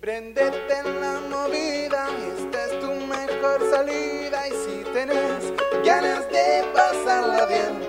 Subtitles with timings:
[0.00, 4.48] Prendete en la movida, esta es tu mejor salida.
[4.48, 5.52] Y si tenés
[5.84, 7.82] ganas de pasarla bien,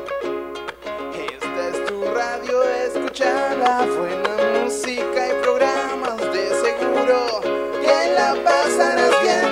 [1.15, 7.39] esta es tu radio, escuchala, buena música y programas, de seguro
[7.79, 9.47] que la pasarás bien.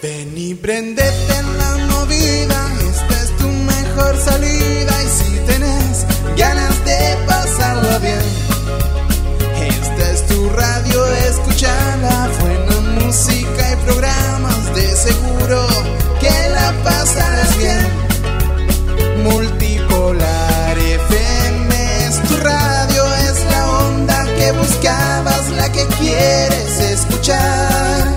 [0.00, 5.02] Ven y prendete en la movida, esta es tu mejor salida.
[5.02, 6.79] Y si tenés ganas
[11.00, 15.66] tu radio, escuchala, buena música y programas, de seguro
[16.20, 17.86] que la pasarás bien.
[19.22, 28.14] Multipolar FM es tu radio, es la onda que buscabas, la que quieres escuchar.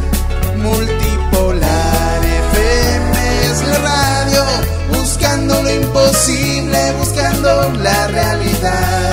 [0.57, 2.19] Multipolar
[2.55, 4.43] FM es la radio,
[4.89, 9.12] buscando lo imposible, buscando la realidad.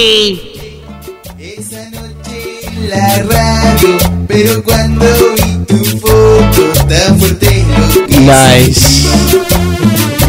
[0.00, 8.80] Esa noche en la radio, pero cuando vi tu foto tan fuerte lo que Nice.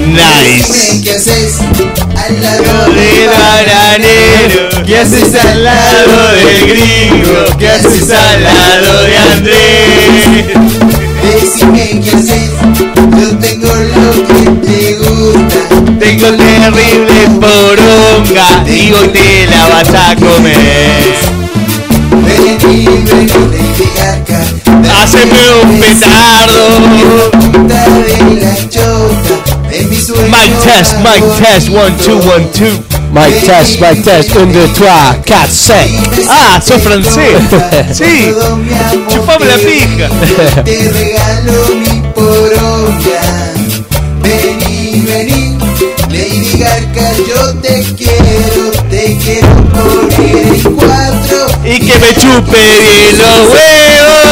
[0.08, 1.02] Nice.
[1.02, 1.60] Qué haces
[2.18, 4.84] al lado del bananero?
[4.86, 7.58] ¿Qué haces al lado del gringo?
[7.58, 10.48] ¿Qué haces al lado de Andrés?
[11.24, 12.52] Decime qué haces,
[16.62, 21.42] terrible poronga, digo te la vas a comer.
[22.12, 24.42] Vení, vení, Lady Gaga.
[24.94, 26.62] Haceme un petardo.
[30.30, 32.84] Mic test, mic test, one, two, one, two.
[33.12, 35.90] Mic test, mic test, un, deux, trois, quatre, cinq.
[36.30, 37.38] Ah, sos francés.
[37.94, 38.34] Sí.
[39.10, 40.10] Chupame la pija.
[40.64, 43.22] Te regalo mi poronga.
[44.22, 45.58] Vení, vení,
[46.12, 51.48] Lady Gaga, yo te quiero, te quiero morir en cuatro.
[51.64, 52.64] Y que me chupe
[53.18, 54.26] los huevos.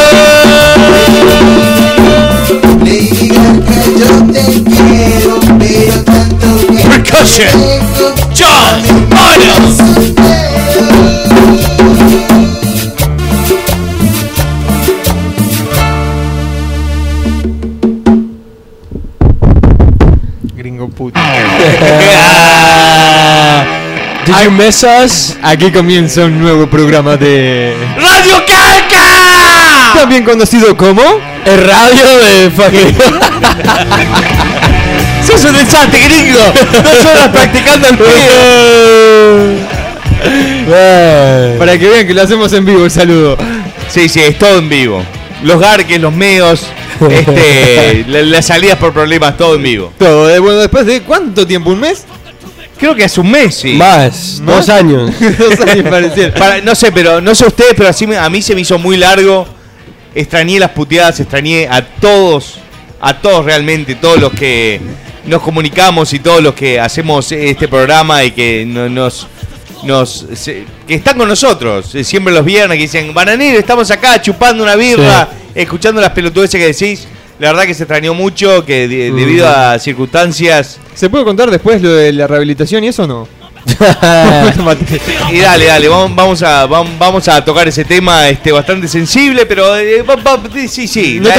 [2.84, 7.56] Lady Gaga, yo te quiero, pero tanto que Percussion.
[8.36, 10.19] John Miles.
[24.44, 25.36] You miss us?
[25.42, 27.74] Aquí comienza un nuevo programa de.
[27.98, 29.94] ¡Radio Calca!
[29.96, 31.02] También conocido como.
[31.46, 32.96] El radio de fucking.
[35.26, 36.40] ¡Sos un desastre, gringo!
[36.84, 38.10] ¡Dos horas practicando el pedo!
[41.60, 43.38] Para que vean que lo hacemos en vivo, el saludo.
[43.90, 45.04] Sí, sí, es todo en vivo.
[45.44, 46.66] Los garques, los meos,
[47.10, 49.94] este, la- las salidas por problemas, todo en vivo.
[49.98, 50.30] Todo.
[50.30, 52.06] eh, bueno, después de cuánto tiempo, un mes.
[52.80, 53.74] Creo que hace un mes, sí.
[53.74, 54.68] Más, ¿Más?
[54.68, 55.12] dos años.
[55.38, 56.32] Dos años.
[56.38, 58.80] Para- no sé, pero no sé ustedes, pero así me- a mí se me hizo
[58.80, 59.46] muy largo.
[60.16, 62.56] Extrañé las puteadas, extrañé a todos,
[63.02, 64.80] a todos realmente, todos los que
[65.26, 69.28] nos comunicamos y todos los que hacemos este programa y que no- nos,
[69.84, 74.20] nos se- que están con nosotros eh, siempre los viernes que dicen bananero estamos acá
[74.22, 77.08] chupando una birra escuchando las pelotudeces que decís
[77.40, 80.80] La verdad que se extrañó mucho, que de- debido a circunstancias...
[80.94, 83.40] ¿Se puede contar después lo de la rehabilitación y eso o no?
[85.32, 89.78] Y dale, dale, vamos, vamos a, vamos, a tocar ese tema este, bastante sensible, pero
[89.78, 90.04] eh,
[90.68, 91.20] sí, sí.
[91.22, 91.30] No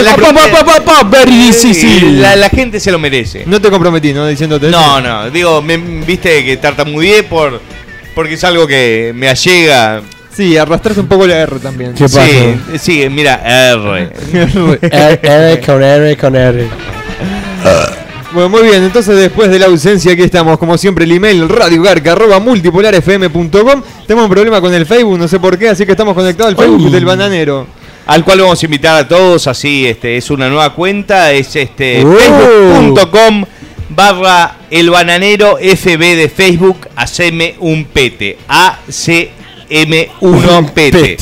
[2.37, 3.45] la, gente se lo merece.
[3.47, 4.27] No te comprometí, ¿no?
[4.27, 4.79] Diciéndote eso.
[4.79, 7.61] No, no, digo, me, viste que tartamudeé por,
[8.15, 10.03] porque es algo que me allega.
[10.35, 11.95] Sí, arrastraste un poco la R también.
[11.97, 12.07] Sí,
[12.79, 14.11] sí, mira, R.
[14.33, 14.79] R,
[15.23, 16.69] R con R con R.
[18.33, 23.83] Bueno, muy bien, entonces después de la ausencia aquí estamos, como siempre, el email radiogarca.multipolarfm.com
[24.07, 26.57] Tenemos un problema con el Facebook, no sé por qué, así que estamos conectados al
[26.57, 26.93] Facebook Uy.
[26.93, 27.67] del bananero.
[28.07, 32.05] Al cual vamos a invitar a todos, así, este, es una nueva cuenta, es este
[32.05, 32.13] Uh.
[32.17, 33.45] facebook.com
[33.89, 38.39] barra el bananero FB de Facebook, haceme un pete,
[39.71, 41.17] ACM1 pete.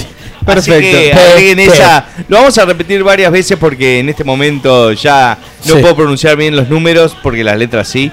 [0.47, 0.99] Así Perfecto.
[0.99, 2.07] que agreguen esa.
[2.27, 5.37] Lo vamos a repetir varias veces porque en este momento ya
[5.67, 5.81] no Sí.
[5.83, 8.11] puedo pronunciar bien los números porque las letras sí.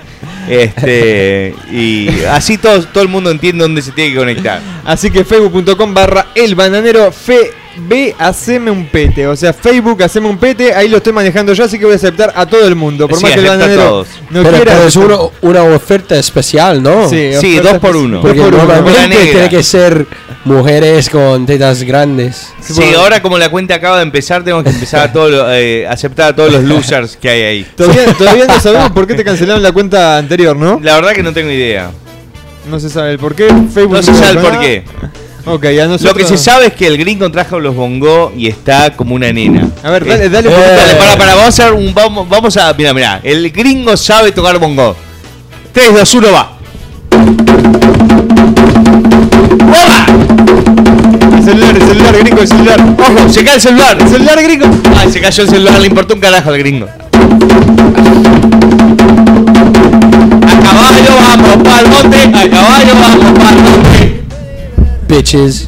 [0.49, 4.59] Este, y así todo, todo el mundo entiende dónde se tiene que conectar.
[4.83, 9.27] Así que facebook.com barra el bananero FB, haceme un pete.
[9.27, 11.97] O sea, Facebook, haceme un pete, ahí lo estoy manejando yo, así que voy a
[11.97, 13.07] aceptar a todo el mundo.
[13.07, 14.73] Por Sí, más que el bananero no pero, quiera.
[14.73, 17.09] pero es uno- una oferta especial, ¿no?
[17.09, 18.17] Sí, Sí, dos por uno.
[18.17, 18.63] Dos Porque por uno.
[18.65, 20.05] Normalmente tiene que ser
[20.45, 22.53] mujeres con tetas grandes.
[22.61, 25.87] Sí, ahora como la cuenta acaba de empezar, tenemos que empezar a todo lo- eh,
[25.87, 27.67] aceptar a todos los losers que hay ahí.
[27.75, 30.79] Todavía, todavía no sabemos por qué te cancelaron la cuenta anterior, ¿no?
[30.81, 31.91] La verdad que no tengo idea.
[32.69, 33.47] No se sabe el por qué.
[33.73, 34.83] Facebook No se sabe el por qué.
[35.47, 36.01] Ok, a nosotros.
[36.13, 39.31] Lo que se sabe es que el gringo trajo los bongó y está como una
[39.31, 39.67] nena.
[39.83, 40.49] A ver, dale, Eh, dale.
[40.49, 40.51] eh.
[40.51, 41.93] Dale, para, para, vamos a hacer un.
[41.93, 42.73] Vamos, vamos a.
[42.73, 43.19] Mira, mira.
[43.23, 44.95] El gringo sabe tocar bongo.
[45.73, 46.57] 3, 2, 1, va.
[49.65, 50.05] ¡Boba!
[51.37, 52.79] El celular, el celular, gringo, el celular.
[52.97, 53.29] ¡Ojo!
[53.29, 53.97] ¡Se cae el celular!
[53.99, 54.65] El celular, gringo.
[54.97, 56.87] Ay, se cayó el celular, le importó un carajo al gringo.
[60.47, 64.23] A caballo vamos pa'l monte, a caballo vamos pa'l monte.
[65.07, 65.67] Bitches.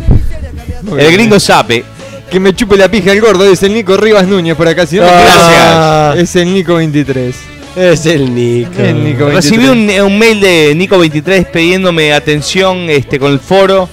[0.97, 1.83] El gringo sabe.
[2.31, 4.85] Que me chupe la pija el gordo, es el Nico Rivas Núñez por acá.
[4.85, 6.13] Si no me Ah.
[6.17, 7.35] Es el Nico 23.
[7.77, 8.81] Es el Nico.
[8.81, 9.33] El Nico 23.
[9.35, 13.87] Recibí un, un mail de Nico23 pidiéndome atención este, con el foro.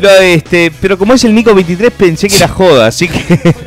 [0.00, 3.54] Lo, este, pero como es el Nico23 pensé que era joda, así que...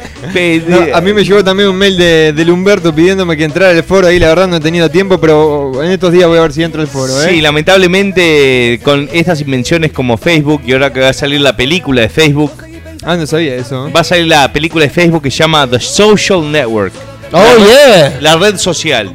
[0.68, 3.84] No, a mí me llegó también un mail de, del Humberto pidiéndome que entrara al
[3.84, 4.20] foro ahí.
[4.20, 6.82] La verdad no he tenido tiempo, pero en estos días voy a ver si entro
[6.82, 7.20] al foro.
[7.24, 7.30] ¿eh?
[7.32, 12.02] Sí, lamentablemente con estas invenciones como Facebook y ahora que va a salir la película
[12.02, 12.52] de Facebook,
[13.04, 13.88] Ah, no sabía eso.
[13.88, 13.92] ¿eh?
[13.92, 16.94] va a salir la película de Facebook que se llama The Social Network,
[17.32, 18.18] Oh, yeah.
[18.22, 19.12] la red social.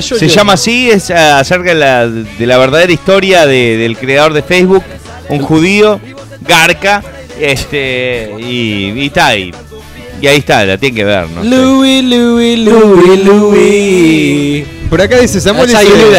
[0.00, 3.96] Showed Se llama así, es ah, acerca de la, de la verdadera historia de- del
[3.96, 4.82] creador de Facebook,
[5.28, 6.00] un judío,
[6.40, 7.02] Garca,
[7.40, 9.52] este, y, y está ahí.
[10.20, 11.44] Y ahí está, la tienen que ver, ¿no?
[11.44, 14.66] Louis, Louis, Louis, Louis.
[14.90, 15.68] Por acá dice Samuel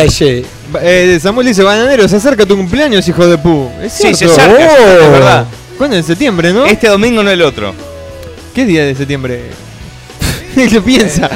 [0.04, 0.46] dice,
[0.82, 3.70] eh, Samuel dice, bananero, se acerca tu cumpleaños, hijo de pu.
[3.82, 5.04] Es Sí, se acerca, Oh.
[5.06, 5.46] es verdad.
[5.78, 5.98] ¿Cuándo?
[5.98, 6.66] En septiembre, ¿no?
[6.66, 7.74] Este domingo no el otro.
[8.54, 9.42] ¿Qué día de septiembre?
[10.69, 11.30] ¿Qué piensa?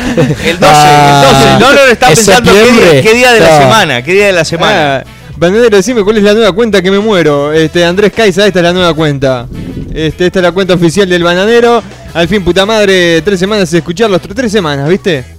[0.45, 1.65] El 12, Ah, el 12.
[1.65, 4.25] No, no, no, está ¿es pensando qué día, qué día de la semana, qué día
[4.27, 4.97] de la semana.
[4.97, 5.03] Ah,
[5.35, 7.53] Bananero, decime cuál es la nueva cuenta que me muero.
[7.53, 9.47] Este, Andrés Caiza, esta es la nueva cuenta.
[9.93, 11.81] Este, esta es la cuenta oficial del bananero.
[12.13, 14.21] Al fin, puta madre, tres semanas de escucharlos.
[14.21, 15.38] Tres semanas, ¿viste?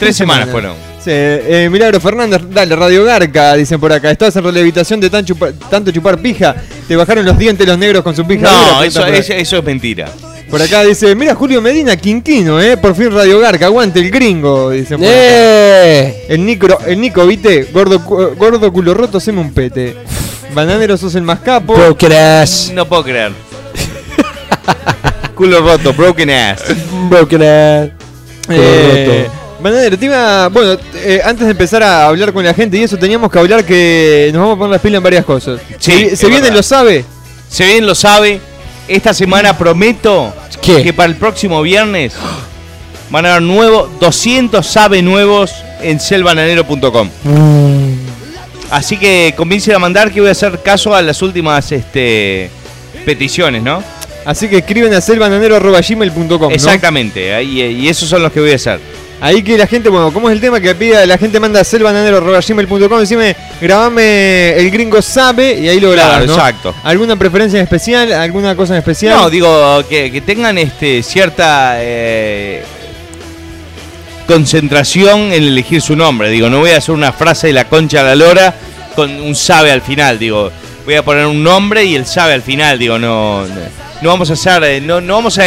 [0.00, 0.74] Tres semanas fueron.
[0.98, 4.10] Sí, eh, Milagro Fernández, dale, Radio Garca, dicen por acá.
[4.10, 6.56] Estabas en relevitación de tan chupa- tanto chupar pija.
[6.88, 8.42] Te bajaron los dientes los negros con su pija.
[8.50, 10.08] No, dura, eso, por eso, eso es mentira.
[10.50, 12.76] Por acá dice, mira Julio Medina, Quinquino, eh.
[12.76, 15.16] Por fin Radio Garca, aguante el gringo, dicen por acá.
[15.16, 16.26] Eh.
[16.28, 19.96] El Nico, el Nico, viste, gordo, cu- gordo culo roto, haceme un pete.
[20.52, 21.74] Bananero, sos el más capo.
[21.74, 22.72] Broken ass.
[22.74, 23.32] No puedo creer.
[25.34, 26.62] Culo roto, broken ass.
[27.08, 27.90] Broken ass.
[28.48, 29.28] Eh,
[29.62, 32.96] Bananero, te iba- Bueno, eh, antes de empezar a hablar con la gente y eso,
[32.98, 35.60] teníamos que hablar que nos vamos a poner las pilas en varias cosas.
[35.78, 36.56] Sí, se, se viene, verdad.
[36.56, 37.04] lo sabe.
[37.48, 38.40] Se bien lo sabe.
[38.88, 40.82] Esta semana prometo ¿Qué?
[40.82, 42.14] que para el próximo viernes
[43.10, 45.52] van a haber nuevo, 200 sabe nuevos
[45.82, 47.08] en selbananero.com.
[47.24, 47.90] Mm.
[48.70, 52.50] Así que convincen a mandar que voy a hacer caso a las últimas este,
[53.04, 53.82] peticiones, ¿no?
[54.24, 56.38] Así que escriben a selbananero.gmail.com.
[56.40, 56.50] ¿no?
[56.50, 58.80] Exactamente, ahí- y esos son los que voy a hacer.
[59.22, 60.60] Ahí que la gente, bueno, ¿cómo es el tema?
[60.60, 65.92] Que pida, la gente manda a selbananero.gmail.com, decime, grabame el gringo sabe y ahí lo
[65.92, 66.34] Claro, grabas, ¿no?
[66.34, 66.74] exacto.
[66.82, 68.12] ¿Alguna preferencia en especial?
[68.14, 69.16] ¿Alguna cosa en especial?
[69.16, 72.64] No, digo que, que tengan este cierta eh,
[74.26, 76.30] concentración en elegir su nombre.
[76.30, 78.54] Digo, no voy a hacer una frase de la concha a la lora
[78.96, 80.18] con un sabe al final.
[80.18, 80.50] Digo,
[80.86, 82.78] voy a poner un nombre y el sabe al final.
[82.78, 83.46] Digo, no.
[83.46, 83.89] no.
[84.02, 85.42] No vamos a hacer, eh, no, no vamos a,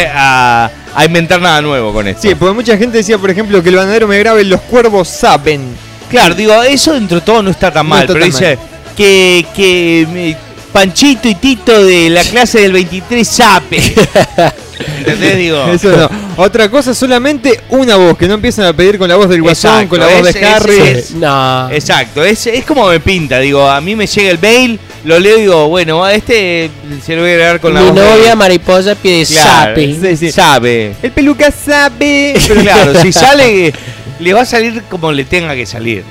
[0.65, 2.21] a- a inventar nada nuevo con esto.
[2.21, 5.75] Sí, porque mucha gente decía, por ejemplo, que el banadero me grabe Los cuervos saben.
[6.09, 8.57] Claro, digo, eso dentro de todo no está tan No mal, está pero tan dice
[8.95, 10.37] que, que eh,
[10.71, 13.81] Panchito y Tito de la clase del 23 sape.
[14.99, 15.37] ¿Entendés?
[15.37, 16.09] Digo, Eso no.
[16.37, 19.71] Otra cosa, solamente una voz, que no empiezan a pedir con la voz del guasón,
[19.83, 20.77] Exacto, con la voz es- de es- Harry.
[20.79, 21.69] es- No.
[21.71, 25.37] Exacto, es, es como me pinta, digo, a mí me llega el mail, lo leo
[25.37, 26.71] y digo, bueno, a este
[27.05, 29.95] se lo voy a agregar con la Mi voz de- novia mariposa pide Claro, sape.
[30.01, 30.31] Sí, sí.
[30.31, 30.93] sabe.
[31.03, 32.33] El peluca sabe.
[32.47, 33.73] Pero claro, si sale,
[34.19, 36.03] le va a salir como le tenga que salir.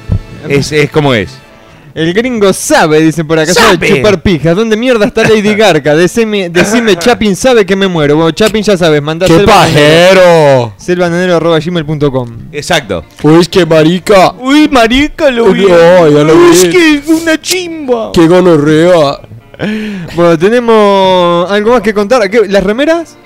[0.48, 1.30] Es, es como es.
[1.94, 3.88] El gringo sabe, dicen por acá, sabe Sabe.
[3.96, 4.56] chupar pijas.
[4.56, 5.94] ¿Dónde mierda está Lady Garca?
[5.94, 8.16] Decime, decime Chapin sabe que me muero.
[8.16, 10.72] Bueno, Chapin ya sabes, mandate ¡Qué pajero!
[10.78, 13.04] selvananero.gmail.com Exacto.
[13.22, 14.32] Uy, qué marica.
[14.38, 16.56] Uy, marica, lo Uy, no, ya lo Uy, vi.
[16.56, 18.10] es que es una chimba.
[18.12, 19.20] ¡Qué gonorrea!
[20.16, 22.28] Bueno, tenemos algo más que contar.
[22.30, 22.48] ¿Qué?
[22.48, 23.16] ¿Las remeras?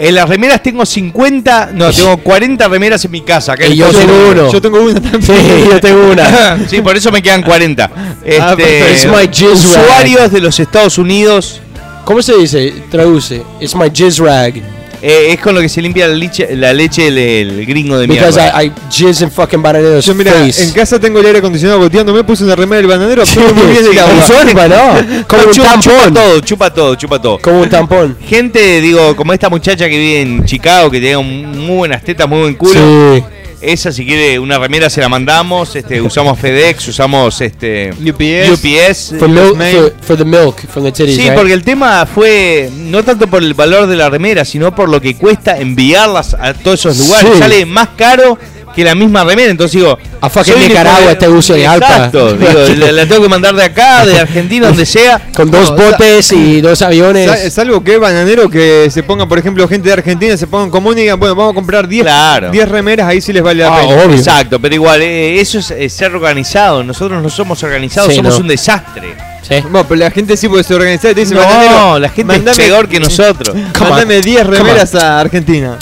[0.00, 3.54] En las remeras tengo 50, no, tengo 40 remeras en mi casa.
[3.68, 4.52] Y yo tengo uno.
[4.52, 5.22] Yo tengo una también.
[5.22, 6.58] Sí, yo tengo una.
[6.68, 7.90] sí, por eso me quedan 40.
[7.94, 8.14] Ah.
[8.24, 9.84] Este, It's my jizz rag.
[9.84, 11.60] usuarios de los Estados Unidos
[12.08, 12.72] ¿Cómo se dice?
[12.90, 13.42] Traduce.
[13.60, 14.62] It's my jizz rag.
[15.02, 17.16] Eh, es con lo que se limpia la leche, la leche del,
[17.60, 18.62] el gringo de Because mierda.
[18.62, 20.64] I, I jizz in fucking bananeros Yo mira, face.
[20.64, 23.66] en casa tengo el aire acondicionado goteando, me puse una remera del bananero, absorbe muy
[23.66, 24.14] bien el Sí, agua.
[24.14, 25.24] absorba, ¿no?
[25.28, 26.14] Como un chupa, chupa tampón.
[26.14, 27.38] todo, chupa todo, chupa todo.
[27.38, 28.16] Como un tampón.
[28.26, 32.28] Gente, digo, como esta muchacha que vive en Chicago, que tiene un- muy buenas tetas,
[32.28, 32.72] muy buen culo.
[33.16, 33.22] Sí.
[33.60, 35.74] Esa, si quiere una remera, se la mandamos.
[35.74, 38.52] Este, usamos FedEx, usamos este UPS.
[38.52, 39.14] UPS.
[39.18, 39.76] For, milk, Mail.
[39.76, 41.34] for, for the milk from the titties, Sí, right?
[41.34, 45.00] porque el tema fue no tanto por el valor de la remera, sino por lo
[45.00, 47.32] que cuesta enviarlas a todos esos lugares.
[47.34, 47.38] Sí.
[47.40, 48.38] Sale más caro
[48.78, 49.50] que la misma remera.
[49.50, 51.86] Entonces digo, A fucking Nicaragua este uso de alpa.
[51.86, 52.52] Exacto, digo,
[52.86, 55.20] la, la tengo que mandar de acá, de Argentina, donde sea.
[55.34, 57.28] Con dos No, botes y dos aviones.
[57.30, 60.96] Sa- Salvo que bananero que se ponga, por ejemplo, gente de Argentina se pongan común
[60.98, 62.50] y digan, bueno, vamos a comprar 10 Claro.
[62.50, 64.02] 10 remeras, ahí sí les vale la Ah, pena.
[64.04, 64.16] obvio.
[64.16, 66.82] Exacto, pero igual, eh, eso es, eh, ser organizado.
[66.84, 68.40] Nosotros no somos organizados, Sí, somos no.
[68.40, 69.14] un desastre.
[69.42, 69.54] Sí.
[69.62, 72.50] Bueno, pero la gente sí puede ser organizada y te dice, No, la gente mandame-
[72.50, 73.54] es peor que nosotros.
[73.80, 74.22] Mándame on.
[74.22, 75.78] 10 Come remeras a Argentina.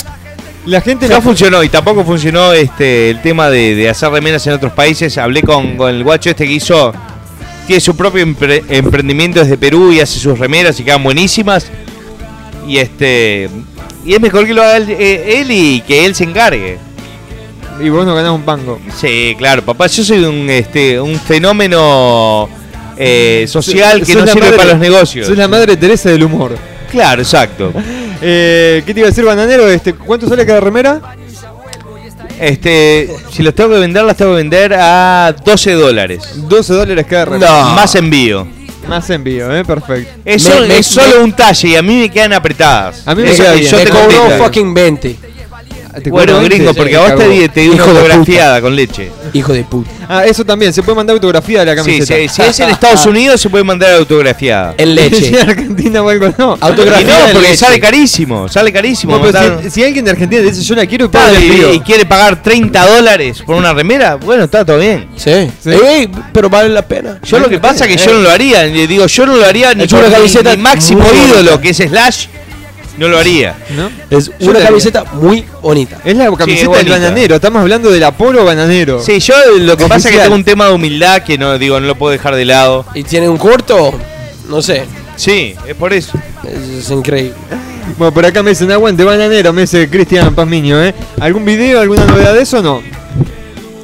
[0.66, 4.52] La gente No funcionó y tampoco funcionó este el tema de, de hacer remeras en
[4.54, 5.16] otros países.
[5.18, 6.92] Hablé con, con el guacho este que hizo,
[7.66, 11.68] tiene su propio empre- emprendimiento desde Perú y hace sus remeras y quedan buenísimas.
[12.66, 13.49] Y este
[14.04, 16.78] y es mejor que lo haga él, eh, él y que él se encargue.
[17.80, 18.80] y vos no ganás un pango.
[19.00, 22.49] Sí, claro, papá, yo soy un este un fenómeno
[22.96, 25.28] eh, social que no sirve madre- para los negocios.
[25.28, 26.56] Sos la madre Teresa del humor.
[26.90, 27.72] Claro, exacto.
[28.22, 29.68] Eh, ¿Qué te iba a decir, bananero?
[29.68, 31.00] Este, ¿Cuánto sale cada remera?
[32.38, 36.22] Este, si los tengo que vender, las tengo que vender a 12 dólares.
[36.34, 37.50] 12 dólares cada remera.
[37.50, 37.70] No.
[37.74, 38.46] Más envío.
[38.88, 39.64] Más envío, ¿eh?
[39.64, 40.12] Perfecto.
[40.24, 43.02] Es, Me- solo, me- es solo un talle y a mí me quedan apretadas.
[43.06, 43.70] A mí me Eso- queda bien.
[43.70, 45.16] yo Te cobró fucking 20.
[46.02, 46.74] ¿Te Bueno, gringo, 20?
[46.74, 48.14] porque Sí, a vos te di, te di una Hijo de puta.
[48.14, 49.10] autografiada con leche.
[49.32, 49.90] Hijo de puta.
[50.08, 52.20] Ah, eso también, se puede mandar autografía de la Sí, camiseta.
[52.20, 54.74] sí, si es en Estados Unidos se puede mandar autografiada.
[54.78, 55.28] En Si leche.
[55.40, 56.56] en Argentina o algo no.
[56.60, 57.56] Y Autografía no, porque leche.
[57.56, 59.16] sale carísimo, sale carísimo.
[59.16, 61.42] No, pero mandar- si, si alguien de Argentina te dice yo la quiero y el
[61.50, 61.82] envío.
[61.84, 65.08] quiere pagar 30 dólares por una remera, bueno, está todo bien.
[65.16, 65.50] Sí.
[65.62, 65.70] Sí.
[65.70, 67.18] Ey, pero vale la pena.
[67.24, 69.44] Yo lo que pasa es que yo no lo haría, le digo, yo no lo
[69.44, 71.60] haría ni Es por una mi- camiseta mi máximo muy ídolo, bonita.
[71.60, 72.26] que es Slash,
[72.96, 73.56] no lo haría.
[73.76, 73.90] ¿no?
[74.10, 75.98] Es Yo una camiseta muy bonita.
[76.04, 79.02] Es la camiseta del bananero, estamos hablando del Apolo bananero.
[79.02, 81.80] Sí, yo lo que pasa es que tengo un tema de humildad que no digo,
[81.80, 82.86] no lo puedo dejar de lado.
[82.94, 83.94] Y tiene un corto.
[84.48, 84.84] No sé.
[85.16, 86.12] Sí, es por eso.
[86.44, 87.34] Es, es increíble.
[87.98, 90.94] Bueno, por acá me dicen aguante bananero, me dice Cristian Pazmiño, ¿eh?
[91.20, 92.82] ¿Algún video, alguna novedad de eso o no?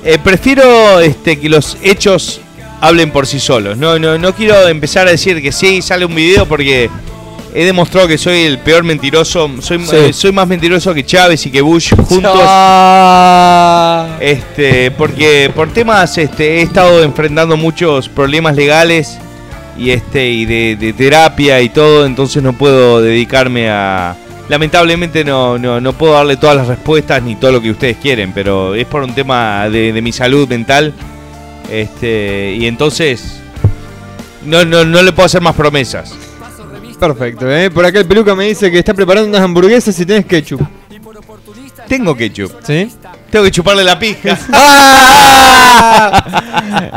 [0.04, 2.40] Eh, prefiero este, que los hechos
[2.80, 3.78] hablen por sí solos.
[3.78, 6.90] No, no, no quiero empezar a decir que sí, sale un video porque
[7.54, 9.50] he demostrado que soy el peor mentiroso.
[9.60, 9.96] Soy, Sí.
[9.96, 12.40] eh, soy más mentiroso que Chávez y que Bush juntos.
[12.44, 14.16] Ah.
[14.20, 19.18] Este, porque por temas este, he estado enfrentando muchos problemas legales
[19.76, 24.16] y este y de, de terapia y todo, entonces no puedo dedicarme a
[24.48, 28.32] lamentablemente no, no, no puedo darle todas las respuestas ni todo lo que ustedes quieren,
[28.32, 30.92] pero es por un tema de, de mi salud mental.
[31.70, 33.40] Este, y entonces
[34.44, 36.12] no, no, no le puedo hacer más promesas.
[37.06, 37.68] Perfecto, ¿eh?
[37.68, 40.60] Por acá el peluca me dice que está preparando unas hamburguesas y tenés ketchup.
[41.88, 42.52] Tengo ketchup.
[42.64, 42.88] ¿Sí?
[43.28, 44.38] Tengo que chuparle la pija.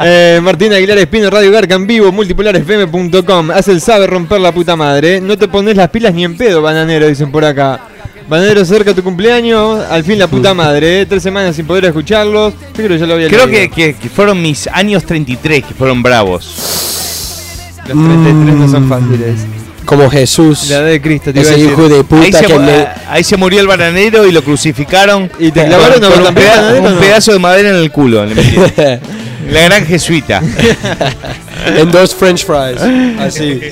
[0.03, 3.51] Eh, Martín Aguilar Espino, Radio Garca en vivo, multipolarfm.com.
[3.51, 5.15] Hace el sabe romper la puta madre.
[5.17, 5.21] ¿eh?
[5.21, 7.79] No te pones las pilas ni en pedo, bananero, dicen por acá.
[8.29, 11.05] Bananero cerca tu cumpleaños, al fin la puta madre, ¿eh?
[11.05, 12.53] tres semanas sin poder escucharlos.
[12.53, 13.61] Yo creo que ya lo había Creo leído.
[13.61, 16.45] que, que- que fueron mis años 33 que fueron bravos.
[17.87, 19.45] Los 33 no son fáciles.
[19.85, 20.69] Como Jesús.
[20.69, 21.69] La edad de Cristo, te Ese decir.
[21.71, 22.87] hijo de Ahí puta se, que mu- me...
[23.09, 25.31] ahí se murió el bananero y lo crucificaron.
[25.39, 26.99] ¿Y te clavaron con, un, también, peda- bananero, un no?
[26.99, 28.25] pedazo de madera en el culo.
[28.25, 28.35] le.
[29.51, 30.41] La gran jesuita.
[31.77, 32.81] en dos french fries.
[33.19, 33.59] Así.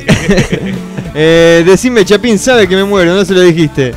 [1.16, 3.94] Eh, decime, Chapín sabe que me muero, no se lo dijiste.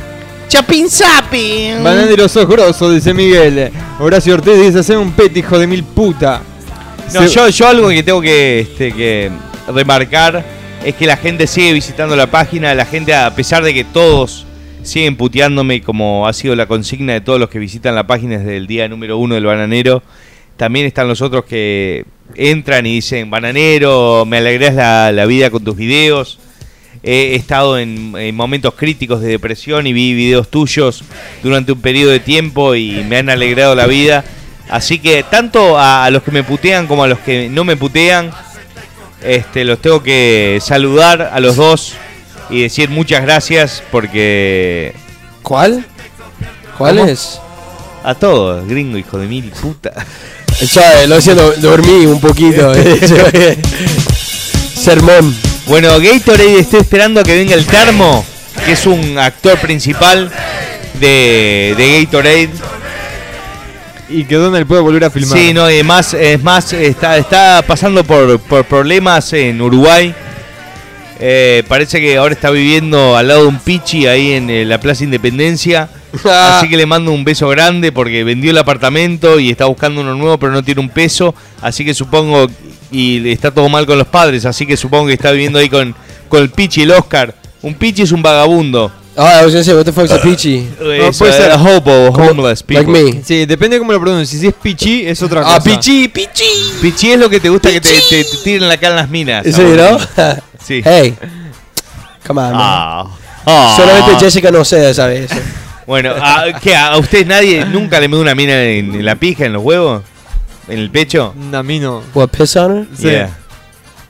[0.49, 1.83] Chapin Sapin.
[1.83, 3.71] Bananero sos grosso, dice Miguel.
[3.99, 6.41] Horacio Ortiz dice, haceme un pet, hijo de mil puta.
[7.15, 9.31] No, Se- yo, yo algo que tengo que, este, que
[9.73, 10.45] remarcar
[10.83, 14.45] es que la gente sigue visitando la página, la gente a pesar de que todos
[14.83, 18.57] siguen puteándome como ha sido la consigna de todos los que visitan la página desde
[18.57, 20.01] el día número uno del bananero,
[20.55, 22.05] también están los otros que
[22.35, 24.75] entran y dicen, bananero, me alegras
[25.13, 26.39] la, vida con tus videos.
[27.03, 31.03] He estado en, en momentos críticos de depresión y vi videos tuyos
[31.43, 34.25] durante un periodo de tiempo y me han alegrado la vida.
[34.67, 37.77] Así que tanto a, a los que me putean como a los que no me
[37.77, 38.31] putean,
[39.21, 41.93] este, los tengo que saludar a los dos
[42.49, 44.93] y decir muchas gracias porque
[45.43, 45.85] ¿Cuál?
[46.77, 47.09] ¿Cuál ¿Cómo?
[47.09, 47.39] es?
[48.03, 49.91] a todos, gringo, hijo de mil puta.
[50.61, 52.71] Ya, lo siento, dormí un poquito.
[54.75, 55.35] Sermón.
[55.67, 58.23] Bueno, Gatorade, estoy esperando a que venga el Termo,
[58.65, 60.31] que es un actor principal
[61.01, 62.49] de, de Gatorade.
[64.09, 65.37] Y que Donald puede volver a filmar.
[65.37, 70.15] Sí, no, y además, es más, está, está pasando por, por problemas en Uruguay.
[71.19, 74.79] Eh, parece que ahora está viviendo al lado de un pichi ahí en eh, la
[74.79, 75.89] Plaza Independencia.
[76.23, 80.15] Así que le mando un beso grande porque vendió el apartamento y está buscando uno
[80.15, 81.33] nuevo, pero no tiene un peso.
[81.61, 82.47] Así que supongo,
[82.91, 85.95] y está todo mal con los padres, así que supongo que está viviendo ahí con,
[86.29, 87.35] con el pichi, el Oscar.
[87.61, 88.91] Un pichi es un vagabundo.
[89.19, 90.67] Ah, I was gonna say, what the fuck's a peachy?
[90.79, 91.51] Eso, puede ser.
[91.57, 92.85] hobo, homeless people.
[92.85, 93.23] Like me.
[93.23, 94.39] Sí, depende de cómo lo pronuncies.
[94.41, 95.55] Si es pichi, es otra cosa.
[95.55, 96.43] Ah, pichi, pichi.
[96.81, 99.09] Pichi es lo que te gusta que te, te- te tiren la cara en las
[99.09, 99.45] minas.
[99.45, 99.97] Sí, ¿no?
[100.63, 100.81] Sí.
[100.83, 101.15] Hey.
[102.27, 102.61] Come on, man.
[102.61, 103.05] Ah.
[103.45, 103.73] Ah.
[103.77, 105.31] Solamente Jessica no sé, ¿sabes?
[105.31, 105.41] Eso.
[105.85, 106.75] Bueno, ¿a, ¿qué?
[106.75, 110.03] ¿A usted nadie nunca le metió una mina en, en la pija, en los huevos?
[110.67, 111.33] ¿En el pecho?
[111.53, 112.03] A mí no.
[112.13, 112.85] What, piss on her?
[112.97, 113.03] Sí.
[113.03, 113.29] Yeah.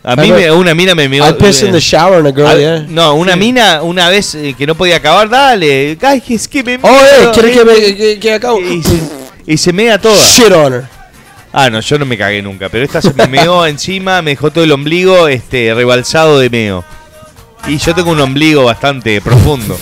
[0.09, 1.27] A mí me, una mina me meó.
[1.27, 2.85] I piss in the shower on a girl, Ah, yeah.
[2.87, 5.97] No, una mina una vez eh, que no podía acabar, dale.
[6.01, 7.59] Ay, es que me Oh, eh, ¿quieres eh.
[7.59, 8.61] que me que, que acabo?
[8.61, 8.99] Y se,
[9.45, 10.15] y se mea toda.
[10.15, 10.83] Shit on her.
[11.51, 14.49] Ah, no, yo no me cagué nunca, pero esta se me meó encima, me dejó
[14.49, 16.85] todo el ombligo este rebalsado de meo.
[17.67, 19.77] Y yo tengo un ombligo bastante profundo.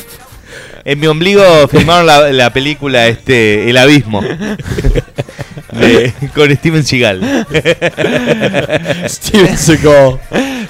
[0.85, 4.23] En mi ombligo filmaron la, la película este El Abismo.
[5.79, 7.45] De- con Steven Seagal.
[9.07, 10.19] Steven Seagal.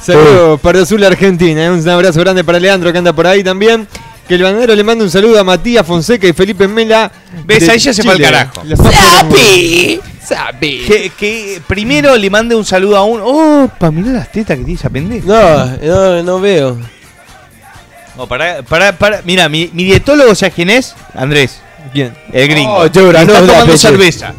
[0.02, 1.66] Saludos para Azul Argentina.
[1.66, 1.70] eh.
[1.72, 3.88] Un abrazo grande para Leandro que anda por ahí también.
[4.28, 7.12] Que el bananero le manda un saludo a Matías Fonseca y Felipe Mela.
[7.46, 7.70] ¿Ves?
[7.70, 8.64] Ahí ya se fue al carajo.
[8.64, 10.02] Mando un-
[10.60, 13.20] Que, que primero le mande un saludo a un.
[13.24, 15.28] Oh, pa, mirá las tetas que tiene esa pendeja.
[15.28, 16.78] No, no, no veo.
[18.28, 19.22] Pará, pará, pará.
[19.26, 20.96] Mira, mi, mi dietólogo, ¿sabes quién es?
[21.14, 21.60] Andrés,
[21.94, 22.16] Bien.
[22.34, 22.78] el gringo.
[22.78, 23.02] Oh, está
[23.46, 24.34] tomando cerveza.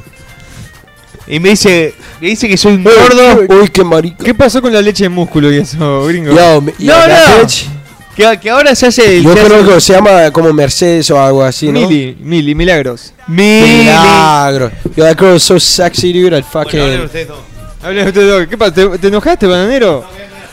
[1.28, 3.46] Y me dice, me dice que soy un gordo.
[3.60, 4.22] Uy, qué marico.
[4.24, 6.32] ¿Qué pasó con la leche de músculo y eso, gringo?
[6.34, 7.42] Yo, me- yo, No, that no.
[7.42, 7.66] bitch,
[8.14, 9.24] Que, que ahora se hace el.
[9.24, 11.80] Yo se hace- creo que se llama como Mercedes o algo así, ¿no?
[11.80, 13.12] Mili, Mili, milagros.
[13.26, 13.78] Mili.
[13.84, 14.70] Milagro.
[14.96, 16.30] Yo, that girl is so sexy, dude.
[16.30, 16.80] Bueno, fucking.
[16.80, 17.38] hablen ustedes dos.
[17.82, 18.46] Hablen ustedes dos.
[18.48, 18.72] ¿Qué pasa?
[18.74, 20.04] ¿Te, te enojaste, bananero?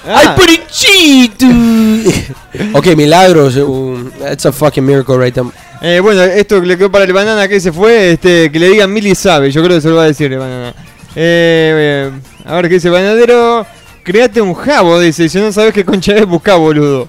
[0.05, 1.45] ¡Ay, Ah, perichito!
[2.73, 3.55] ok, milagros.
[3.57, 5.47] um, that's a fucking miracle right there.
[5.83, 8.69] Eh, bueno, esto que le quedó para el banana que se fue, este, que le
[8.69, 9.51] digan Mili sabe.
[9.51, 10.69] Yo creo que se lo va a decir el banana.
[11.15, 12.11] Eh, eh,
[12.45, 13.65] a ver qué dice bananero.
[14.03, 15.29] Créate un jabo, dice.
[15.29, 17.07] Si no sabes qué concha es, busca, boludo.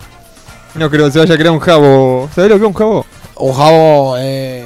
[0.74, 2.28] No creo que se vaya a crear un jabo.
[2.34, 3.06] ¿Sabes lo que es un jabo?
[3.36, 4.64] Un jabo, eh.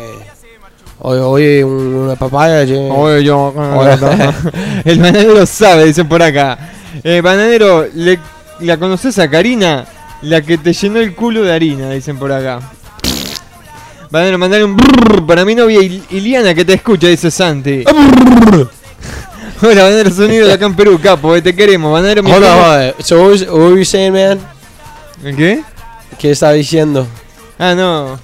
[1.00, 2.76] Oye, oye, un- una papaya, che.
[2.90, 3.54] Oye, yo.
[4.84, 6.58] El bananero sabe, dicen por acá.
[7.04, 8.18] Eh, bananero, le,
[8.60, 9.84] ¿la conoces a Karina?
[10.22, 12.60] La que te llenó el culo de harina, dicen por acá.
[14.10, 17.84] Bananero, mandale un brrr para mi novia Il- Iliana que te escucha, dice Santi.
[19.60, 21.92] Hola, Bananero Sonido de acá en Perú, capo, eh, te queremos.
[21.92, 23.04] Bananero, mi Hold on, primo- hold on.
[23.04, 24.38] So, what, was, what were you saying, man?
[25.36, 25.62] ¿Qué?
[26.18, 27.06] ¿Qué estaba diciendo?
[27.58, 28.18] Ah, no.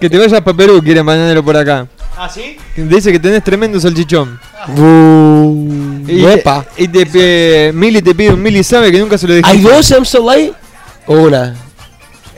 [0.00, 1.86] Que te vayas para Perú, quieren Bananero por acá.
[2.16, 2.56] ¿Ah, sí?
[2.76, 4.40] Dice que tenés tremendo salchichón.
[4.68, 6.64] Uh, Y, Epa.
[6.74, 7.06] te, y te,
[7.68, 9.54] eh, Mili te pide un Mili sabe que nunca se lo dijiste.
[9.54, 10.52] ¿Hay dos Amstel Light?
[11.06, 11.54] ¿O una?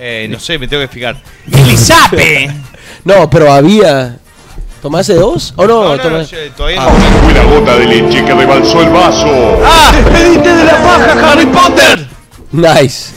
[0.01, 1.17] Eh, no sé, me tengo que fijar.
[1.53, 2.51] ¡Elisape!
[3.05, 4.17] No, pero había.
[4.83, 5.53] ¿Tomaste dos?
[5.57, 5.83] ¿O no?
[5.83, 6.89] No, no, no, tomaste- yo todavía Ah.
[6.93, 7.25] no.
[7.25, 9.59] Fue la gota de leche que rebalsó el vaso.
[9.65, 9.93] ¡Ah!
[9.93, 12.07] ¡Despedite de la paja, Harry Potter!
[12.53, 13.11] Nice.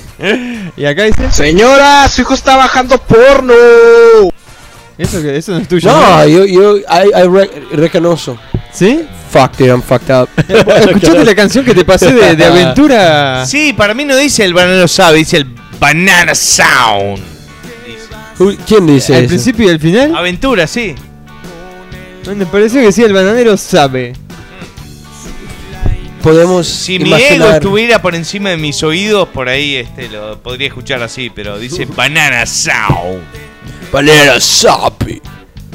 [0.77, 1.31] Y acá dice.
[1.31, 3.53] Señora, su hijo está bajando porno.
[4.97, 5.91] Eso, eso no es tuyo.
[5.91, 6.83] No, yo, yo, I,
[7.15, 8.37] I re- reconozco.
[8.71, 9.05] ¿Sí?
[9.31, 10.29] Fuck, dude, I'm fucked up.
[10.47, 13.45] ¿Escuchaste la canción que te pasé de, de aventura?
[13.45, 15.45] Sí, para mí no dice el bananero sabe, dice el
[15.79, 17.23] Banana Sound.
[18.67, 19.29] ¿Quién dice Al eso?
[19.29, 20.15] principio y al final.
[20.15, 20.95] Aventura, sí.
[22.35, 24.13] Me pareció que sí, el bananero sabe.
[26.21, 27.53] Podemos Si mi ego imaginar.
[27.55, 31.85] estuviera por encima de mis oídos, por ahí este, lo podría escuchar así, pero dice
[31.85, 33.21] Banana Sound.
[33.91, 35.19] Banana Sapi.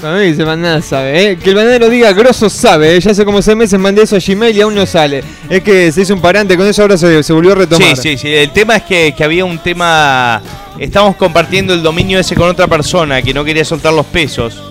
[0.00, 1.36] Para mí el banana sabe, ¿eh?
[1.38, 3.00] Que el bananero diga grosso sabe, ¿eh?
[3.00, 5.24] Ya hace como seis meses mandé eso a Gmail y aún no sale.
[5.48, 7.96] Es que se hizo un parante con eso, ahora se, se volvió a retomar.
[7.96, 8.28] Sí, sí, sí.
[8.34, 10.42] El tema es que, que había un tema.
[10.78, 14.62] Estamos compartiendo el dominio ese con otra persona que no quería soltar los pesos.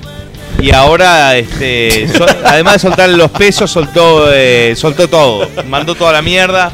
[0.62, 5.50] Y ahora, este, sol- además de soltar los pesos, soltó, eh, soltó todo.
[5.68, 6.72] Mandó toda la mierda.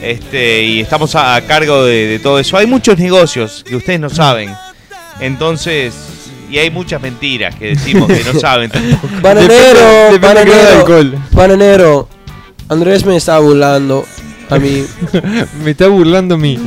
[0.00, 2.56] Este, y estamos a, a cargo de, de todo eso.
[2.56, 4.54] Hay muchos negocios que ustedes no saben.
[5.18, 5.92] Entonces,
[6.50, 9.08] y hay muchas mentiras que decimos que no saben tampoco.
[9.22, 11.18] Bananero, bananero, alcohol.
[11.32, 12.08] bananero.
[12.68, 14.04] Andrés me está burlando.
[14.50, 14.84] A mí,
[15.64, 16.58] Me está burlando a mí.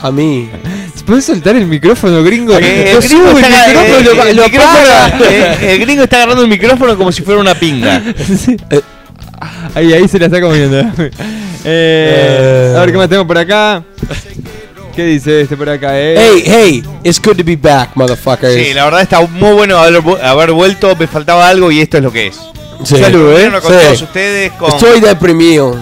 [0.00, 0.50] a mí.
[1.06, 2.58] ¿Puedes soltar el micrófono, gringo?
[2.58, 5.30] Eh, el, gringo está, el micrófono, eh, lo- el lo micrófono- apaga.
[5.30, 8.02] eh, el gringo está agarrando el micrófono como si fuera una pinga.
[8.26, 8.56] Sí.
[9.74, 10.80] Ahí, ahí se la está comiendo.
[11.64, 13.82] Eh, a ver qué más tenemos por acá.
[14.96, 15.90] ¿Qué dice este por acá?
[16.00, 16.14] Eh?
[16.18, 18.54] Hey, hey, it's good to be back, motherfuckers.
[18.54, 20.96] Sí, la verdad está muy bueno haber, vu- haber vuelto.
[20.96, 22.36] Me faltaba algo y esto es lo que es.
[22.82, 22.96] Sí.
[22.96, 23.42] Salud, eh.
[23.50, 23.78] Bueno, con Sí.
[23.84, 24.52] todos ustedes.
[24.52, 25.78] Con Estoy deprimido.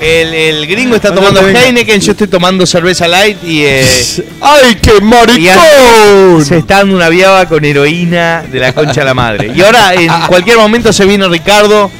[0.00, 1.40] el, el gringo está tomando.
[1.46, 3.84] Heineken, yo estoy tomando cerveza light y eh,
[4.40, 6.44] ¡Ay, qué maricón!
[6.44, 9.52] se está dando una viaba con heroína de la concha a la madre.
[9.54, 11.90] Y ahora en cualquier momento se viene Ricardo.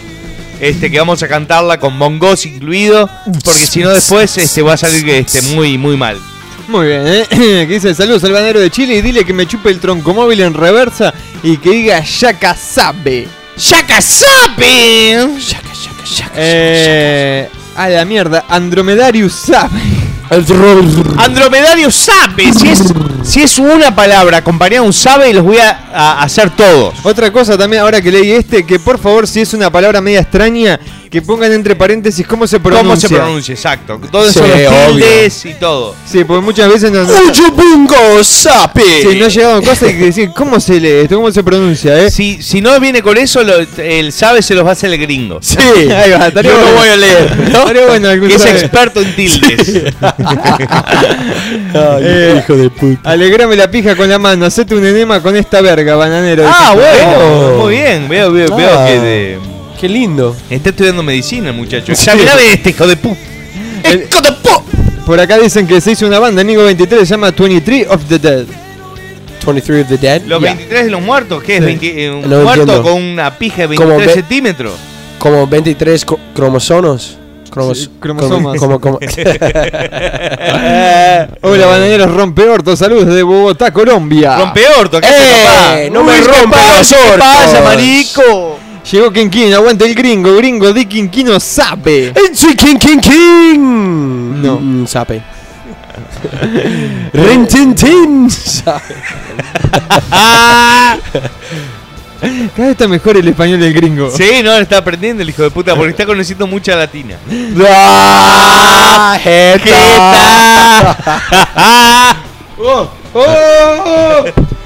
[0.61, 3.11] Este, que vamos a cantarla con bongos incluido,
[3.45, 6.17] porque si no después este, va a salir este, muy, muy mal.
[6.69, 7.27] Muy bien, ¿eh?
[7.31, 10.41] Que dice saludos al banero de Chile y dile que me chupe el tronco móvil
[10.41, 13.29] en reversa y que diga Yaka sabe.
[13.57, 15.29] ¡Shaka sabe!
[16.35, 19.81] Eh, a la mierda, Andromedarius sabe.
[21.19, 22.53] Andromedario sabe.
[22.53, 22.83] Si es,
[23.25, 26.95] si es una palabra acompañada de un sabe, los voy a, a hacer todos.
[27.05, 30.21] Otra cosa también, ahora que leí este, que por favor, si es una palabra media
[30.21, 30.79] extraña,
[31.11, 32.83] que pongan entre paréntesis cómo se pronuncia.
[32.89, 33.53] ¿Cómo se pronuncia?
[33.55, 34.01] Exacto.
[34.11, 34.87] Todos Sí, son los obvio.
[34.95, 35.95] tildes y todo.
[36.11, 38.81] Sí, porque muchas veces no, no, ¡Uyubungo sapi!
[39.03, 41.45] sí, no ha llegado a cosas y que decir cómo se lee esto, cómo se
[41.45, 42.11] pronuncia, ¿eh?
[42.11, 44.99] Si, si no viene con eso, lo- el sabe se los va a hacer el
[45.01, 45.39] gringo.
[45.43, 45.59] Sí.
[45.59, 46.79] Ahí va, estaría Yo lo bueno.
[46.81, 47.39] voy a leer.
[47.39, 47.59] ¿no?
[47.59, 48.59] Estaría bueno algún Que es sabe.
[48.61, 49.83] experto en tildes.
[51.75, 53.11] Ay, Eh, hijo de puta.
[53.11, 56.45] Alegrame la pija con la mano, hacete un enema con esta verga, bananero.
[56.47, 57.59] ah, bueno.
[57.63, 58.09] Muy bien.
[58.09, 58.57] Veo, veo, Ah.
[58.57, 59.39] veo que de-
[59.81, 60.37] Qué lindo.
[60.51, 61.95] está estudiando medicina, muchacho.
[61.95, 62.11] Sí.
[62.53, 63.17] Este hijo de pu.
[63.83, 64.63] El- ¡Hijo de pu!
[65.07, 68.19] Por acá dicen que se hizo una banda, Nigo 23, se llama 23 of the
[68.19, 68.45] Dead.
[69.45, 70.23] 23 of the Dead.
[70.27, 71.61] Los 23 de los muertos, ¿qué es?
[71.61, 71.65] Sí.
[71.67, 72.83] 20 eh, un muerto entiendo.
[72.83, 74.73] con una pija de Como 23 ve- centímetros.
[75.19, 77.19] Como 23 co- cromosonos.
[77.53, 78.59] Cromos Sí, cromosomas.
[78.59, 78.99] Como, como,
[81.43, 84.39] Hola, bananeros rompeortos, saludos desde Bogotá, Colombia.
[84.39, 85.45] Rompeorto, ¿qué ¡Eh!
[85.45, 85.77] papá?
[85.93, 87.65] no me Uy, ¿qué rompe los ¿Qué pasa, ortos?
[87.65, 88.59] marico?
[88.91, 92.15] Llegó Quinquín, aguante el gringo, gringo de Quinquino sabe.
[92.35, 93.59] ¡Soy King King King!
[94.43, 94.59] No.
[94.59, 95.23] Mm, sape.
[97.13, 98.29] Rin Tin Tin.
[102.23, 104.11] Cada vez está mejor el español del gringo.
[104.11, 107.17] Sí, no, está aprendiendo el hijo de puta porque está conociendo mucha latina.
[107.67, 109.19] ¡Ah!
[109.21, 110.97] ¡Jeta!
[112.59, 112.89] ¡Oh!
[113.15, 114.25] ¡Oh!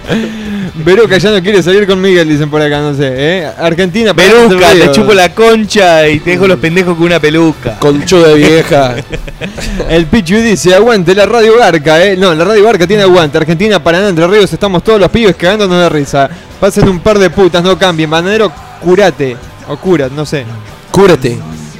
[0.84, 3.50] Veruca ya no quiere salir con Miguel, dicen por acá, no sé, ¿eh?
[3.58, 7.78] Argentina, para Peluca, te chupo la concha y te dejo los pendejos con una peluca.
[7.78, 8.96] Concho de vieja.
[9.88, 12.16] El Pichu dice, aguante la Radio Garca, ¿eh?
[12.16, 13.38] No, la Radio Garca tiene aguante.
[13.38, 16.28] Argentina, Paraná, Entre Ríos, estamos todos los pibes cagándonos de risa.
[16.60, 18.10] Pasen un par de putas, no cambien.
[18.10, 19.36] Bananero, curate.
[19.68, 20.44] O curat, no sé.
[20.90, 21.38] Cúrate.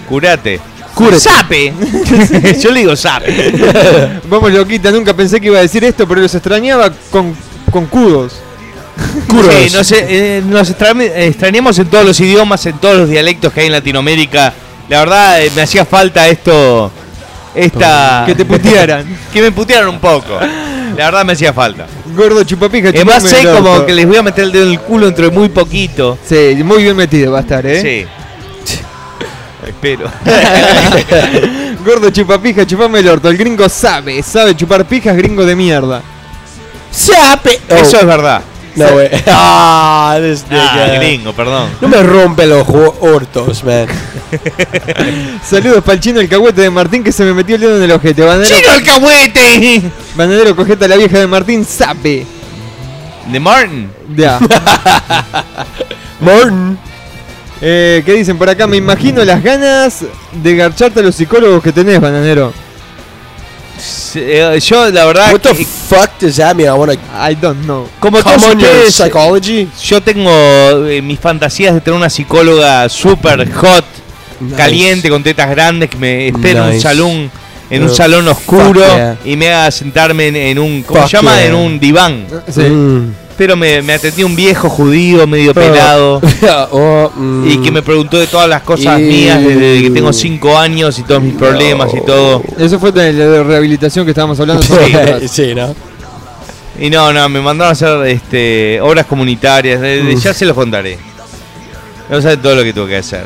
[0.09, 0.61] Curate.
[0.95, 1.21] Cúrate.
[1.21, 1.73] ¡Sape!
[2.61, 3.53] Yo le digo sape.
[4.31, 7.37] Vamos, loquita, nunca pensé que iba a decir esto, pero los extrañaba con,
[7.71, 8.41] con cudos.
[9.29, 13.61] Sí, nos, eh, nos extra- extrañamos en todos los idiomas, en todos los dialectos que
[13.61, 14.53] hay en Latinoamérica.
[14.89, 16.91] La verdad, eh, me hacía falta esto.
[17.55, 18.25] Esta.
[18.27, 19.05] Que te putearan.
[19.33, 20.39] que me putearan un poco.
[20.97, 21.87] La verdad, me hacía falta.
[22.15, 24.81] Gordo chupapija, Es más, sé como que les voy a meter el dedo en el
[24.81, 26.17] culo dentro de muy poquito.
[26.27, 27.83] Sí, muy bien metido va a estar, ¿eh?
[27.83, 28.07] Sí.
[29.67, 30.11] Espero.
[31.85, 33.29] Gordo chupapija, chupame el orto.
[33.29, 36.01] El gringo sabe, sabe chupar pijas, gringo de mierda.
[36.91, 37.61] ¡Sape!
[37.71, 38.41] Oh, Eso es verdad.
[38.77, 39.09] No, güey.
[39.27, 41.71] Ah, this Ah, gringo, perdón.
[41.81, 43.87] No me rompe los ju- ortos, man.
[45.45, 47.83] Saludos para el chino el cagüete de Martín que se me metió el dedo en
[47.83, 48.23] el ojete.
[48.23, 49.83] Banadero, ¡Chino el cahuete!
[50.15, 52.27] banadero cojeta la vieja de Martín, sabe.
[53.31, 53.91] De Martin.
[54.15, 54.39] Ya.
[56.21, 56.79] Morton.
[57.61, 58.67] Eh, ¿Qué dicen por acá?
[58.67, 62.53] Me imagino las ganas de garcharte a los psicólogos que tenés, bananero.
[64.15, 66.69] Eh, Yo, la verdad, What the que- fuck does that mean?
[66.69, 66.99] I want to
[67.31, 67.89] I don't know.
[68.01, 69.69] como todos ustedes, psychology.
[69.85, 70.31] yo tengo
[70.87, 73.85] eh, mis fantasías de tener una psicóloga super hot,
[74.41, 74.57] Nice.
[74.57, 76.81] caliente, con tetas grandes, que me esté en un Nice.
[76.81, 77.31] salón,
[77.71, 79.17] en un Oh, salón oscuro yeah.
[79.25, 81.35] y me haga sentarme en, en un, ¿cómo Fuck se llama?
[81.37, 81.47] yeah.
[81.47, 82.27] En un diván.
[82.53, 82.61] Sí.
[82.61, 83.15] Mm.
[83.37, 86.21] Pero me, me atendió un viejo judío, medio pelado.
[86.71, 87.51] Oh, mm.
[87.51, 90.99] Y que me preguntó de todas las cosas Y- mías desde que tengo 5 años
[90.99, 92.43] y todos mis problemas y todo.
[92.59, 94.63] Eso fue de la rehabilitación que estábamos hablando.
[94.63, 95.23] atrás.
[95.31, 95.75] sí, ¿no?
[96.79, 99.81] Y no, no, me mandaron a hacer este, obras comunitarias.
[99.81, 100.99] de- de- ya se los contaré.
[102.09, 103.25] No saben todo lo que tuve que hacer.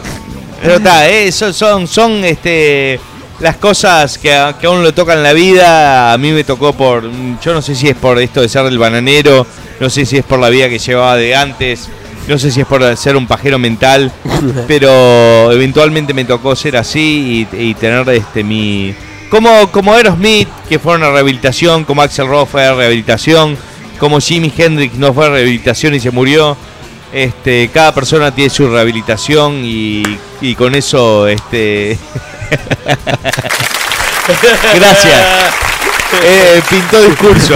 [0.62, 2.98] Pero está, eh, son, son, son, este,
[3.40, 6.12] las cosas que a, que a uno le tocan en la vida.
[6.12, 7.04] A mí me tocó por.
[7.42, 9.46] Yo no sé si es por esto de ser el bananero.
[9.80, 11.88] No sé si es por la vida que llevaba de antes.
[12.28, 14.12] No sé si es por ser un pajero mental.
[14.68, 18.94] pero eventualmente me tocó ser así y, y tener este mi.
[19.30, 23.56] Como, como Aerosmith, que fueron a rehabilitación, como Axel Rose fue a rehabilitación,
[23.98, 26.56] como Jimi Hendrix no fue a rehabilitación y se murió.
[27.12, 30.04] Este, cada persona tiene su rehabilitación y,
[30.40, 31.98] y con eso este
[34.74, 35.24] Gracias.
[36.24, 37.54] Eh, pintó discurso.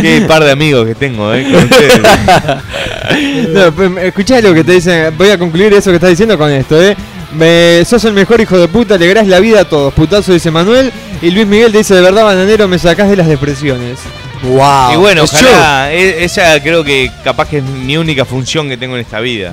[0.00, 2.00] Qué par de amigos que tengo, eh, con ustedes.
[3.52, 5.14] No, pues, escuchá lo que te dicen.
[5.16, 6.96] Voy a concluir eso que estás diciendo con esto, ¿eh?
[7.32, 9.92] Me, sos el mejor hijo de puta, alegrás la vida a todos.
[9.94, 10.92] Putazo dice Manuel.
[11.22, 13.98] Y Luis Miguel te dice: De verdad, bananero, me sacás de las depresiones.
[14.42, 14.92] Wow.
[14.92, 18.94] Y bueno, ojalá, e- esa creo que capaz que es mi única función que tengo
[18.96, 19.52] en esta vida.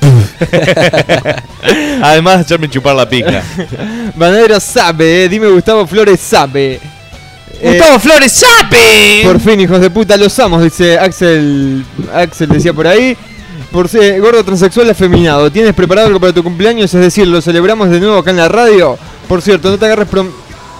[2.02, 3.42] Además de hacerme chupar la pica.
[4.14, 5.28] Bananero sabe, ¿eh?
[5.28, 6.80] Dime Gustavo Flores sabe.
[7.62, 9.20] Eh, ¡Gustavo Flores sabe!
[9.24, 11.84] Por fin, hijos de puta, los amos, dice Axel.
[12.14, 13.16] Axel decía por ahí.
[13.70, 16.92] Por ser gordo transexual afeminado, ¿tienes preparado algo para tu cumpleaños?
[16.92, 18.98] Es decir, lo celebramos de nuevo acá en la radio.
[19.28, 20.32] Por cierto, no te agarres prom-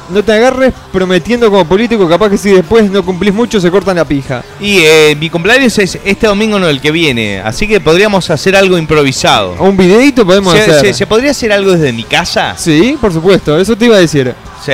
[0.09, 3.95] no te agarres prometiendo como político, capaz que si después no cumplís mucho se cortan
[3.95, 4.43] la pija.
[4.59, 7.41] Y eh, mi cumpleaños es este domingo, no el que viene.
[7.45, 9.55] Así que podríamos hacer algo improvisado.
[9.61, 10.81] ¿O un videito podemos ¿Se, hacer?
[10.81, 12.57] se- se podría hacer algo desde mi casa?
[12.59, 14.35] Sí, por supuesto, eso te iba a decir.
[14.67, 14.73] Sí.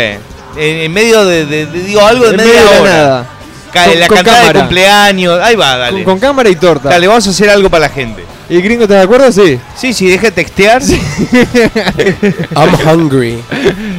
[0.56, 2.90] En, en medio de, de- de- digo, algo de En media medio de hora.
[2.92, 3.26] nada.
[3.72, 4.60] Ca- Con- la con cantada de cámara.
[4.60, 5.40] cumpleaños.
[5.42, 6.02] Ahí va, dale.
[6.04, 6.88] Con, con cámara y torta.
[6.88, 8.24] Dale, vamos a hacer algo para la gente.
[8.48, 9.30] ¿Y gringo, estás de acuerdo?
[9.32, 9.58] Sí.
[9.76, 10.82] Sí, sí, deja de textear.
[10.82, 10.98] Sí,
[12.56, 13.38] I'm hungry.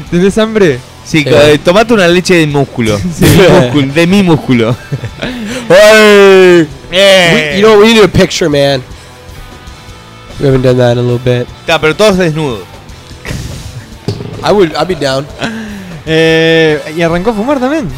[0.10, 0.80] ¿Tenés hambre?
[1.14, 2.98] eh, tomate una leche de músculo.
[2.98, 4.76] De, mi músculo de mi músculo.
[5.70, 6.68] Hey.
[6.90, 7.34] Bien.
[7.34, 8.82] We, you know, we need a picture, man.
[10.40, 11.46] We haven't done that in a little bit.
[11.66, 12.62] Está, pero todos desnudos.
[14.44, 14.74] I would.
[14.76, 15.28] I'd be down.
[16.10, 17.90] Eh, ¿Y arrancó a fumar también?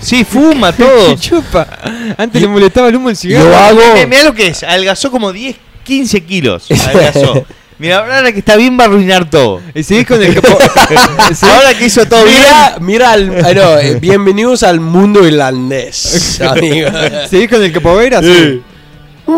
[0.00, 1.16] Sí, fuma ¡Qué todo.
[1.16, 1.66] chupa!
[2.16, 3.48] Antes le molestaba el humo del cigarro.
[3.50, 3.80] Yo hago.
[3.96, 6.66] Eh, Mirá lo que es, adelgazó como 10, 15 kilos.
[7.78, 9.62] Mira, ahora que está bien va a arruinar todo.
[9.74, 10.36] Y seguís con el.
[11.42, 16.90] Ahora que hizo todo Mira, mira, al, know, eh, bienvenidos al mundo irlandés, amigo.
[17.30, 18.20] ¿Seguís con el capoeira?
[18.20, 18.60] Sí.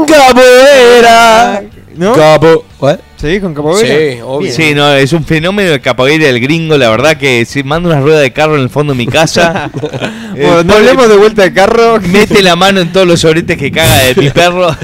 [0.08, 1.62] Capoeira.
[1.94, 2.14] ¿No?
[2.14, 2.64] Capo.
[2.80, 2.98] What?
[3.22, 3.86] ¿Seguís con capoeira?
[3.86, 4.52] Sí, obvio.
[4.52, 6.76] Sí, no, es un fenómeno de capoeira del gringo.
[6.76, 9.70] La verdad que si manda una rueda de carro en el fondo de mi casa.
[10.34, 12.00] eh, Bueno, no hablemos de vuelta de carro.
[12.00, 14.70] Mete la mano en todos los sobretes que caga de mi perro.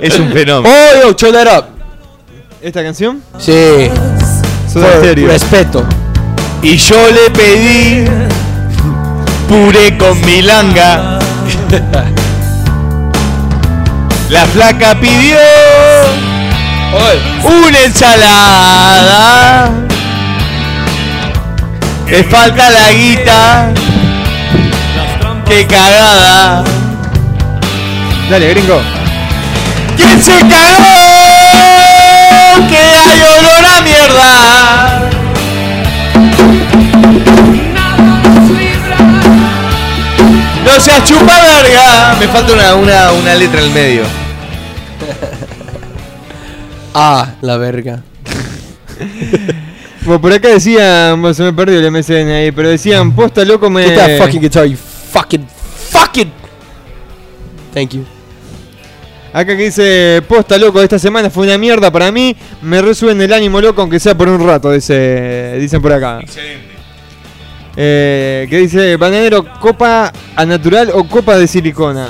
[0.00, 0.72] es un fenómeno.
[0.72, 1.64] Oh, yo, turn that up.
[2.62, 3.20] ¿Esta canción?
[3.36, 3.90] Sí.
[4.72, 5.84] Por respeto.
[6.62, 8.04] Y yo le pedí
[9.48, 11.18] puré con milanga.
[14.28, 15.36] La flaca pidió
[17.44, 19.70] una ensalada.
[22.06, 23.72] Te falta la guita.
[25.46, 26.64] Qué cagada.
[28.30, 28.80] Dale, gringo.
[29.96, 30.94] ¿Quién se cagó?
[32.68, 35.13] Que hay olor a mierda.
[40.74, 42.16] No seas chupa verga.
[42.18, 44.02] Me falta una, una, una letra en el medio.
[46.96, 48.02] Ah, la verga.
[50.04, 53.70] Bueno, por acá decían, bueno, se me perdió el MSN ahí, pero decían, posta loco
[53.70, 53.84] me...
[53.84, 55.46] Get that fucking guitar, you fucking,
[55.90, 56.30] fucking.
[57.72, 58.04] Thank you.
[59.32, 63.32] Acá que dice, posta loco, esta semana fue una mierda para mí, me resuben el
[63.32, 66.20] ánimo loco aunque sea por un rato, dice, dicen por acá.
[66.20, 66.73] Excelente.
[67.76, 72.08] Eh, que dice, bananero, copa a natural o copa de silicona.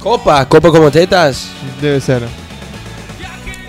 [0.00, 1.48] Copa, copa como tetas.
[1.80, 2.22] Debe ser.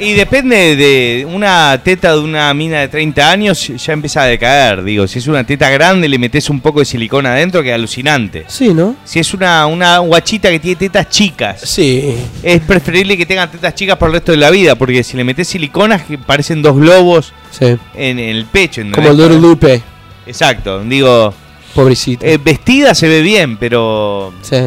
[0.01, 4.81] Y depende de una teta de una mina de 30 años, ya empieza a decaer.
[4.85, 7.75] Digo, si es una teta grande, le metes un poco de silicona adentro, que es
[7.75, 8.45] alucinante.
[8.47, 8.95] Sí, ¿no?
[9.03, 12.15] Si es una, una guachita que tiene tetas chicas, Sí.
[12.41, 15.25] es preferible que tengan tetas chicas por el resto de la vida, porque si le
[15.25, 17.75] metes siliconas, que parecen dos globos Sí.
[17.93, 18.79] en el pecho.
[18.79, 19.11] ¿entendés?
[19.11, 19.81] Como Little Lupe.
[20.29, 21.33] Exacto, digo,
[21.73, 22.25] Pobrecito.
[22.25, 24.57] eh, vestida se ve bien, pero sí.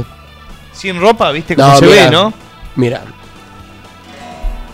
[0.72, 2.05] sin ropa, ¿viste cómo No, se mira.
[2.05, 2.33] ve, no?
[2.77, 3.03] Mira.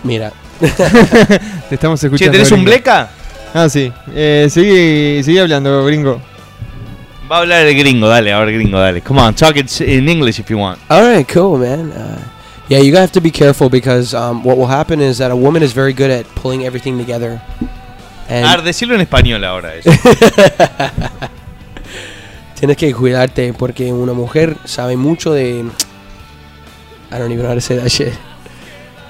[0.02, 0.32] Mira.
[1.68, 2.32] Te estamos escuchando.
[2.32, 3.10] Che, ¿tenés un bleca?
[3.54, 3.92] Ah, sí.
[4.14, 6.20] Eh, seguí, seguí hablando, gringo.
[7.30, 9.02] Va a hablar el gringo, dale, ahora gringo, dale.
[9.02, 10.78] Come on, talk it in English if you want.
[10.88, 11.92] All right, cool, man.
[11.92, 12.18] Uh,
[12.68, 15.62] yeah, you have to be careful because um, what will happen is that a woman
[15.62, 17.40] is very good at pulling everything together.
[18.28, 19.74] And A ver, decirlo en español ahora.
[19.74, 19.90] Eso.
[22.58, 25.64] tienes que cuidarte porque una mujer sabe mucho de.
[27.10, 28.12] I don't even know how to say that shit.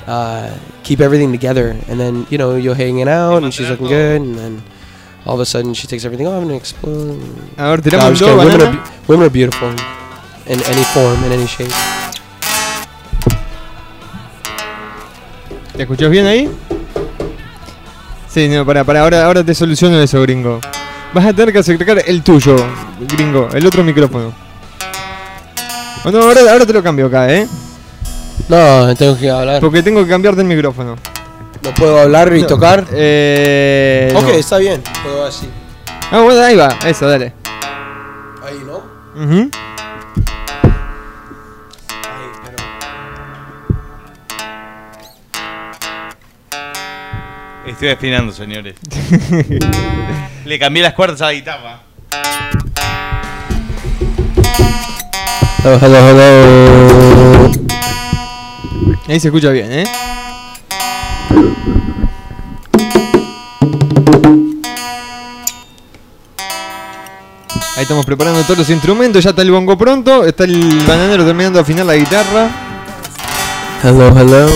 [0.06, 0.50] Uh,
[0.84, 4.38] keep everything together, and then you know you're hanging out, and she's looking good, and
[4.38, 4.62] then
[5.26, 7.22] all of a sudden she takes everything off and explodes.
[7.56, 9.68] A ver, tiramos women, are, women are beautiful
[10.46, 11.72] in any form, in any shape.
[15.76, 16.50] ¿Te escuchás bien ahí?
[18.28, 20.60] Sí, no, para, para, ahora, ahora te soluciono eso, gringo.
[21.14, 22.56] Vas a tener que acercar el tuyo,
[23.00, 24.32] gringo, el otro micrófono.
[26.04, 27.46] Oh, no, ahora, ahora te lo cambio acá, ¿eh?
[28.48, 29.60] No, tengo que hablar.
[29.60, 30.96] Porque tengo que cambiarte el micrófono.
[31.62, 32.84] No puedo hablar y No, tocar.
[32.92, 34.12] Eh.
[34.14, 34.28] ok, no.
[34.30, 34.82] está bien.
[35.02, 35.48] Puedo así.
[36.10, 37.32] Ah, bueno, ahí va, eso, dale.
[38.46, 38.82] Ahí, ¿no?
[39.20, 39.50] Ahí,
[47.78, 48.74] Estoy afinando, señores.
[50.44, 51.82] Le cambié las cuerdas a la guitarra.
[55.62, 57.50] Hello, hello, hello.
[59.06, 59.84] Ahí se escucha bien, ¿eh?
[67.76, 71.58] Ahí estamos preparando todos los instrumentos, ya está el bongo pronto, está el bananero terminando
[71.58, 72.50] de afinar la guitarra.
[73.84, 74.48] Hello, hello.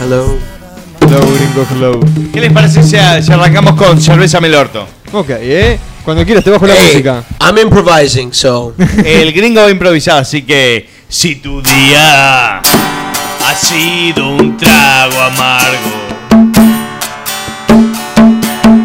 [0.00, 0.55] Hello.
[1.00, 2.00] Hello, gringo, hello.
[2.32, 2.90] ¿Qué les parece si,
[3.22, 4.86] si arrancamos con cerveza Melorto?
[5.12, 5.78] Ok, ¿eh?
[6.04, 7.22] Cuando quieras te bajo la Hey, música.
[7.40, 8.74] I'm improvising, so.
[9.04, 16.06] El gringo va a improvisar, así que si tu día ha sido un trago amargo,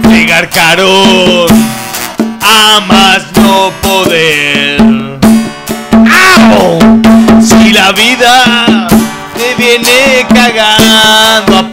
[0.03, 1.47] pegar carón
[2.41, 4.79] a más no poder.
[5.91, 6.79] ¡Au!
[7.41, 8.87] Si la vida
[9.35, 11.70] te viene cagando a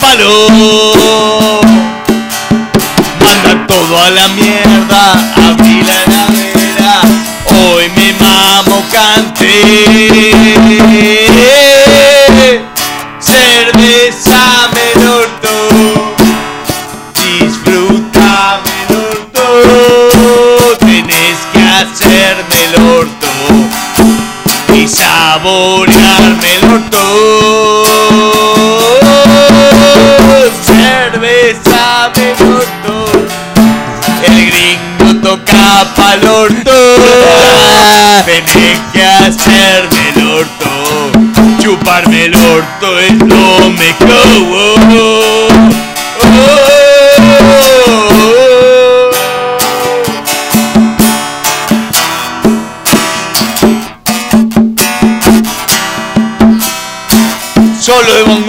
[3.19, 7.01] manda todo a la mierda, abrí la heladera,
[7.45, 9.59] hoy me mamo canté.
[13.19, 15.53] Cerveza Melorto,
[17.13, 19.45] disfruta Melorto,
[20.79, 23.29] tenés que hacerme el orto
[24.73, 27.38] y saborearme el orto.
[35.29, 36.77] Toca pa'l orto.
[38.25, 40.71] Tenés que hacerme el orto,
[41.61, 43.99] chuparme el orto es lo mejor.
[57.79, 58.48] Solo de bongo.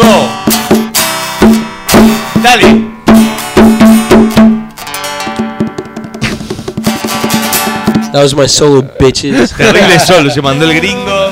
[8.21, 9.51] That was my solo, bitches.
[9.57, 11.31] Terrible solo, se mandó el gringo.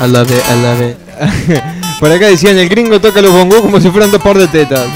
[0.00, 1.62] I love it, I love it.
[2.00, 4.86] Por acá decían, el gringo toca los bongos como si fueran dos par de tetas.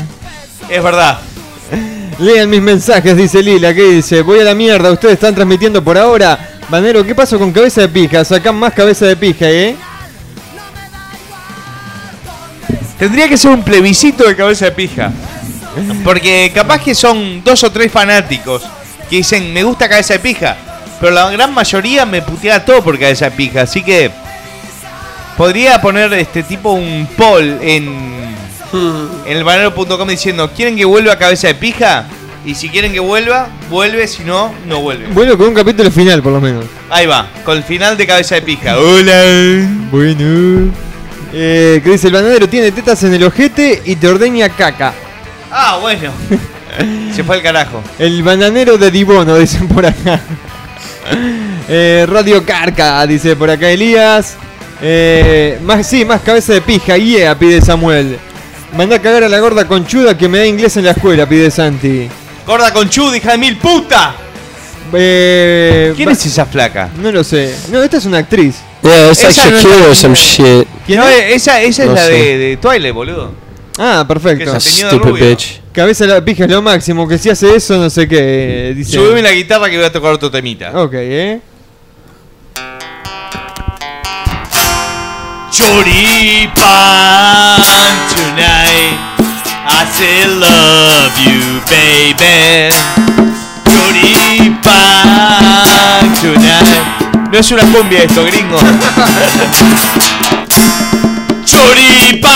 [0.66, 1.18] Es verdad.
[2.20, 5.98] Lean mis mensajes, dice Lila, que dice, voy a la mierda, ustedes están transmitiendo por
[5.98, 6.38] ahora.
[6.70, 8.24] Banero, ¿qué pasó con cabeza de pija?
[8.24, 9.76] Sacan más cabeza de pija, ¿eh?
[12.98, 15.12] Tendría que ser un plebiscito de cabeza de pija.
[16.02, 18.62] Porque capaz que son dos o tres fanáticos
[19.12, 20.56] que dicen, me gusta cabeza de pija.
[20.98, 23.60] Pero la gran mayoría me putea todo por cabeza de pija.
[23.60, 24.10] Así que
[25.36, 27.94] podría poner este tipo un poll en,
[28.72, 32.06] en el banero.com diciendo, ¿quieren que vuelva cabeza de pija?
[32.46, 35.08] Y si quieren que vuelva, vuelve, si no, no vuelve.
[35.08, 36.64] Bueno, con un capítulo final, por lo menos.
[36.88, 38.78] Ahí va, con el final de cabeza de pija.
[38.78, 39.68] Hola.
[39.90, 40.72] Bueno.
[41.34, 44.94] Eh, que dice, el bananero tiene tetas en el ojete y te ordeña caca.
[45.50, 46.12] Ah, bueno.
[47.14, 47.82] Se fue al carajo.
[47.98, 50.20] El bananero de Dibono, dicen por acá.
[51.68, 54.34] Eh, Radio Carca, dice por acá Elías.
[54.80, 58.18] Eh, más, sí, más cabeza de pija, yeah, pide Samuel.
[58.76, 61.50] Manda a cagar a la gorda conchuda que me da inglés en la escuela, pide
[61.50, 62.08] Santi.
[62.46, 64.14] Gorda con chud, hija de mil puta.
[64.92, 66.88] Eh, ¿Quién es esa flaca?
[67.00, 67.54] No lo sé.
[67.70, 68.56] No, esta es una actriz.
[68.82, 70.66] Yeah, it's like Esa no es Shakira la- or some shit.
[70.86, 71.16] ¿Quién No, es?
[71.16, 73.32] eh, esa, esa es No la de, de Twilight, boludo.
[73.78, 74.60] Ah, Que perfecto.
[74.60, 75.28] se teñido de Stupid rubio.
[75.30, 75.60] bitch.
[75.72, 78.74] Cabeza de la pija es lo máximo, que si hace eso, no sé qué.
[78.76, 78.92] Dice.
[78.92, 80.70] Subime la guitarra que voy a tocar otro temita.
[80.82, 81.40] Ok, eh.
[86.72, 87.60] Choripan
[88.14, 88.96] tonight.
[89.68, 92.70] I say love you, baby.
[93.68, 95.12] Choripan
[96.20, 96.82] tonight.
[97.30, 98.58] No es una cumbia esto, gringo.
[101.44, 102.32] Choripan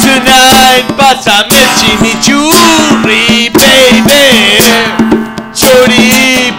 [0.00, 0.86] tonight.
[0.96, 4.58] but I mention el chimichurri, baby.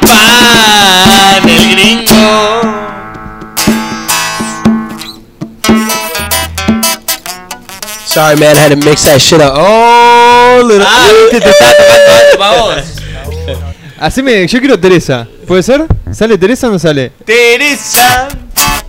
[0.08, 0.16] Choripan,
[1.50, 2.28] el gringo.
[8.06, 8.56] Sorry, man.
[8.56, 9.54] I had to mix that shit up.
[9.56, 10.86] Oh, little.
[10.88, 12.84] Ah, viste, te estaba tocando alto pa' vos.
[14.00, 15.28] Haceme, yo quiero Teresa.
[15.48, 15.86] ¿Puede ser?
[16.12, 17.12] ¿Sale Teresa o no sale?
[17.26, 18.28] Teresa,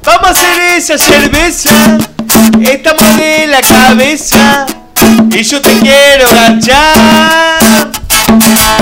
[0.09, 1.99] vamos a hacer esa cerveza.
[2.63, 4.67] Estamos de la cabeza
[5.31, 7.91] y yo te quiero ganchar.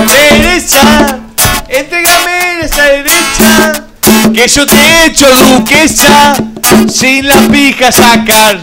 [0.07, 1.19] Teresa,
[1.67, 3.83] entrégame esa derecha
[4.33, 6.35] que yo te echo duquesa
[6.87, 8.59] sin las pijas sacar.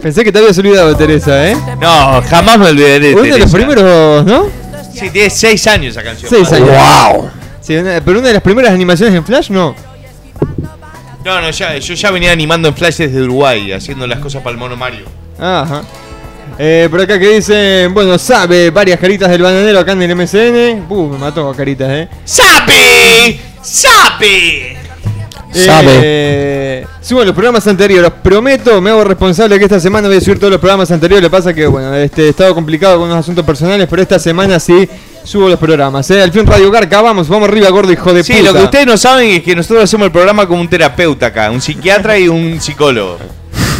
[0.00, 1.56] Pensé que te habías olvidado de Teresa, ¿eh?
[1.80, 3.56] No, jamás me olvidaré de Uno de los Teresa.
[3.56, 4.46] primeros, ¿no?
[4.94, 6.30] Sí, tiene seis años esa canción.
[6.30, 6.70] Seis años.
[6.70, 7.30] Wow.
[7.60, 9.74] Sí, una- pero una de las primeras animaciones en Flash, no.
[11.24, 14.52] No, no, ya, yo ya venía animando en Flash desde Uruguay, haciendo las cosas para
[14.54, 15.04] el mono Mario.
[15.38, 15.82] Ajá.
[16.58, 20.86] Eh, por acá que dicen, bueno, sabe, varias caritas del bananero acá en el MCN.
[20.88, 22.08] Uh, me mató caritas, eh.
[22.24, 23.38] ¡Sabe!
[23.62, 24.76] ¡Sabe!
[25.52, 25.90] Sabe.
[26.02, 26.57] Eh,
[27.00, 28.10] subo los programas anteriores.
[28.22, 31.22] Prometo, me hago responsable que esta semana voy a subir todos los programas anteriores.
[31.22, 34.18] Lo que pasa que, bueno, este, he estado complicado con unos asuntos personales, pero esta
[34.18, 34.88] semana sí
[35.24, 36.10] subo los programas.
[36.10, 36.22] Eh.
[36.22, 38.44] Al fin Radio Garca, vamos, vamos arriba, gordo hijo de Sí, puta.
[38.44, 41.50] lo que ustedes no saben es que nosotros hacemos el programa como un terapeuta acá,
[41.50, 43.18] un psiquiatra y un psicólogo.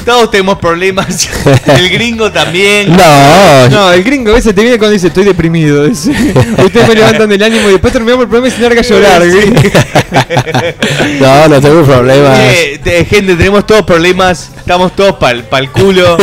[0.04, 1.28] Todos tenemos problemas.
[1.66, 2.96] El gringo también.
[2.96, 3.68] No.
[3.68, 5.84] No, el gringo a veces te viene cuando dice estoy deprimido.
[5.84, 6.10] dice.
[6.64, 9.26] Ustedes me levantan el ánimo y después terminamos el programa y se larga a llorar.
[9.26, 9.60] gringo.
[11.20, 12.38] No, no tengo problemas.
[12.40, 16.16] Eh, te- gente, tenemos todos problemas, estamos todos pa'l el culo.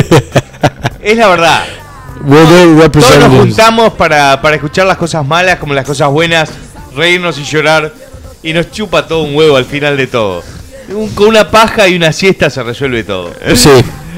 [1.02, 1.64] Es la verdad.
[2.28, 6.50] Todos nos juntamos para, para escuchar las cosas malas como las cosas buenas,
[6.96, 7.94] reírnos y llorar.
[8.42, 10.44] Y nos chupa todo un huevo al final de todo.
[10.90, 13.34] Un- con una paja y una siesta se resuelve todo.
[13.56, 13.70] Sí.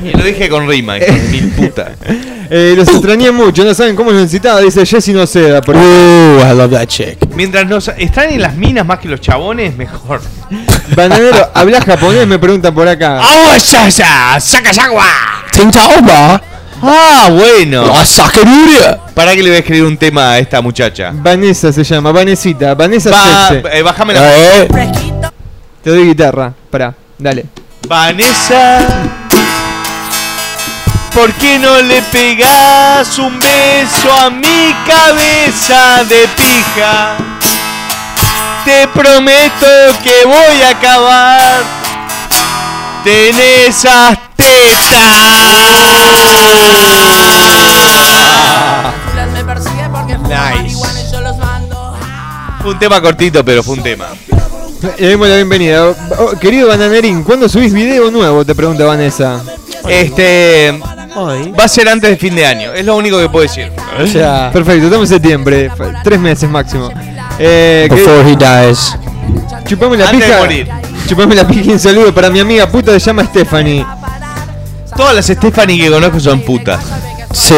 [0.03, 1.91] Y lo dije con rima, hijo de mil puta.
[2.49, 5.59] Eh, los extrañé mucho, no saben cómo los necesitaba, dice Jessy Noceda.
[5.59, 7.17] Por Ooh, I love that chick.
[7.35, 10.21] Mientras nos están en las minas más que los chabones, mejor.
[10.95, 12.25] Bananero, ¿habla japonés?
[12.25, 13.19] Me preguntan por acá.
[13.21, 14.39] ¡Ah, ya, ya!
[14.39, 15.03] ¡Saca agua!
[15.51, 16.41] Tintaoba.
[16.81, 17.93] Ah, bueno.
[18.05, 18.97] Sacaduria.
[19.13, 21.11] ¿Para qué le voy a escribir un tema a esta muchacha?
[21.13, 23.77] Vanessa se llama, Vanesita, Vanessa Va, Sexe.
[23.77, 24.37] eh, bájame la.
[24.37, 24.67] Eh,
[25.87, 27.45] Te doy guitarra, pará, dale.
[27.87, 28.79] Vanessa,
[31.13, 37.15] ¿por qué no le pegas un beso a mi cabeza de pija?
[38.65, 39.65] Te prometo
[40.03, 41.63] que voy a acabar.
[43.05, 44.57] Ten esas tetas.
[50.27, 50.75] Nice.
[52.61, 54.07] Fue un tema cortito, pero fue un tema.
[54.99, 55.87] Le damos la bienvenida.
[56.19, 58.45] Oh, querido Bananerín, ¿cuándo subís video nuevo?
[58.45, 59.41] Te pregunta Vanessa.
[59.87, 60.79] Este.
[61.59, 63.71] Va a ser antes de fin de año, es lo único que puedo decir.
[63.99, 65.71] o sea, Perfecto, estamos en septiembre,
[66.03, 66.89] tres meses máximo.
[67.39, 68.95] Eh, que- before he dies.
[69.65, 70.39] chupame la Antes de pija.
[70.39, 70.69] morir.
[71.07, 73.83] Chupame la pija y un saludo para mi amiga puta se llama Stephanie.
[74.95, 76.79] Todas las Stephanie que conozco son putas.
[77.37, 77.55] Sí.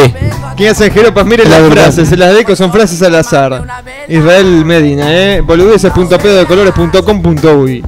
[0.58, 1.26] ¿Quién hace jeropas?
[1.26, 1.84] Miren La las verdad.
[1.94, 3.66] frases, las deco son frases al azar.
[4.08, 5.42] Israel Medina, eh.
[5.42, 7.84] boludeces.pedodecolores.com.uy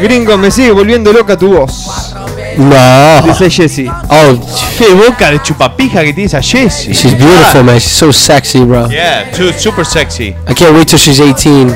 [0.00, 2.12] Gringo, me sigue volviendo loca tu voz.
[2.58, 3.22] No.
[3.22, 3.90] Dice Jesse.
[4.08, 4.34] Oh,
[4.78, 6.92] Qué boca de chupapija que tiene esa Jessie.
[6.94, 7.78] she's beautiful, man.
[7.80, 8.88] She's so sexy, bro.
[8.90, 10.34] Yeah, too, super sexy.
[10.46, 11.74] I can't wait till she's 18.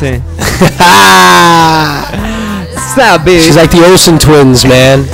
[0.00, 0.20] Sí.
[2.94, 3.40] Sabe.
[3.40, 5.06] She's like the Olsen twins, man.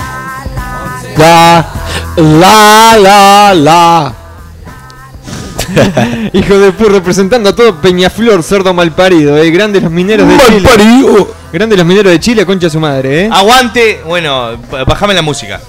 [1.17, 1.65] La,
[2.19, 4.15] la, la, la.
[6.33, 9.51] Hijo de pu, representando a todo Peñaflor, cerdo malparido, eh.
[9.51, 10.61] Grandes los mineros de Chile.
[10.61, 11.35] Malparido.
[11.53, 13.31] Grandes los mineros de Chile, concha su madre, eh.
[13.33, 14.57] Aguante, bueno,
[14.87, 15.61] bajame la música.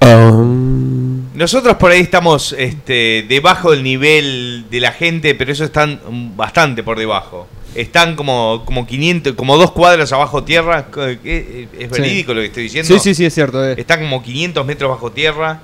[0.00, 6.00] Um, Nosotros por ahí estamos este, debajo del nivel de la gente, pero eso están
[6.08, 7.46] mm, bastante por debajo.
[7.74, 10.86] Están como, como 500, como dos cuadras abajo tierra.
[11.24, 12.92] ¿Es verídico lo que estoy diciendo?
[12.92, 13.74] Sí, sí, sí, es cierto, eh.
[13.78, 15.60] Está como 500 metros bajo tierra.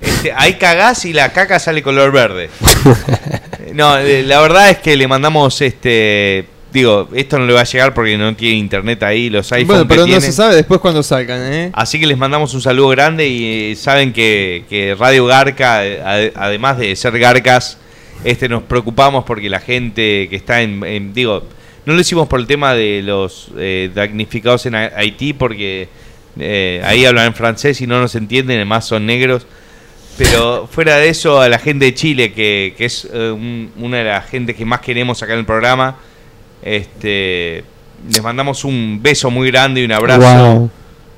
[0.00, 2.50] Este, ahí cagás y la caca sale color verde.
[3.74, 6.46] No, eh, la verdad es que le mandamos este.
[6.72, 9.88] Digo, esto no le va a llegar porque no tiene internet ahí, los iPhones Bueno,
[9.88, 10.22] pero que no tienen.
[10.22, 11.70] se sabe después cuando salgan, eh.
[11.74, 16.00] Así que les mandamos un saludo grande y eh, saben que, que Radio Garca, eh,
[16.02, 17.76] ade- además de ser Garcas,
[18.24, 21.44] este, nos preocupamos porque la gente que está en, en- digo,
[21.86, 25.88] no lo hicimos por el tema de los eh, damnificados en Ha- Haití porque
[26.38, 29.46] eh, ahí hablan en francés y no nos entienden, además son negros.
[30.18, 33.98] Pero fuera de eso, a la gente de Chile, que, que es eh, un- una
[33.98, 35.96] de las gentes que más queremos acá en el programa,
[36.62, 37.64] este,
[38.10, 40.20] les mandamos un beso muy grande y un abrazo
[40.54, 40.70] wow.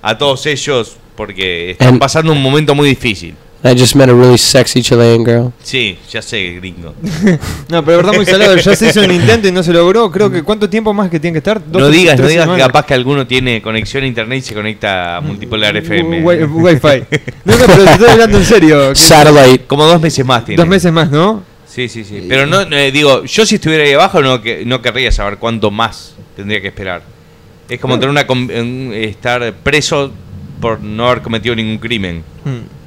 [0.02, 3.34] a todos ellos porque están And- pasando un momento muy difícil.
[3.62, 5.52] I just met a really sexy Chilean girl.
[5.62, 6.94] Sí, ya sé, gringo.
[7.68, 10.10] No, pero verdad muy salado, ya se hizo un intento y no se logró.
[10.10, 11.60] Creo que ¿cuánto tiempo más que tiene que estar?
[11.64, 14.42] Dos, No tres- digas, no digas que capaz que alguno tiene conexión a internet y
[14.42, 16.22] se conecta a multipolar FM.
[16.24, 17.04] Wi- Wi-Fi.
[17.44, 18.94] No, no, pero te estoy hablando en serio.
[18.94, 19.66] Satellite.
[19.66, 20.56] Como dos meses más tiene.
[20.60, 21.42] Dos meses más, ¿no?
[21.68, 22.24] Sí, sí, sí.
[22.28, 25.36] Pero no, no, eh, digo, yo si estuviera ahí abajo no, que, no querría saber
[25.36, 27.02] cuánto más tendría que esperar.
[27.68, 28.26] Es como tener una
[28.96, 30.10] estar preso
[30.60, 32.24] por no haber cometido ningún crimen.
[32.44, 32.79] Hmm.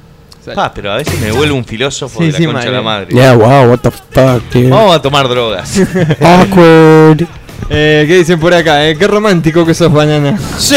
[0.56, 2.82] Ah, pero a veces me vuelve un filósofo Sí, de la sí, concha de la
[2.82, 3.14] madre.
[3.14, 3.14] madre.
[3.14, 4.68] Yeah, wow, what the fuck, dude.
[4.68, 5.78] Vamos a tomar drogas.
[6.20, 7.26] Awkward.
[7.70, 8.86] Eh, ¿Qué dicen por acá?
[8.88, 8.96] Eh?
[8.96, 10.38] Qué romántico que sos, banana.
[10.58, 10.76] Sí.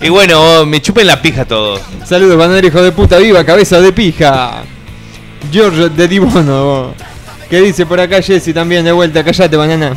[0.00, 1.80] y bueno, me chupen la pija todos.
[2.04, 4.62] Saludos, banana, hijo de puta, viva, cabeza de pija.
[5.50, 6.94] George de Dibono.
[7.48, 9.24] ¿Qué dice por acá Jesse también de vuelta?
[9.24, 9.92] Callate, banana.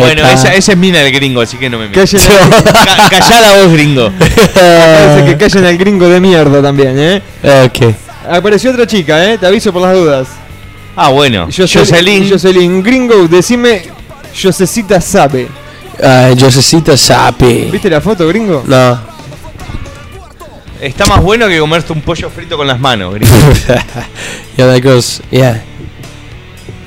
[0.00, 2.04] Bueno, esa, esa es mina del gringo, así que no me al- Ca-
[3.10, 4.10] Callá la voz, gringo.
[4.18, 7.22] Parece que callen al gringo de mierda también, ¿eh?
[7.66, 7.94] Okay.
[8.30, 9.38] Apareció otra chica, ¿eh?
[9.38, 10.28] Te aviso por las dudas.
[10.96, 11.48] Ah, bueno.
[11.54, 12.28] Jocelyn.
[12.30, 12.82] Jocelyn.
[12.82, 13.82] Gringo, decime.
[14.40, 15.48] Josecita sabe.
[15.98, 17.68] Uh, Josecita Sapi.
[17.70, 18.62] ¿Viste la foto, gringo?
[18.66, 18.98] No.
[20.80, 23.34] Está más bueno que comerte un pollo frito con las manos, gringo.
[24.56, 25.20] yeah, that goes.
[25.30, 25.62] Yeah.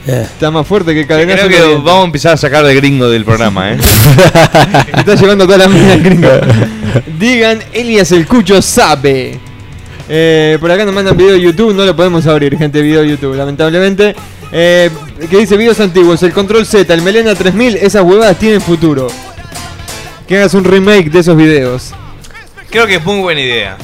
[0.06, 0.24] Yeah.
[0.24, 1.48] Está más fuerte que cadenazo.
[1.48, 3.78] Creo que vamos a empezar a sacar de gringo del programa, ¿eh?
[4.98, 6.30] Está llevando toda la mina el gringo.
[7.20, 9.40] Digan, Elias el Cucho sabe.
[10.10, 13.12] Eh, por acá nos mandan video de YouTube, no lo podemos abrir, gente, video de
[13.12, 14.14] YouTube, lamentablemente.
[14.52, 14.90] Eh,
[15.30, 19.08] que dice videos antiguos, el Control Z, el Melena 3000, esas huevadas tienen futuro.
[20.28, 21.94] Que hagas un remake de esos videos.
[22.70, 23.78] Creo que es muy buena idea.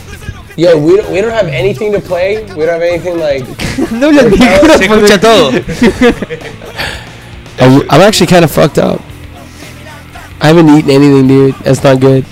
[0.59, 2.43] Yo, we don't, we don't have anything to play.
[2.43, 3.45] We don't have anything like.
[3.91, 4.77] no micrófono.
[4.77, 5.51] Se escucha todo.
[7.59, 8.99] I'm, I'm actually kind of fucked up.
[10.41, 11.55] I haven't eaten anything, dude.
[11.63, 12.25] That's not good.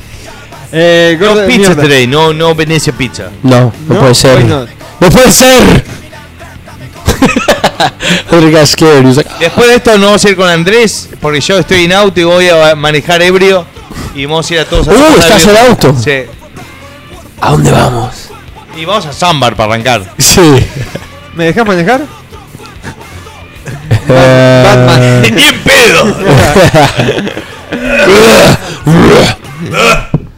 [0.74, 1.82] Eh, gordo No de pizza mierda.
[1.84, 3.32] today, no, no Venecia pizza.
[3.44, 4.36] No, no, No, puede ser.
[4.36, 4.68] why not?
[5.00, 5.62] No puede ser.
[8.32, 9.04] Andrew got scared.
[9.04, 11.86] He was like, Después de esto no vamos a ir con Andrés, porque yo estoy
[11.86, 13.66] en auto y voy a manejar ebrio.
[14.16, 15.96] Y vamos a ir a todos a Uh, ¿estás en auto?
[15.98, 16.24] Sí.
[17.42, 18.30] ¿A dónde vamos?
[18.76, 20.14] Y vamos a Zambar para arrancar.
[20.18, 20.66] Sí.
[21.36, 22.02] ¿Me dejas manejar?
[24.10, 25.22] Eh, Batman.
[25.36, 26.06] ¡Ni en pedo!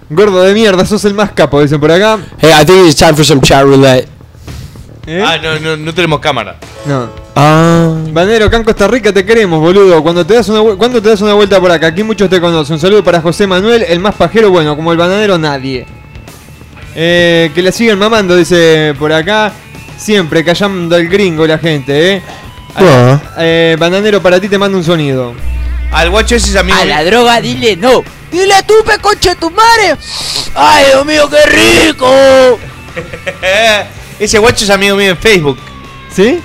[0.10, 2.18] Gordo de mierda, sos el más capo, dicen por acá.
[2.40, 4.08] hey, I think it's time for some chat roulette.
[5.06, 5.24] ¿Eh?
[5.26, 6.58] Ah, no, no, no tenemos cámara.
[6.86, 7.10] No.
[7.36, 7.96] Ah.
[8.12, 10.02] Banero, acá en Costa Rica te queremos, boludo.
[10.02, 11.88] Cuando te das una ¿Cuándo te das una vuelta por acá?
[11.88, 12.74] Aquí muchos te conocen.
[12.74, 15.86] Un saludo para José Manuel, el más pajero, bueno, como el bananero, nadie.
[17.02, 19.54] Eh, que la sigan mamando, dice por acá.
[19.98, 22.22] Siempre callando al gringo la gente, eh.
[22.76, 23.18] Ah.
[23.38, 25.34] Eh, bananero, para ti te mando un sonido.
[25.94, 26.78] Al guacho ese es amigo.
[26.78, 28.04] A la droga dile no.
[28.30, 29.96] Dile tú, pe conche tu madre.
[30.54, 32.60] Ay, Dios mío, qué rico.
[34.20, 35.58] ese guacho es amigo mío en Facebook.
[36.14, 36.42] ¿Sí?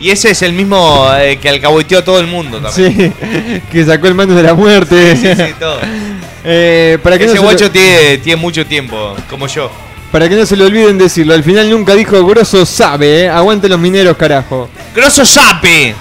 [0.00, 3.14] Y ese es el mismo eh, que alcahueteó a todo el mundo también.
[3.20, 3.62] Sí.
[3.70, 5.16] que sacó el mando de la muerte.
[5.16, 5.78] Sí, sí, todo.
[6.48, 9.68] Eh, para, que no Ese se lo- guacho tiene, tiene mucho tiempo, como yo.
[10.12, 11.34] para que no se le olviden decirlo.
[11.34, 13.28] Al final nunca dijo grosso sabe, eh.
[13.28, 14.68] Aguante los mineros, carajo.
[14.94, 15.94] ¡Grosso sape!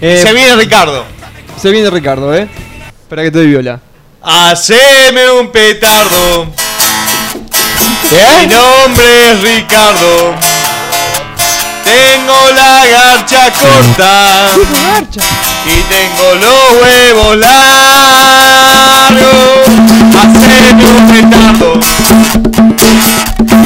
[0.00, 1.04] Eh, Se viene Ricardo.
[1.62, 2.48] Se viene Ricardo, eh.
[3.08, 3.80] Para que te doy viola.
[4.20, 6.46] Haceme un petardo.
[8.10, 10.34] Mi nombre es Ricardo.
[11.84, 14.50] Tengo la garcha corta.
[15.66, 17.54] Y tengo los huevos largos.
[20.20, 21.70] Haceme un petardo.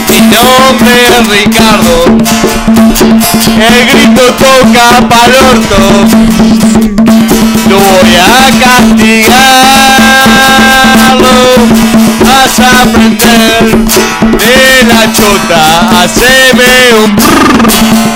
[0.08, 1.96] Mi nombre es Ricardo.
[3.58, 5.80] El grito toca pa'l orto.
[7.68, 8.22] Lo voy a
[8.64, 9.48] castigarlo.
[12.60, 13.62] A aprender
[14.38, 15.62] de la chota.
[16.02, 16.72] Haceme
[17.04, 17.38] un brrr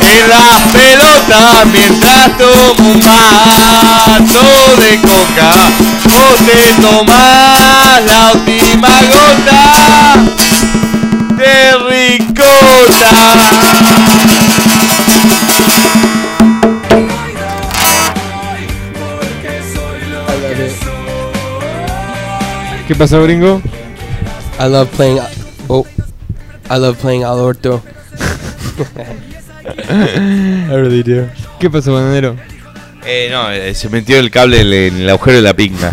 [0.00, 4.44] en la pelota mientras tomo un vaso
[4.78, 5.50] de coca.
[6.04, 9.62] Vos te tomás la última gota
[11.36, 11.54] de
[11.88, 13.12] ricota.
[22.88, 23.62] ¿Qué pasó, gringo?
[24.62, 25.18] I love playing.
[25.68, 25.84] Oh,
[26.70, 27.82] I love playing al orto.
[29.68, 31.28] I really do.
[31.58, 32.36] ¿Qué pasó, bananero?
[33.04, 35.90] Eh, no, eh, se metió el cable en en el agujero de la pinga.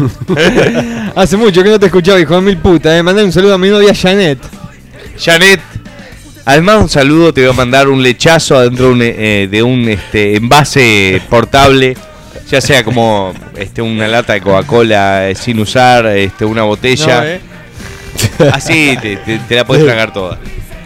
[1.15, 2.95] Hace mucho que no te escuchaba, hijo de mil puta.
[2.95, 3.01] Eh.
[3.01, 4.37] Mandale un saludo a mi novia Janet.
[5.17, 5.61] Janet,
[6.45, 9.89] además un saludo, te voy a mandar un lechazo adentro de un, eh, de un
[9.89, 11.97] este, envase portable,
[12.47, 17.21] ya sea como este, una lata de Coca-Cola eh, sin usar, este, una botella.
[17.21, 17.41] No, eh.
[18.53, 20.37] Así te, te- te la puedes tragar toda.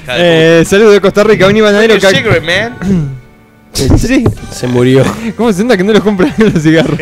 [0.09, 1.95] Eh, saludos de Costa Rica, vení bananero.
[1.95, 3.09] Your que- cigarette, man.
[3.97, 4.23] Sí.
[4.51, 5.03] Se murió.
[5.35, 6.99] ¿Cómo se nota que no los compran los cigarros?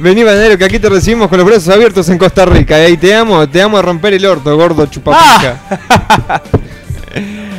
[0.00, 2.82] Vení, bananero, que aquí te recibimos con los brazos abiertos en Costa Rica.
[2.84, 5.60] eh, Y te amo, te amo a romper el orto, gordo chupapija.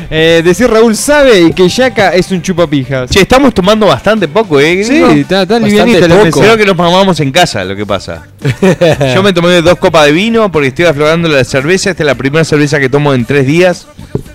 [0.10, 3.10] Eh, decir Raúl sabe y que Yaka es un chupapijas.
[3.10, 4.84] Che, estamos tomando bastante poco, ¿eh?
[4.84, 6.30] Sí, está, está la mesa.
[6.32, 8.28] Creo que nos mamamos en casa, lo que pasa.
[9.14, 11.90] Yo me tomé dos copas de vino porque estoy aflorando la cerveza.
[11.90, 13.88] Esta es la primera cerveza que tomo en tres días.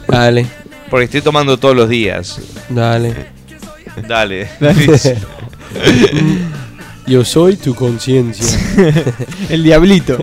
[0.08, 0.46] Dale,
[0.90, 2.38] Porque estoy tomando todos los días.
[2.68, 3.14] dale.
[4.06, 4.48] Dale.
[7.06, 8.58] Yo soy tu conciencia.
[9.48, 10.18] El diablito.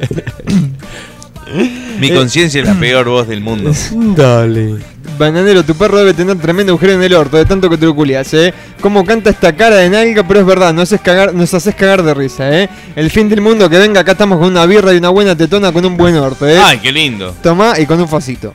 [1.99, 3.71] Mi conciencia es la peor voz del mundo.
[4.15, 4.75] Dale.
[5.19, 7.93] Bananero, tu perro debe tener tremendo agujero en el orto, de tanto que te lo
[7.93, 8.53] culias, eh.
[8.81, 12.01] Cómo canta esta cara de nalga, pero es verdad, nos haces cagar, nos haces cagar
[12.01, 12.69] de risa, eh.
[12.95, 15.71] El fin del mundo que venga, acá estamos con una birra y una buena tetona
[15.71, 16.57] con un buen orto, eh.
[16.63, 17.35] Ay, qué lindo.
[17.43, 18.53] Tomá y con un facito.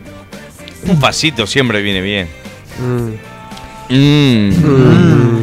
[0.88, 2.28] Un pasito siempre viene bien.
[2.78, 3.94] Mm.
[3.94, 4.50] Mm.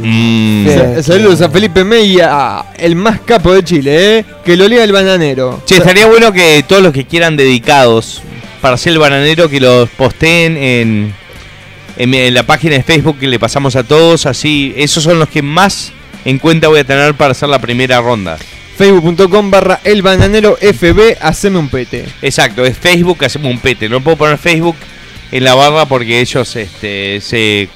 [0.04, 0.68] Mm.
[0.68, 4.26] Sa- Saludos a Felipe Meya, el más capo de Chile, eh.
[4.44, 5.62] Que lo lea el bananero.
[5.66, 8.22] Che, estaría bueno que todos los que quieran dedicados
[8.62, 11.14] para ser el bananero que los posteen en,
[11.98, 14.26] en, mi- en la página de Facebook que le pasamos a todos.
[14.26, 15.92] Así, esos son los que más
[16.26, 18.38] en cuenta voy a tener para hacer la primera ronda.
[18.78, 22.06] Facebook.com barra el bananero FB, haceme un pete.
[22.22, 23.90] Exacto, es Facebook, hacemos un pete.
[23.90, 24.76] No puedo poner Facebook
[25.32, 27.70] en la barra porque ellos este, se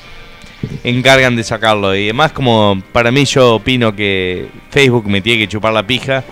[0.83, 1.95] encargan de sacarlo.
[1.95, 6.23] Y además, como para mí yo opino que Facebook me tiene que chupar la pija.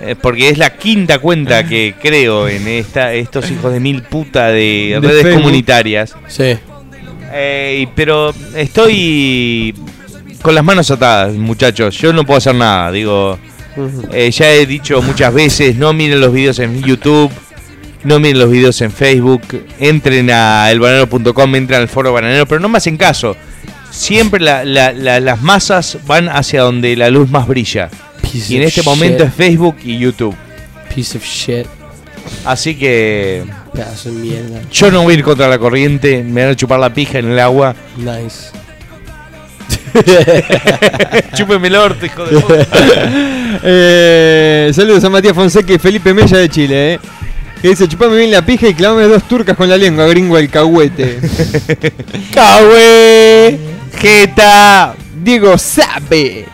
[0.00, 4.48] Eh, Porque es la quinta cuenta que creo en esta, estos hijos de mil puta
[4.48, 5.42] de, De redes Facebook.
[5.42, 6.14] comunitarias.
[6.28, 6.56] Sí.
[7.32, 9.74] Eh, pero estoy
[10.42, 11.96] con las manos atadas, muchachos.
[11.98, 12.90] Yo no puedo hacer nada.
[12.92, 13.38] Digo,
[14.12, 17.30] eh, ya he dicho muchas veces, no miren los videos en YouTube,
[18.04, 19.42] no miren los videos en Facebook,
[19.78, 23.36] entren a elbananero.com, entren al foro bananero, pero no me hacen caso.
[23.90, 27.88] Siempre la- la- la- las masas van hacia donde la luz más brilla.
[28.30, 29.28] Piece Y en este momento shit.
[29.28, 30.34] es Facebook y YouTube.
[30.94, 31.66] Piece of shit.
[32.44, 34.60] Así que Pedazo de mierda.
[34.70, 37.30] yo no voy a ir contra la corriente, me van a chupar la pija en
[37.32, 37.74] el agua.
[37.96, 38.50] Nice.
[41.34, 42.66] Chúpeme el orto, hijo de puta.
[43.64, 47.00] Eh, saludos a Matías Fonseca y Felipe Mella de Chile, eh.
[47.60, 50.48] Que dice, chupame bien la pija y clavame dos turcas con la lengua, gringo el
[50.48, 51.18] cagüete.
[52.32, 53.58] ¡Cahue!
[53.98, 54.94] ¡Jeta!
[55.24, 56.44] Diego sabe.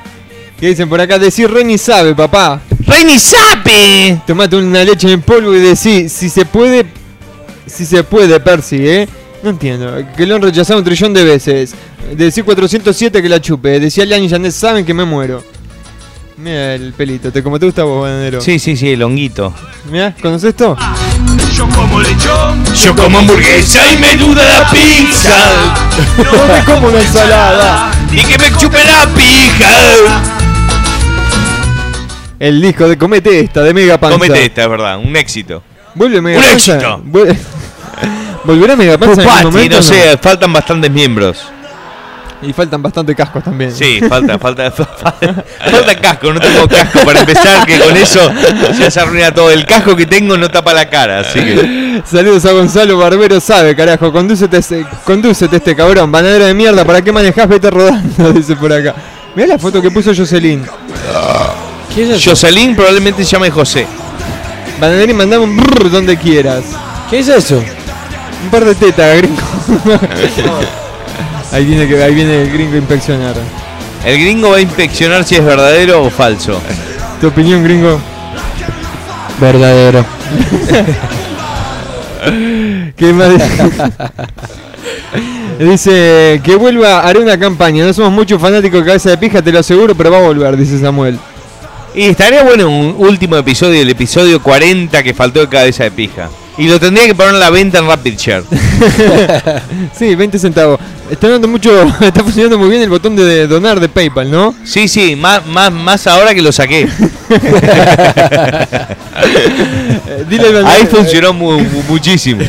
[0.59, 2.61] Que dicen por acá, decir Reni sabe, papá.
[2.87, 4.21] ¡Reni sabe!
[4.27, 6.87] Tomate una leche en polvo y decí, si se puede,
[7.67, 9.09] si se puede, Percy, eh.
[9.43, 11.75] No entiendo, que lo han rechazado un trillón de veces.
[12.17, 13.79] Decí 407 que la chupe.
[13.81, 15.45] Decía Lian y Janet, saben que me muero.
[16.37, 18.41] Mira el pelito, te como te gusta vos, bananero.
[18.41, 19.55] Sí, sí, sí, el honguito.
[19.91, 20.77] Mira, ¿conoces esto?
[21.55, 22.65] Yo como lechón.
[22.75, 25.31] Yo como hamburguesa y me duda la pizza.
[26.19, 27.93] No te como una ensalada.
[28.11, 30.34] Y que me chupe la pija.
[32.39, 34.19] El disco de Comete esta, de Mega Panza.
[34.19, 35.63] Comete esta, es verdad, un éxito.
[35.95, 36.75] Vuelve Mega Un Panza.
[36.75, 37.03] éxito.
[37.05, 37.37] Vuel-
[38.45, 39.77] ¿Volverá Mega Panza en algún Pupati, momento?
[39.77, 41.39] no sé, faltan bastantes miembros.
[42.43, 43.73] Y faltan bastante cascos también.
[43.73, 48.31] Sí, falta, falta, falta, falta casco, no tengo casco para empezar, que con eso
[48.79, 49.51] ya se arruina todo.
[49.51, 52.03] El casco que tengo no tapa la cara, así que.
[52.05, 54.13] Saludos a Gonzalo Barbero Sabe, carajo.
[54.13, 56.13] Condúcete, este- condúcete este cabrón.
[56.13, 57.49] Banadero de mierda, ¿para qué manejás?
[57.49, 58.95] Vete rodando, dice por acá.
[59.35, 60.67] Mirá la foto que puso Jocelyn.
[61.95, 62.25] ¿Qué es?
[62.25, 63.87] Jocelyn probablemente se llame José.
[64.81, 66.65] Banadero y mandame un brrr donde quieras.
[67.09, 67.63] ¿Qué es eso?
[68.43, 69.41] Un par de tetas, gringo.
[71.53, 73.37] Ahí viene, que, ahí viene el gringo a inspeccionar.
[74.05, 76.61] El gringo va a inspeccionar si es verdadero o falso.
[77.21, 78.01] ¿Tu opinión, gringo?
[79.41, 80.05] Verdadero.
[82.97, 83.31] ¿Qué más?
[85.61, 87.85] dice que vuelva, haré una campaña.
[87.85, 90.57] No somos muchos fanáticos de cabeza de pija, te lo aseguro, pero va a volver,
[90.57, 91.21] dice Samuel.
[91.95, 96.29] Y estaría bueno un último episodio, el episodio 40 que faltó de cabeza de pija.
[96.59, 98.45] Y lo tendría que poner a la venta en Rapid Share.
[99.99, 100.79] sí, 20 centavos.
[101.11, 104.55] Está dando mucho, está funcionando muy bien el botón de donar de PayPal, ¿no?
[104.65, 106.89] Sí, sí, más, más, más ahora que lo saqué.
[110.29, 112.43] Dile al Ahí funcionó mu- mu- muchísimo.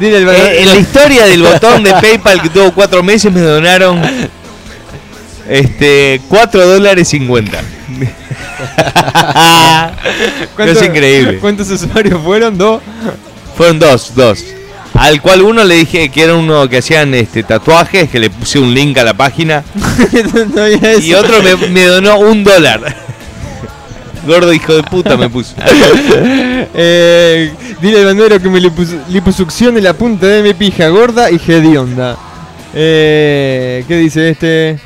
[0.00, 3.40] Dile al Eh, en la historia del botón de PayPal que tuvo cuatro meses me
[3.40, 4.00] donaron
[5.48, 7.58] este 4 dólares 50.
[10.58, 11.38] es increíble.
[11.38, 12.56] ¿Cuántos usuarios fueron?
[12.58, 12.82] ¿Dos?
[13.56, 14.44] Fueron dos, dos.
[14.94, 18.58] Al cual uno le dije que era uno que hacían este tatuajes, que le puse
[18.58, 19.62] un link a la página.
[20.54, 22.96] No Y otro me, me donó un dólar.
[24.26, 25.54] Gordo hijo de puta me puso.
[26.78, 31.36] Eh, dile al bandero que me lipus- liposuccione la punta de mi pija gorda y
[31.36, 32.16] hedionda.
[32.74, 34.78] Eh, ¿Qué dice este?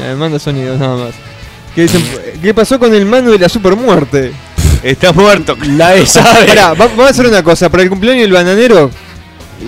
[0.00, 1.14] Eh, manda sonidos nada más.
[1.74, 2.02] ¿Qué, dicen?
[2.42, 4.32] ¿Qué pasó con el mano de la supermuerte?
[4.82, 5.56] Está muerto.
[5.68, 6.46] Nadie sabe.
[6.46, 7.68] Pará, va- vamos a hacer una cosa.
[7.70, 8.90] Para el cumpleaños del bananero,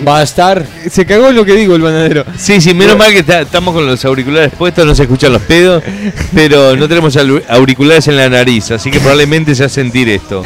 [0.05, 0.65] Va a estar.
[0.91, 2.25] se cagó lo que digo el bananero.
[2.37, 5.41] Sí, sí, menos mal que está- estamos con los auriculares puestos, no se escuchan los
[5.43, 5.81] pedos,
[6.35, 10.09] pero no tenemos alu- auriculares en la nariz, así que probablemente se va a sentir
[10.09, 10.41] esto.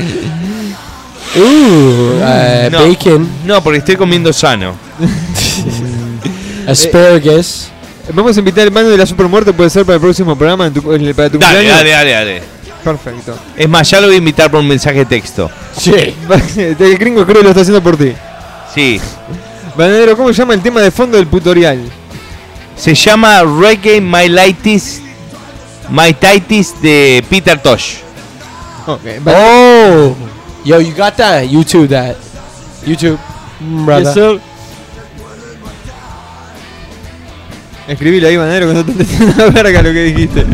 [1.35, 2.87] Uh, eh, No.
[2.87, 4.75] bacon, No, porque estoy comiendo sano.
[6.67, 7.69] asparagus.
[8.13, 10.73] Vamos a invitar al mano de la supermuerte, puede ser para el próximo programa, en
[10.73, 11.75] tu- en- para tu Dale, cumpleaños.
[11.77, 12.41] dale, dale, dale.
[12.83, 13.37] Perfecto.
[13.55, 15.49] Es más, ya lo voy a invitar por un mensaje de texto.
[15.77, 15.93] Sí.
[16.57, 18.13] el gringo creo que lo está haciendo por ti.
[18.73, 18.99] Sí.
[19.77, 21.79] Bananero, ¿cómo se llama el tema de fondo del tutorial?
[22.75, 25.01] Se llama Reggae My Lightis,
[25.89, 27.97] My Tightis de Peter Tosh.
[28.87, 30.15] Ok, Oh,
[30.63, 31.43] yo, you got that?
[31.43, 32.15] YouTube that.
[32.85, 33.19] YouTube,
[33.59, 34.03] brother.
[34.05, 34.39] Yes, sir.
[37.89, 40.45] Escribile ahí, Banero, que no te entiendo una verga lo que dijiste.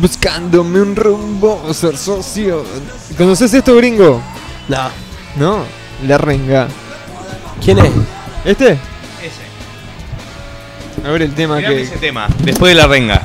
[0.00, 2.64] Buscándome un rumbo, ser socio.
[3.18, 4.22] ¿Conoces esto, gringo?
[4.66, 4.88] No.
[5.36, 5.64] No,
[6.06, 6.68] la renga.
[7.62, 7.90] ¿Quién es?
[8.46, 8.78] ¿Este?
[11.04, 11.82] A ver el tema Mirame que.
[11.82, 13.22] ese tema, después de la renga.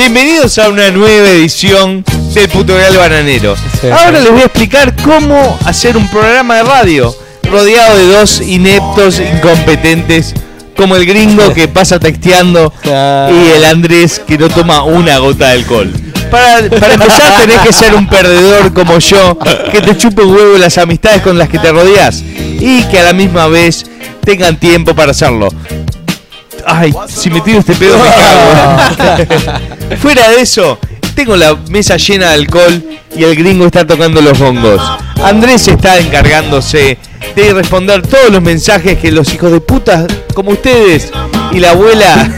[0.00, 3.54] Bienvenidos a una nueva edición del Tutorial Bananero.
[3.54, 3.88] Sí.
[3.88, 9.20] Ahora les voy a explicar cómo hacer un programa de radio rodeado de dos ineptos,
[9.20, 10.32] incompetentes,
[10.74, 15.52] como el gringo que pasa texteando y el Andrés que no toma una gota de
[15.52, 15.92] alcohol.
[16.30, 19.38] Para, para empezar tenés que ser un perdedor como yo,
[19.70, 22.22] que te chupe un huevo las amistades con las que te rodeas
[22.58, 23.84] y que a la misma vez
[24.24, 25.50] tengan tiempo para hacerlo.
[26.66, 28.89] Ay, si me tiro este pedo me cago.
[30.00, 30.78] Fuera de eso,
[31.14, 32.82] tengo la mesa llena de alcohol
[33.16, 34.80] y el gringo está tocando los bongos.
[35.22, 36.98] Andrés está encargándose
[37.34, 41.10] de responder todos los mensajes que los hijos de puta como ustedes
[41.52, 42.30] y la abuela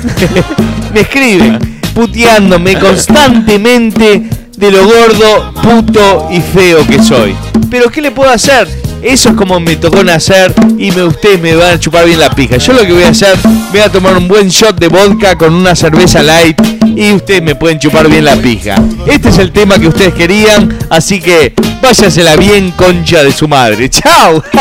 [0.95, 1.59] me escriben,
[1.95, 4.23] puteándome constantemente
[4.57, 7.37] de lo gordo, puto y feo que soy.
[7.71, 8.82] Pero ¿qué le puedo hacer?
[9.03, 12.31] Eso es como me tocó nacer y me, ustedes me van a chupar bien la
[12.31, 12.57] pija.
[12.59, 13.37] Yo lo que voy a hacer,
[13.71, 16.57] voy a tomar un buen shot de vodka con una cerveza light
[16.97, 18.77] y ustedes me pueden chupar bien la pija.
[19.07, 23.91] Este es el tema que ustedes querían, así que váyasela bien concha de su madre.
[23.91, 24.43] ¡Chao!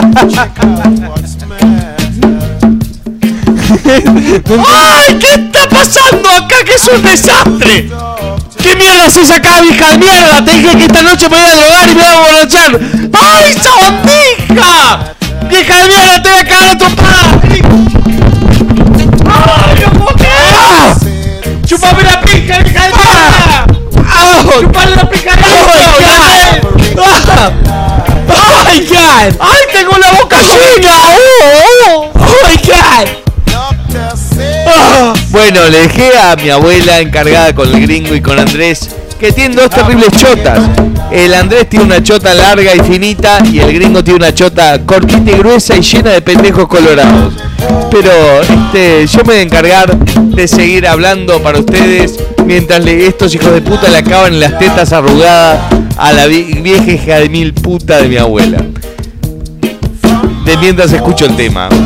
[4.67, 5.19] ¡Ay!
[5.19, 6.55] ¿Qué está pasando acá?
[6.65, 7.89] ¡Que es un desastre!
[8.72, 10.45] ¿Qué mierda haces acá, vieja de mierda?
[10.45, 12.80] Te dije que esta noche me voy a drogar y me voy a emborrachar.
[13.11, 15.13] ¡Ay, sabandija!
[15.49, 17.61] ¡Vieja de mierda, te voy a cagar a tu padre!
[19.28, 20.15] ¡Ay, no puedo!
[21.65, 23.65] ¡Chupame la pija, vieja de mierda!
[24.61, 26.61] ¡Chupame la pija de mierda!
[28.30, 29.36] ¡Oh, my God!
[29.38, 30.95] ¡Ay, tengo la boca llena!
[35.32, 39.55] Bueno, le dejé a mi abuela encargada con el gringo y con Andrés, que tienen
[39.55, 40.59] dos terribles chotas.
[41.11, 45.32] El Andrés tiene una chota larga y finita y el gringo tiene una chota cortita
[45.32, 47.34] y gruesa y llena de pendejos colorados.
[47.89, 48.11] Pero
[48.41, 52.15] este, yo me voy a encargar de seguir hablando para ustedes
[52.45, 55.59] mientras le- estos hijos de puta le acaban las tetas arrugadas
[55.97, 58.57] a la vie- vieja hija de mil puta de mi abuela.
[60.45, 61.69] De mientras escucho el tema.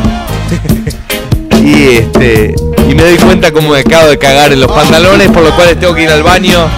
[1.65, 2.55] y este
[2.87, 5.75] y me doy cuenta como me acabo de cagar en los pantalones por lo cual
[5.79, 6.69] tengo que ir al baño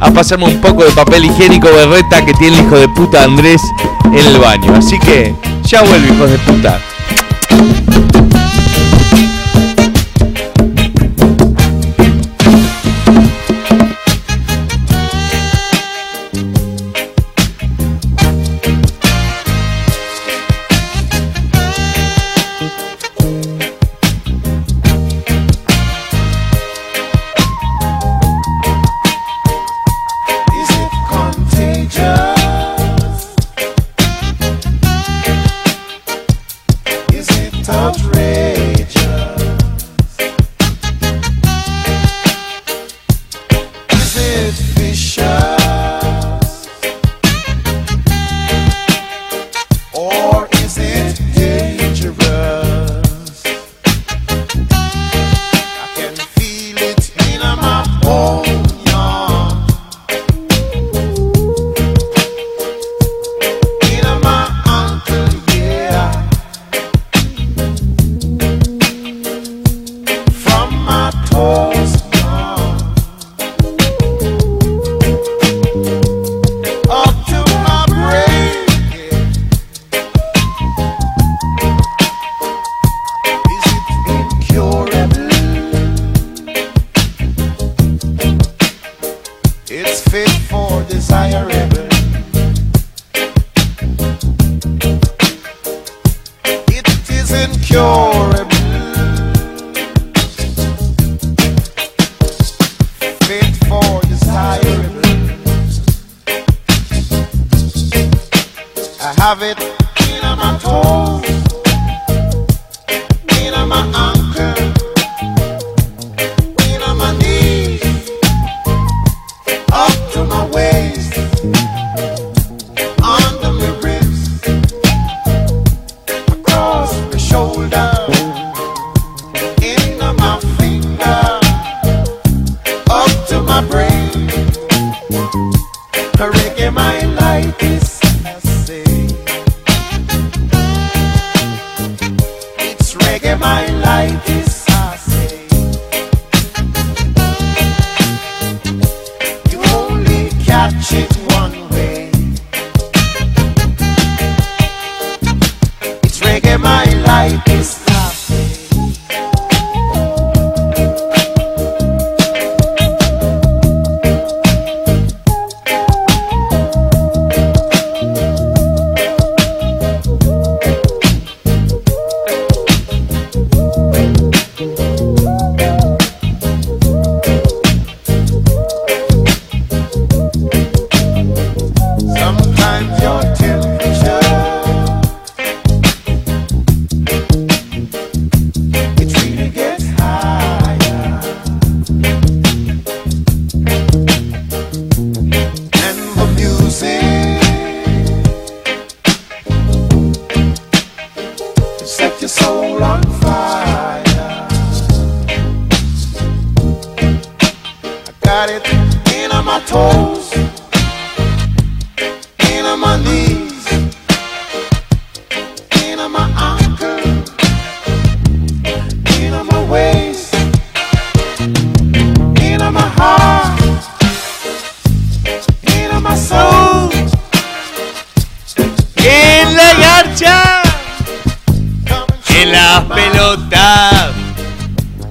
[0.00, 3.60] a pasarme un poco de papel higiénico berreta que tiene el hijo de puta Andrés
[4.06, 4.74] en el baño.
[4.74, 5.34] Así que
[5.64, 6.80] ya vuelvo, hijos de puta.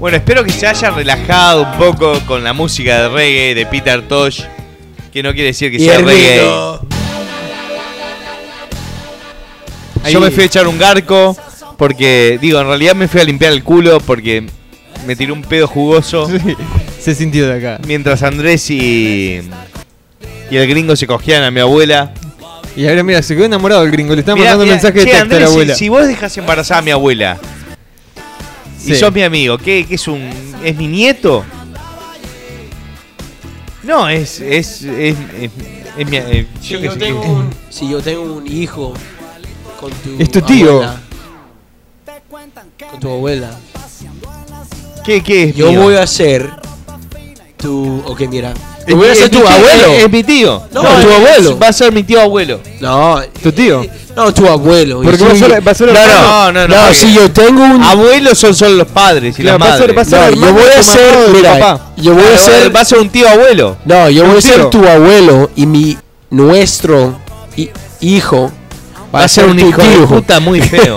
[0.08, 4.02] Bueno, espero que se haya relajado un poco con la música de reggae de Peter
[4.08, 4.40] Tosh.
[5.12, 6.48] Que no quiere decir que sea reggae.
[10.10, 11.36] Yo me fui a echar un garco
[11.78, 14.46] porque, digo, en realidad me fui a limpiar el culo porque
[15.06, 16.30] me tiré un pedo jugoso
[17.02, 17.82] Se sintió de acá.
[17.86, 19.42] mientras Andrés y,
[20.50, 22.14] y el gringo se cogían a mi abuela.
[22.78, 24.14] Y ahora mira, se quedó enamorado el gringo.
[24.16, 25.76] Le está Mirá, mandando mirá, mensaje de texto a la si- abuela.
[25.76, 27.38] Si, vos dejas embarazada a mi abuela
[28.88, 29.00] y Sí.
[29.00, 30.22] sos mi amigo, ¿qué, qué es un.
[30.64, 31.44] ¿Es mi nieto?
[33.84, 34.40] No, es.
[34.40, 34.84] Es.
[34.84, 35.52] Es, es-
[35.98, 36.18] es mi.
[36.18, 38.94] eh, Si yo qué yo, sé, tengo un, si yo tengo un hijo
[39.80, 40.70] con tu Es tu tío.
[40.84, 41.02] abuela,
[42.92, 43.52] con tu abuela,
[45.06, 45.82] ¿Qué, qué es yo mío?
[45.84, 46.50] voy a ser
[47.58, 48.02] tu...
[48.06, 48.54] Ok, mira,
[48.88, 49.88] Yo voy a Es ser mi tu tío, abuelo.
[49.92, 50.64] Es, es mi tío.
[50.72, 51.60] No, tu abuelo.
[51.60, 52.60] Va a ser mi tío abuelo.
[52.80, 53.86] No, Tu tío.
[54.16, 55.02] no, tu abuelo.
[55.04, 56.52] Porque va a ser- va a ser no, hermano.
[56.54, 57.84] no, No, no, si yo tengo un.
[57.84, 59.98] Abuelos son solo los padres y Claro, las va a ser- madres.
[59.98, 61.30] va a ser No, yo voy a ser.
[61.34, 61.86] Mira, papá.
[61.98, 62.76] yo voy a ser.
[62.76, 63.78] va a ser un tío abuelo.
[63.86, 65.98] No, yo voy a ser tu abuelo y mi
[66.30, 67.18] nuestro
[67.56, 67.72] hi-
[68.02, 68.52] hijo
[69.18, 70.08] Va a ser un hijo de tío.
[70.08, 70.96] puta muy feo.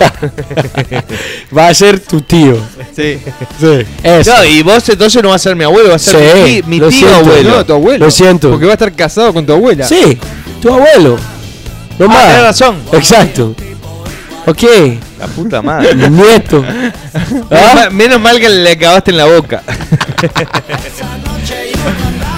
[1.57, 2.59] Va a ser tu tío.
[2.95, 3.19] Sí.
[3.59, 3.87] Sí.
[4.03, 4.37] Eso.
[4.37, 6.79] no, y vos entonces no vas a ser mi abuelo, va a ser Sí, mi,
[6.81, 7.17] mi tío siento.
[7.17, 7.51] abuelo.
[7.57, 8.05] No, tu abuelo.
[8.05, 8.51] Lo siento.
[8.51, 9.87] Porque va a estar casado con tu abuela.
[9.87, 10.19] Sí,
[10.61, 11.17] tu abuelo.
[11.99, 12.27] No Ah, más.
[12.29, 12.77] tenés razón.
[12.93, 13.55] Exacto.
[14.47, 14.63] Ok,
[15.19, 15.95] La puta madre.
[15.95, 16.63] mi nieto.
[17.31, 17.73] Menos, ¿Ah?
[17.75, 19.63] mal, menos mal que le acabaste en la boca.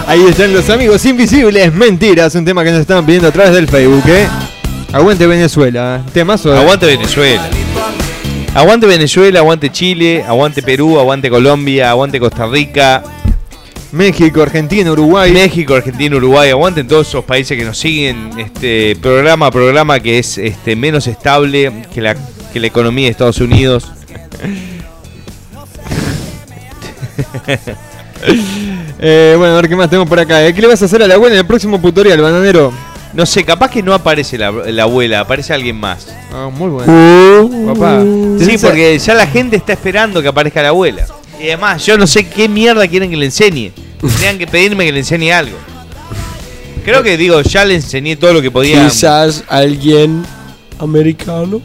[0.06, 1.72] Ahí están los amigos invisibles.
[1.72, 4.26] Mentiras, un tema que nos estaban pidiendo a través del Facebook, ¿eh?
[4.92, 6.02] Aguante Venezuela.
[6.12, 6.50] Temazo.
[6.52, 7.48] de- Aguante Venezuela.
[8.54, 13.02] Aguante Venezuela, aguante Chile, aguante Perú, aguante Colombia, aguante Costa Rica,
[13.92, 15.32] México, Argentina, Uruguay.
[15.32, 20.36] México, Argentina, Uruguay, aguanten todos esos países que nos siguen este programa programa que es
[20.36, 22.14] este menos estable que la,
[22.52, 23.90] que la economía de Estados Unidos.
[29.04, 30.46] Eh, bueno, a ver qué más tenemos por acá.
[30.46, 30.54] ¿eh?
[30.54, 32.72] ¿Qué le vas a hacer a la abuela en el próximo tutorial, bananero?
[33.12, 36.06] No sé, capaz que no aparece la, la abuela, aparece alguien más.
[36.32, 37.74] Ah, muy bueno.
[37.74, 38.00] Papá.
[38.38, 41.06] Sí, ¿tenés a- porque ya la gente está esperando que aparezca la abuela.
[41.38, 43.72] Y además, yo no sé qué mierda quieren que le enseñe.
[44.00, 45.56] Tendrían que pedirme que le enseñe algo.
[46.84, 48.88] Creo que digo, ya le enseñé todo lo que podía.
[48.88, 50.24] Quizás alguien
[50.78, 51.60] americano.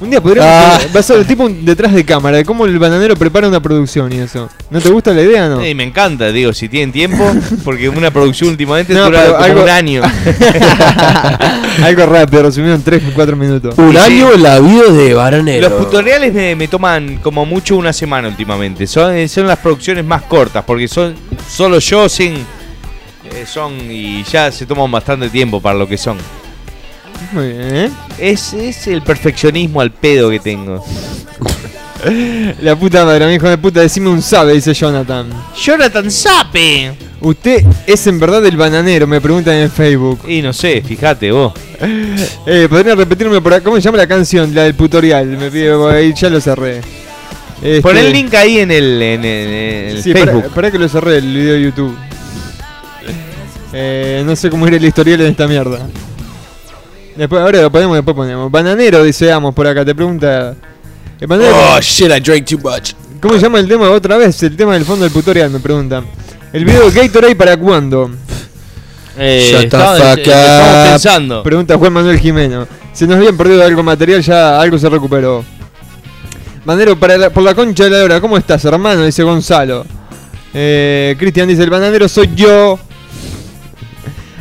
[0.00, 0.78] Un día podríamos Ah.
[0.94, 3.60] va a ser el tipo un- detrás de cámara de cómo el bananero prepara una
[3.60, 4.48] producción y eso.
[4.70, 5.60] ¿No te gusta la idea no?
[5.60, 7.24] Sí, me encanta, digo, si tienen tiempo,
[7.64, 10.02] porque una producción últimamente No, dura como algo- un año.
[11.82, 13.74] Algo rápido, resumido en 3 4 minutos.
[13.78, 15.68] Un Sí, año la vida de Baranero.
[15.68, 18.86] Los tutoriales me, me toman como mucho una semana últimamente.
[18.86, 21.14] Son, eh, son las producciones más cortas, porque son
[21.48, 22.34] solo yo sin.
[22.34, 26.16] eh, son y ya se toman bastante tiempo para lo que son.
[27.32, 27.90] Muy bien, ¿eh?
[28.18, 30.84] Es, es el perfeccionismo al pedo que tengo.
[32.62, 35.26] La puta madre, mi hijo de puta, decime un sabe, dice Jonathan.
[35.60, 36.92] Jonathan Sape.
[37.20, 39.08] ¿Usted es en verdad el bananero?
[39.08, 40.20] Me preguntan en Facebook.
[40.28, 41.52] Y no sé, fíjate vos.
[42.46, 43.64] Eh, ¿Podrían repetirme por acá?
[43.64, 44.54] ¿Cómo se llama la canción?
[44.54, 45.26] La del tutorial.
[45.26, 46.78] Me pide ahí, ya lo cerré.
[47.60, 50.42] Este, Pon el link ahí en el, en el- en el Sí, Facebook.
[50.42, 51.96] para, para que lo cerré el video de YouTube.
[53.72, 55.86] Eh, no sé cómo ir el historial en esta mierda.
[57.18, 58.50] Después, ahora lo ponemos, después ponemos.
[58.50, 60.54] Bananero, deseamos por acá, te pregunta.
[61.26, 62.92] Bananero, Oh shit, I drank too much.
[63.20, 64.40] ¿Cómo se llama el tema otra vez?
[64.44, 66.04] El tema del fondo del tutorial, me preguntan.
[66.52, 68.10] El video de Gatorade para cuándo?
[69.18, 70.90] Eh, Shut the estaba- fuck estamos up.
[70.92, 71.42] pensando.
[71.42, 72.66] Pregunta Juan Manuel Jimeno.
[72.92, 75.44] Se nos habían perdido algo material, ya algo se recuperó.
[76.64, 79.04] Bananero, para la- por la concha de la hora, ¿cómo estás, hermano?
[79.04, 79.84] Dice Gonzalo.
[80.54, 82.78] Eh, Cristian dice, el bananero soy yo.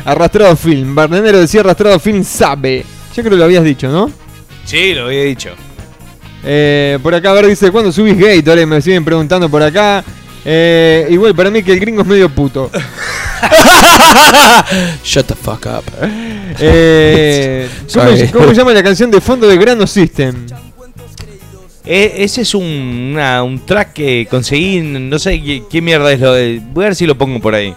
[0.07, 0.95] Arrastrado Film.
[0.95, 2.85] Bananero decía Arrastrado Film sabe.
[3.15, 4.09] Ya creo que lo habías dicho, ¿no?
[4.63, 5.49] Sí, lo había dicho.
[6.45, 8.65] Eh, por acá, a ver, dice, ¿cuándo subís Gatorade?
[8.65, 10.03] Me siguen preguntando por acá.
[10.45, 12.71] Eh, igual, para mí que el gringo es medio puto.
[15.03, 15.83] Shut the fuck up.
[16.59, 17.67] Eh,
[18.31, 20.45] ¿cómo, se llama la canción de fondo de Grano System?
[21.83, 22.63] Eh, ese es un,
[23.13, 26.61] una- un track que conseguí, no sé qué, qué mierda es lo de...
[26.73, 27.73] Voy a ver si lo pongo por ahí.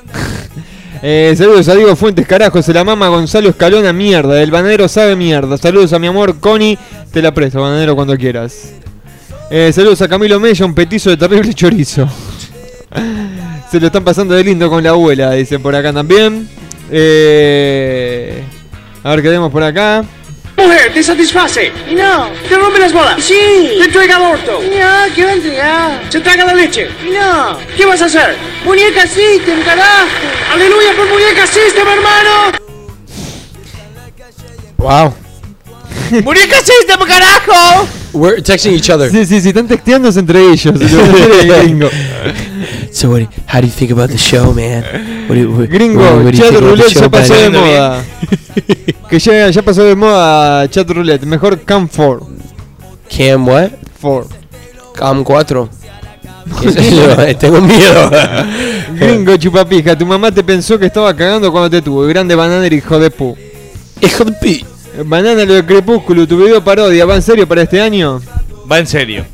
[1.03, 4.42] Eh, saludos a Diego Fuentes, carajo, se la mama Gonzalo Escalona, mierda.
[4.42, 5.57] El bananero sabe mierda.
[5.57, 6.78] Saludos a mi amor Connie,
[7.11, 8.74] te la presto, bananero, cuando quieras.
[9.51, 12.07] Eh, saludos a Camilo Mella, un petizo de terrible chorizo.
[13.70, 16.46] se lo están pasando de lindo con la abuela, dice por acá también.
[16.90, 18.42] Eh,
[19.03, 20.05] a ver qué tenemos por acá.
[20.61, 21.72] Mujer, te satisface.
[21.90, 23.22] Y no, Te rompe las bolas.
[23.22, 23.76] sí.
[23.78, 24.61] Te entrega el orto.
[24.62, 26.00] No, quiero entregar.
[26.11, 26.88] Se traga la leche.
[27.06, 28.36] Y no, ¿Qué vas a hacer?
[28.64, 30.06] muñeca system, carajo.
[30.52, 32.58] Aleluya por muñeca system, hermano.
[34.76, 35.14] Wow.
[36.24, 37.86] ¡Muñeca System, carajo!
[38.12, 39.11] We're texting each other.
[39.11, 40.74] Sí, sí, sí, están texteándose entre ellos.
[41.62, 41.88] gringo.
[42.92, 43.22] So what?
[43.46, 44.82] How do you think about the show, man?
[45.28, 48.04] What do you, what, Gringo, what- what do you chat roulette ya pasó de moda.
[49.11, 51.24] que ya, ya pasó de moda chat roulette.
[51.24, 52.26] Mejor Cam 4.
[53.16, 53.70] Cam what?
[54.00, 54.28] 4.
[54.96, 55.68] Cam 4.
[56.62, 57.22] ¿Qué sé yo?
[57.22, 58.11] Eh, Tengo miedo.
[58.98, 62.02] Gringo chupapija, tu mamá te pensó que estaba cagando cuando te tuvo.
[62.06, 63.36] Grande bananero, hijo de pu.
[64.00, 64.64] Hijo de pi.
[65.05, 68.20] Banana lo de Crepúsculo, tu video parodia, ¿va en serio para este año?
[68.70, 69.24] Va en serio.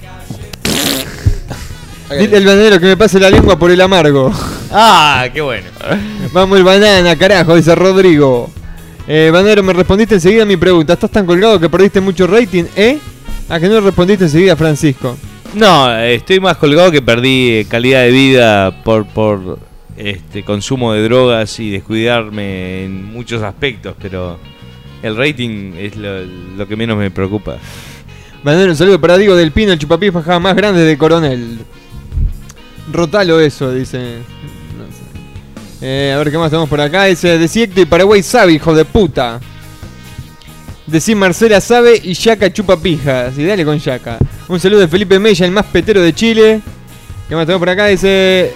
[2.10, 4.32] Dile al bananero que me pase la lengua por el amargo.
[4.70, 5.66] Ah, qué bueno.
[6.32, 8.50] Vamos el banana, carajo, dice Rodrigo.
[9.08, 10.92] Eh, bananero, me respondiste enseguida a mi pregunta.
[10.92, 12.98] ¿Estás tan colgado que perdiste mucho rating, eh?
[13.48, 15.16] ¿A que no respondiste enseguida, Francisco?
[15.54, 19.58] No, estoy más colgado que perdí eh, calidad de vida por, por
[19.96, 24.38] este, consumo de drogas y descuidarme en muchos aspectos, pero
[25.02, 27.58] el rating es lo, que menos me preocupa.
[28.42, 31.58] Bananero, un saludo para Diego del Pino, el chupapija más grande de Coronel.
[32.92, 34.18] Rotalo eso, dice.
[34.78, 35.86] No sé.
[35.86, 37.04] Eh, a ver qué más tenemos por acá.
[37.04, 39.40] Dice, decí Héctor y Paraguay sabe, hijo de puta.
[40.86, 43.36] Decí Marcela sabe y Yaca chupa pijas.
[43.36, 44.18] Y dale con Yaca.
[44.48, 46.60] Un saludo de Felipe Mella, el más petero de Chile.
[47.28, 47.86] ¿Qué más tenemos por acá?
[47.86, 48.52] Dice.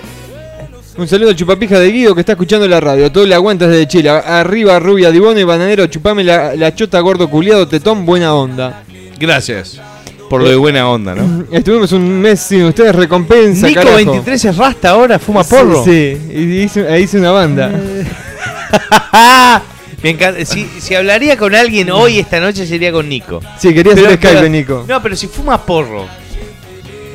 [0.96, 3.10] Un saludo al chupapija de Guido que está escuchando la radio.
[3.10, 4.10] Todo le aguantas desde Chile.
[4.10, 5.86] Arriba, rubia, dibono y bananero.
[5.86, 8.82] Chupame la, la chota gordo culiado, tetón, buena onda.
[9.18, 9.80] Gracias
[10.28, 11.44] por lo de buena onda, ¿no?
[11.52, 13.66] Estuvimos un mes sin ustedes, recompensa.
[13.66, 13.96] Nico carajo.
[13.96, 15.82] 23 es rasta ahora, fuma porro.
[15.84, 16.32] Sí, sí.
[16.32, 17.68] y hice, ahí hice una banda.
[20.02, 20.44] Me encanta.
[20.44, 23.40] Si, si hablaría con alguien hoy, esta noche, sería con Nico.
[23.58, 24.84] Sí, quería hacer Pero- Skype, pero- Nico.
[24.88, 26.06] No, pero si fuma porro,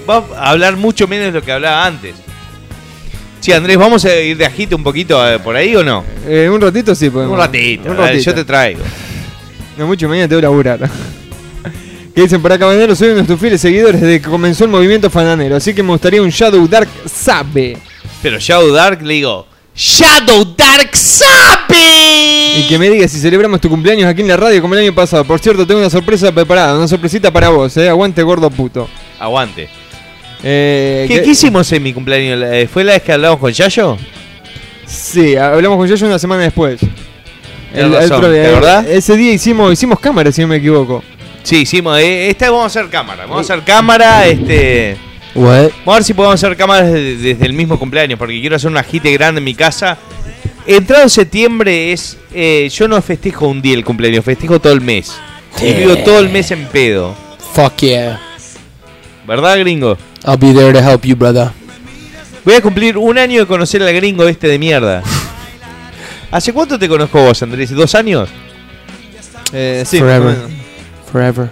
[0.10, 2.16] va a hablar mucho menos de lo que hablaba antes.
[3.46, 6.04] Sí, Andrés, ¿vamos a ir de agite un poquito eh, por ahí o no?
[6.28, 7.34] Eh, un ratito sí podemos.
[7.34, 8.24] Un ratito, Un ratito.
[8.24, 8.82] yo te traigo.
[9.78, 10.80] No mucho, mañana te voy a laburar.
[12.16, 12.96] ¿Qué dicen por acá, Bananero?
[12.96, 15.58] Soy uno de nuestros fieles seguidores desde que comenzó el movimiento fananero.
[15.58, 17.78] Así que me gustaría un Shadow Dark Sabe.
[18.24, 22.62] Pero Shadow Dark le digo, Shadow Dark Sabe.
[22.62, 24.96] Y que me digas si celebramos tu cumpleaños aquí en la radio como el año
[24.96, 25.24] pasado.
[25.24, 27.90] Por cierto, tengo una sorpresa preparada, una sorpresita para vos, eh.
[27.90, 28.90] Aguante gordo puto.
[29.20, 29.70] Aguante.
[30.48, 32.40] Eh, ¿Qué, hicimos en mi cumpleaños?
[32.54, 33.98] Eh, ¿Fue la vez que hablamos con Yayo?
[34.86, 36.80] Sí, hablamos con Yayo una semana después.
[37.74, 38.86] Tenés razón, pro- ¿te acordás?
[38.88, 41.04] Ese día hicimos, hicimos cámara, si no me equivoco.
[41.44, 41.98] Sí, hicimos.
[42.00, 43.26] eh, esta vamos a hacer cámara.
[43.26, 44.98] Vamos a hacer cámara, este.
[45.34, 45.70] What?
[45.80, 48.70] Vamos a ver si podemos hacer cámaras desde, desde el mismo cumpleaños, porque quiero hacer
[48.70, 49.98] un agite grande en mi casa.
[50.68, 52.18] Entrado septiembre es.
[52.34, 55.12] eh, yo no festejo un día el cumpleaños, festejo todo el mes.
[55.62, 57.16] Y vivo todo el mes en pedo.
[57.54, 58.22] Fuck yeah.
[59.28, 59.98] ¿Verdad, gringo?
[60.26, 61.50] I'll be there to help you, brother.
[62.44, 65.02] Voy a cumplir un año de conocer al gringo este de mierda.
[66.32, 67.72] ¿Hace cuánto te conozco vos, Andrés?
[67.72, 68.30] ¿Dos años?
[69.54, 70.36] Eh, sí, Forever.
[71.12, 71.50] Forever.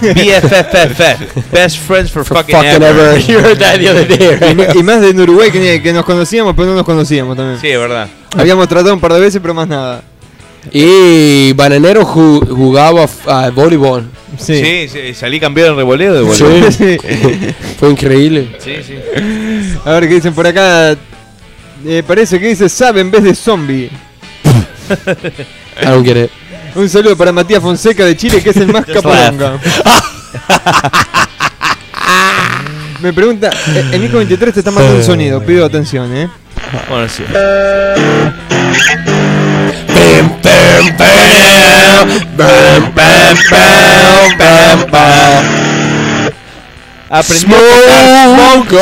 [0.00, 1.52] BFFF.
[1.52, 2.88] Best friends for, fucking, fucking ever.
[2.88, 3.18] ever.
[3.26, 4.56] You heard that the other day, Y, right?
[4.56, 7.60] ma- y más de en Uruguay que, que nos conocíamos, pero no nos conocíamos también.
[7.60, 8.08] Sí, es verdad.
[8.36, 10.02] Habíamos tratado un par de veces, pero más nada.
[10.72, 14.08] Y Bananero ju- jugaba uh, voleibol.
[14.38, 14.62] Sí.
[14.62, 16.72] Sí, sí, salí campeón en revoleo de voleibol.
[16.72, 16.98] Sí.
[16.98, 17.54] Sí.
[17.80, 18.56] Fue increíble.
[18.58, 18.94] Sí, sí.
[19.84, 20.96] A ver qué dicen por acá.
[21.86, 23.90] Eh, parece que dice sabe en vez de zombie.
[25.80, 26.30] I don't get it.
[26.74, 29.58] Un saludo para Matías Fonseca de Chile, que es el más Just capolonga.
[33.00, 36.28] Me pregunta, eh, el Nico 23 te está mandando un sonido, pido atención, eh.
[36.88, 37.22] Bueno, sí.
[47.10, 48.78] Aprendí a tocar- on the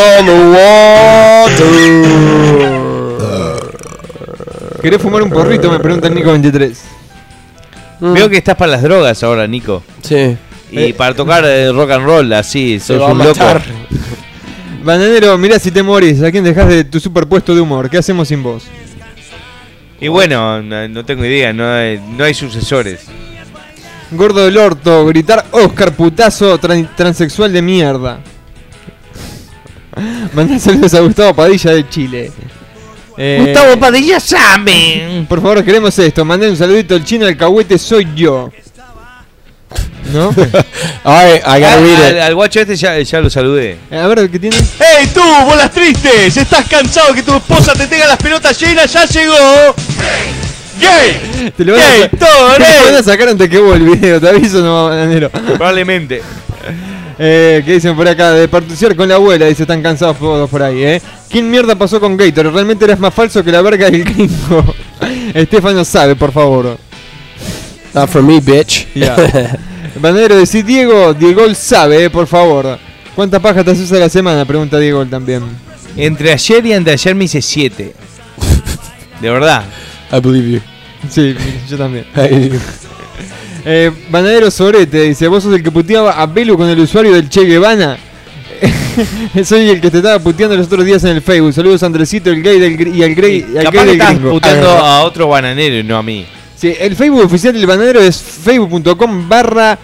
[4.82, 5.70] ¿Querés fumar un porrito?
[5.70, 6.78] Me pregunta el Nico 23.
[8.00, 9.82] Veo que estás para las drogas ahora, Nico.
[10.02, 10.36] Sí.
[10.70, 13.40] Y para tocar eh, rock and roll, así, Se sos un loco.
[14.82, 17.90] Bananero, mirá si te morís, ¿a quién dejas de tu superpuesto de humor?
[17.90, 18.64] ¿Qué hacemos sin vos?
[20.00, 23.06] Y bueno, no, no tengo idea, no hay, no hay sucesores.
[24.10, 28.20] Gordo del orto, gritar Oscar putazo tran- transexual de mierda.
[30.34, 32.30] Mandá saludos a Gustavo Padilla de Chile.
[33.18, 35.24] Eh, Padilla sabe.
[35.26, 36.24] Por favor, queremos esto.
[36.24, 38.50] Mandé un saludito al chino alcahuete, soy yo.
[40.12, 40.28] ¿No?
[41.04, 42.22] Alright, I gotta al, read al- it.
[42.22, 43.76] al guacho este ya, ya lo saludé.
[43.90, 44.56] Eh, A ver, ¿qué tiene?
[44.56, 46.36] ¡Ey tú, bolas tristes!
[46.36, 48.92] ¿Estás cansado que tu esposa te tenga las pelotas llenas?
[48.92, 49.34] ¡Ya llegó!
[50.80, 51.52] ¡Gay!
[51.56, 52.02] Te lo van, ¡Gay!
[52.02, 54.86] a, ¡Todo, te lo van a sacar antes que vos el video, te aviso, no,
[54.88, 55.30] bananero.
[55.30, 56.22] Probablemente.
[57.18, 58.32] Eh, ¿Qué dicen por acá?
[58.32, 61.02] De partuciar con la abuela, dice, están cansados todos por ahí, ¿eh?
[61.30, 62.52] ¿Quién mierda pasó con Gator?
[62.52, 64.74] Realmente eres más falso que la verga del gringo.
[65.34, 66.76] Estefano sabe, por favor.
[67.96, 68.86] Not for me, bitch.
[70.00, 72.78] Banero, decís Diego, Diego sabe, eh, por favor.
[73.14, 74.44] ¿Cuántas pajas te haces a la semana?
[74.44, 75.42] Pregunta Diego también.
[75.96, 77.94] Entre ayer y anteayer me hice siete.
[79.22, 79.64] De verdad.
[80.12, 80.60] I believe you.
[81.10, 81.34] Sí,
[81.68, 82.06] yo también.
[83.68, 87.28] Eh, Banadero Sorete dice, vos sos el que puteaba a Belu con el usuario del
[87.28, 87.98] Che Guevara.
[89.44, 91.52] Soy el que te estaba puteando los otros días en el Facebook.
[91.52, 94.00] Saludos a Andresito, el gay del y al, gay, y al Capaz gay que del
[94.00, 94.30] estás gringo.
[94.30, 96.24] puteando a otro bananero y no a mí.
[96.56, 99.78] Sí, el Facebook oficial del bananero es facebook.com barra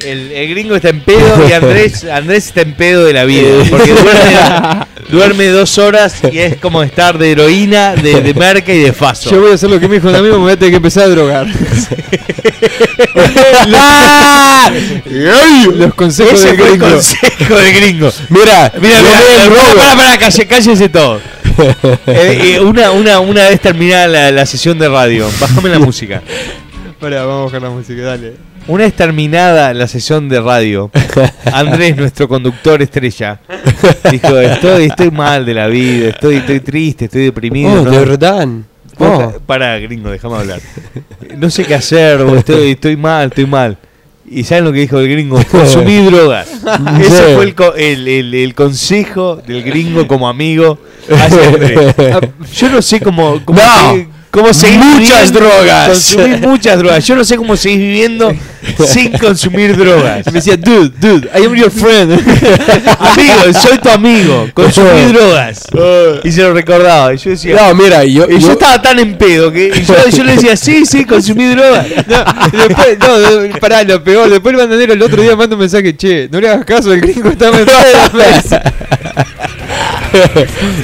[0.06, 3.50] El, el gringo está en pedo y Andrés, Andrés está en pedo de la vida.
[3.70, 8.80] Porque duerme, duerme dos horas y es como estar de heroína, de, de merca y
[8.80, 9.30] de faso.
[9.32, 10.78] Yo voy a hacer lo que me dijo un amigo, me voy a tener que
[10.78, 11.48] empezar a drogar.
[15.76, 16.88] Los consejos del gringo.
[16.90, 18.12] consejo del gringo.
[18.30, 18.96] Mira, Mira,
[19.76, 21.20] para, para, calle- cállense todo.
[22.08, 26.22] Eh, eh, una, una, una vez terminada la, la sesión de radio, bájame la música.
[27.00, 28.34] Vamos a bajar la música, dale.
[28.68, 30.90] Una vez terminada la sesión de radio,
[31.54, 33.40] Andrés, nuestro conductor estrella,
[34.12, 37.72] dijo, estoy, estoy mal de la vida, estoy, estoy triste, estoy deprimido.
[37.82, 37.92] Oh, ¿no?
[37.92, 38.48] de verdad.
[38.98, 39.34] Oh.
[39.46, 40.60] Para, gringo, déjame hablar.
[41.38, 43.78] No sé qué hacer, estoy, estoy mal, estoy mal.
[44.28, 45.40] ¿Y saben lo que dijo el gringo?
[45.52, 46.48] Consumí drogas.
[47.00, 51.94] Ese fue el, el, el- el consejo del gringo como amigo Andrés.
[52.56, 53.92] Yo no sé cómo, cómo, No.
[53.92, 55.88] seguir- cómo seguir Muchas viviendo- drogas.
[55.90, 57.08] Consumir muchas drogas.
[57.08, 58.34] Yo no sé cómo seguir viviendo
[58.88, 60.26] sin consumir drogas.
[60.28, 62.12] Me decía, dude, dude, I am your friend.
[63.00, 64.50] Amigo, soy tu amigo.
[64.54, 65.62] Consumí drogas.
[66.24, 67.14] Y se lo recordaba.
[67.14, 67.56] Y yo decía.
[67.56, 70.34] No, mira, yo, Y yo yo- estaba tan en pedo que y yo, yo le
[70.34, 71.86] decía, sí, sí, consumí drogas.
[72.08, 74.30] No, después, no, pará, lo peor.
[74.30, 77.02] Después el bandanero el otro día manda un mensaje, che, no le hagas caso, el
[77.02, 78.62] gringo está en pedo.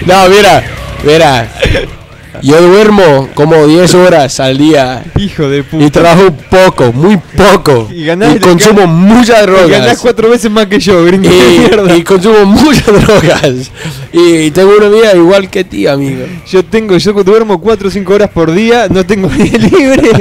[0.05, 0.63] no, mira,
[1.03, 1.47] mira.
[2.41, 5.83] Yo duermo como 10 horas al día Hijo de puta.
[5.85, 7.87] y trabajo poco, muy poco.
[7.93, 9.99] Y ganás- consumo muchas Y ganás drogas.
[9.99, 11.29] cuatro veces más que yo, gringo.
[11.29, 11.95] de mierda.
[11.95, 13.71] Y, y consumo muchas drogas.
[14.11, 16.25] Y tengo una vida igual que ti, amigo.
[16.49, 20.11] Yo tengo, yo duermo 4 o 5 horas por día, no tengo día libre.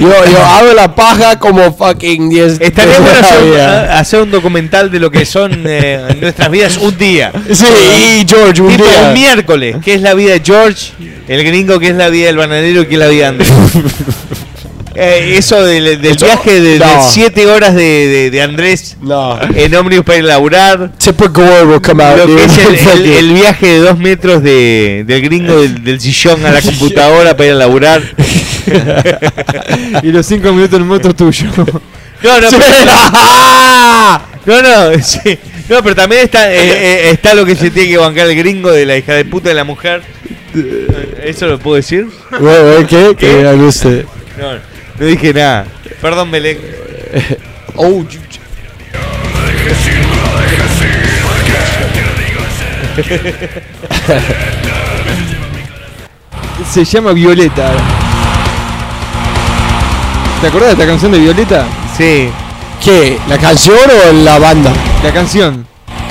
[0.00, 3.60] Yo, yo hago la paja como fucking 10 Estaría bueno hacer,
[3.90, 7.32] hacer un documental de lo que son eh, nuestras vidas un día.
[7.52, 7.64] Sí,
[8.20, 9.08] y George, un Tipo día.
[9.08, 10.92] un miércoles, que es la vida de George,
[11.26, 13.52] el gringo, que es la vida del bananero, que es la vida de Andrés.
[15.00, 17.08] Eh, eso del, del viaje de, no.
[17.10, 19.38] 7 horas de, de- de Andrés No.
[19.54, 20.90] en ómnibus para ir a laburar.
[20.98, 22.18] Typical word will come out.
[22.18, 22.44] Lo que dude.
[22.44, 26.50] es el, el- el viaje de 2 metros de, del gringo del, del sillón a
[26.50, 28.02] la computadora para ir a laburar.
[30.02, 31.46] y los 5 minutos en el moto tuyo.
[31.56, 31.64] No,
[32.40, 32.48] no,
[34.44, 35.38] pero, no, no, sí.
[35.68, 38.72] no, pero también está, eh, eh, está lo que se tiene que bancar el gringo
[38.72, 40.02] de la hija de puta de la mujer.
[41.22, 42.08] ¿Eso lo puedo decir?
[42.40, 43.52] Güey, güey, ¿qué?
[43.56, 44.06] Guste.
[44.38, 45.66] No, no dije nada.
[46.00, 46.58] Perdón, Belén.
[47.80, 48.02] Oh,
[56.68, 57.70] Se llama Violeta.
[60.40, 61.66] ¿Te acordás de esta canción de Violeta?
[61.96, 62.30] Sí.
[62.84, 63.16] ¿Qué?
[63.28, 64.72] ¿La canción o la banda?
[65.04, 65.64] La canción.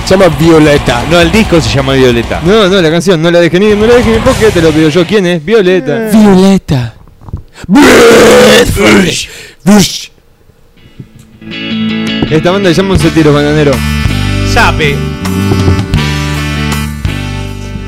[0.05, 1.03] Se llama Violeta.
[1.09, 2.39] No, el disco se llama Violeta.
[2.43, 4.71] No, no, la canción, no la dejé ni, no la dejé ni porque te lo
[4.71, 5.05] pido yo.
[5.05, 5.43] ¿Quién es?
[5.43, 6.09] Violeta.
[6.11, 6.96] Violeta.
[12.29, 13.71] Esta banda llama Un Tiro Bananero.
[14.53, 14.95] Sape.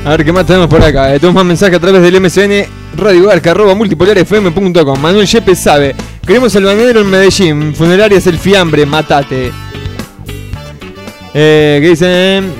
[0.04, 1.14] A ver qué más tenemos por acá.
[1.14, 2.66] Eh, tenemos más mensajes a través del MCN
[2.96, 4.98] Radio Arca, arroba multipolarfm.com.
[4.98, 5.94] Manuel Yepes sabe.
[6.26, 7.74] Queremos el bananero en Medellín.
[7.74, 9.52] Funerarias el fiambre, matate.
[11.34, 12.52] Eh, ¿Qué dicen?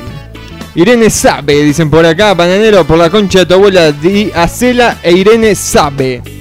[0.75, 2.35] Irene sabe, dicen por acá.
[2.35, 3.91] Bananero por la concha de tu abuela.
[3.91, 6.40] Di Acela e Irene sabe.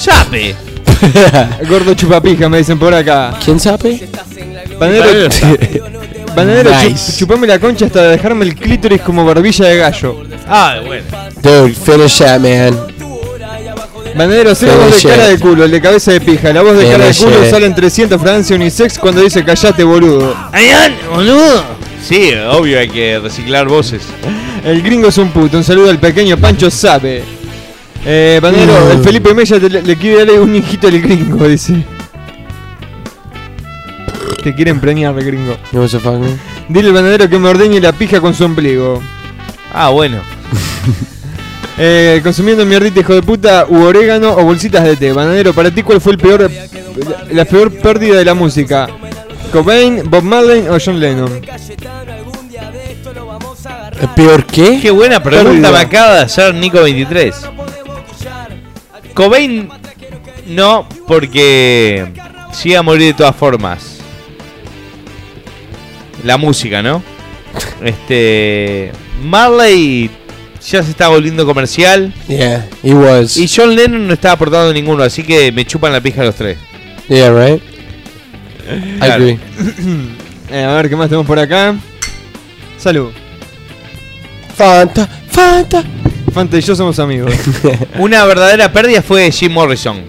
[0.00, 0.54] Sape.
[1.68, 3.34] Gordo chupapija, me dicen por acá.
[3.44, 4.08] ¿Quién sabe?
[4.78, 5.28] Bananero,
[6.36, 7.12] bananero chup- Nice.
[7.18, 10.22] chupame la concha hasta dejarme el clítoris como barbilla de gallo.
[10.48, 11.04] Ah, bueno.
[11.42, 12.78] Dude, finish that, man.
[14.16, 16.52] Bananero, sé la voz de cara de culo, el de cabeza de pija.
[16.52, 17.50] La voz de cara de culo it.
[17.50, 20.34] sale en 300 Francia Unisex cuando dice callate boludo.
[20.52, 21.62] ¡Ayán, boludo!
[22.02, 24.02] Sí, obvio, hay que reciclar voces.
[24.64, 25.58] El gringo es un puto.
[25.58, 27.22] Un saludo al pequeño Pancho Sabe.
[28.04, 28.90] Eh, Bananero, Mm.
[28.92, 31.84] el Felipe Mella te- le, quiere darle un hijito al gringo, dice.
[34.42, 35.56] Te quiere empreñar el gringo.
[35.72, 36.38] No se fuck, man.
[36.68, 39.02] Dile al bananero que me ordeñe la pija con su ombligo.
[39.72, 40.18] Ah, bueno.
[41.82, 45.12] Eh, consumiendo mierdita, hijo de puta, u orégano o bolsitas de té.
[45.14, 46.50] Bananero, para ti, ¿cuál fue el peor,
[47.32, 48.86] la peor pérdida de la música?
[49.50, 51.40] ¿Cobain, Bob Marley o John Lennon?
[53.98, 54.78] ¿El peor qué?
[54.82, 55.70] Qué buena pregunta Pérdida.
[55.72, 57.34] me acaba de hacer Nico 23.
[59.14, 59.68] Cobain
[60.46, 62.06] no, porque
[62.52, 63.98] sí a morir de todas formas.
[66.24, 67.02] La música, ¿no?
[67.82, 68.92] Este.
[69.22, 70.10] Marley
[70.68, 72.12] ya se está volviendo comercial.
[72.28, 73.36] Yeah, he was.
[73.36, 76.58] Y John Lennon no estaba aportando ninguno, así que me chupan la pija los tres.
[77.08, 77.62] Yeah, right?
[79.00, 79.38] I agree.
[80.52, 81.76] Eh, a ver, ¿qué más tenemos por acá?
[82.76, 83.12] Salud.
[84.56, 85.84] Fanta, Fanta.
[86.30, 87.32] Fanta y yo somos amigos.
[87.98, 90.02] Una verdadera pérdida fue Jim Morrison.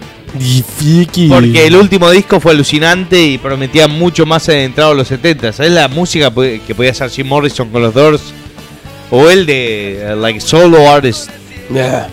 [1.28, 5.52] Porque el último disco fue alucinante y prometía mucho más adentrado a los 70.
[5.52, 6.32] ¿Sabes la música
[6.66, 8.22] que podía hacer Jim Morrison con los Doors?
[9.10, 11.28] O el de, uh, like, solo artist.
[11.72, 12.08] Yeah.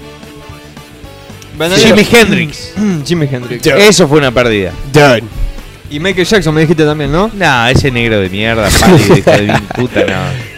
[1.78, 2.74] Jimi Hendrix.
[3.06, 3.66] Jimi Hendrix.
[3.66, 4.74] Eso fue una pérdida.
[5.90, 7.32] Y Michael Jackson me dijiste también, ¿no?
[7.34, 10.49] No, ese negro de mierda, pálido, hijo de puta, no.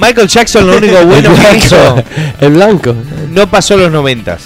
[0.00, 2.02] Michael Jackson lo único bueno que hizo
[2.40, 2.94] El blanco.
[3.30, 4.42] no pasó los noventas.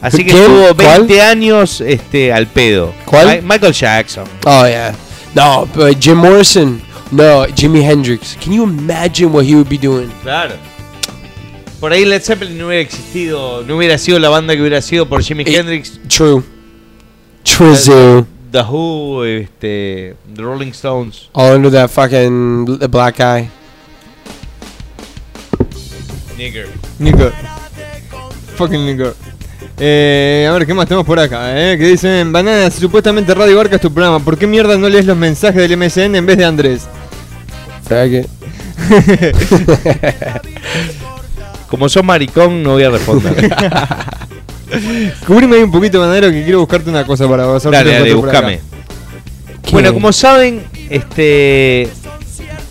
[0.00, 0.42] Así que ¿Quién?
[0.44, 1.20] estuvo 20 ¿Cuál?
[1.20, 2.92] años este, al pedo.
[3.04, 3.42] ¿Cuál?
[3.42, 4.24] Mi- Michael Jackson.
[4.46, 4.94] Oh yeah.
[5.34, 6.80] No, but Jim Morrison.
[7.12, 8.36] No, Jimi Hendrix.
[8.42, 10.08] Can you imagine what he would be doing?
[10.22, 10.54] Claro.
[11.80, 15.06] Por ahí Led Zeppelin no hubiera existido, no hubiera sido la banda que hubiera sido
[15.08, 16.42] por Jimi Eh, Hendrix, True.
[17.42, 18.24] True.
[18.52, 21.28] The Who, este, The Rolling Stones.
[21.32, 23.48] All under that fucking bl- black guy.
[26.40, 26.68] Nigger.
[26.98, 27.30] Nico.
[28.56, 29.12] Fucking Nico.
[29.78, 31.50] Eh, a ver, ¿qué más tenemos por acá?
[31.54, 31.76] Eh?
[31.76, 34.20] Que dicen, Bananas, supuestamente Radio Barca es tu programa.
[34.20, 36.88] ¿Por qué mierda no lees los mensajes del MSN en vez de Andrés?
[37.86, 38.26] Faggot.
[41.68, 43.34] Como sos maricón, no voy a responder.
[45.26, 48.14] Cubrime ahí un poquito, Banadero, que quiero buscarte una cosa para pasar dale, un dale,
[48.14, 48.60] búscame.
[49.72, 51.88] Bueno, como saben, este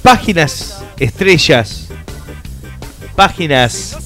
[0.02, 1.89] páginas estrellas,
[3.20, 3.98] páginas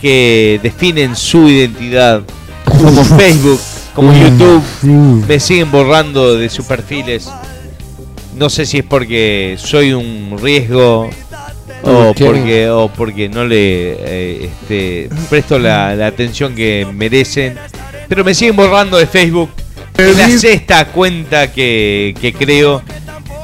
[0.00, 2.22] que definen su identidad,
[2.64, 3.60] como Facebook,
[3.94, 4.62] como YouTube,
[5.28, 7.28] me siguen borrando de sus perfiles.
[8.34, 11.10] No sé si es porque soy un riesgo
[11.82, 17.58] o porque o porque no le eh, este, presto la, la atención que merecen,
[18.08, 19.50] pero me siguen borrando de Facebook.
[19.98, 22.80] Es la sexta cuenta que, que creo.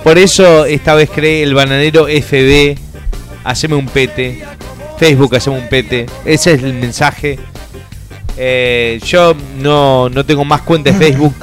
[0.02, 2.78] Por eso esta vez creé el bananero FB.
[3.44, 4.42] Haceme un pete.
[5.00, 6.04] Facebook, haceme un pete.
[6.26, 7.38] Ese es el mensaje.
[8.36, 11.34] Eh, yo no, no tengo más cuenta de Facebook.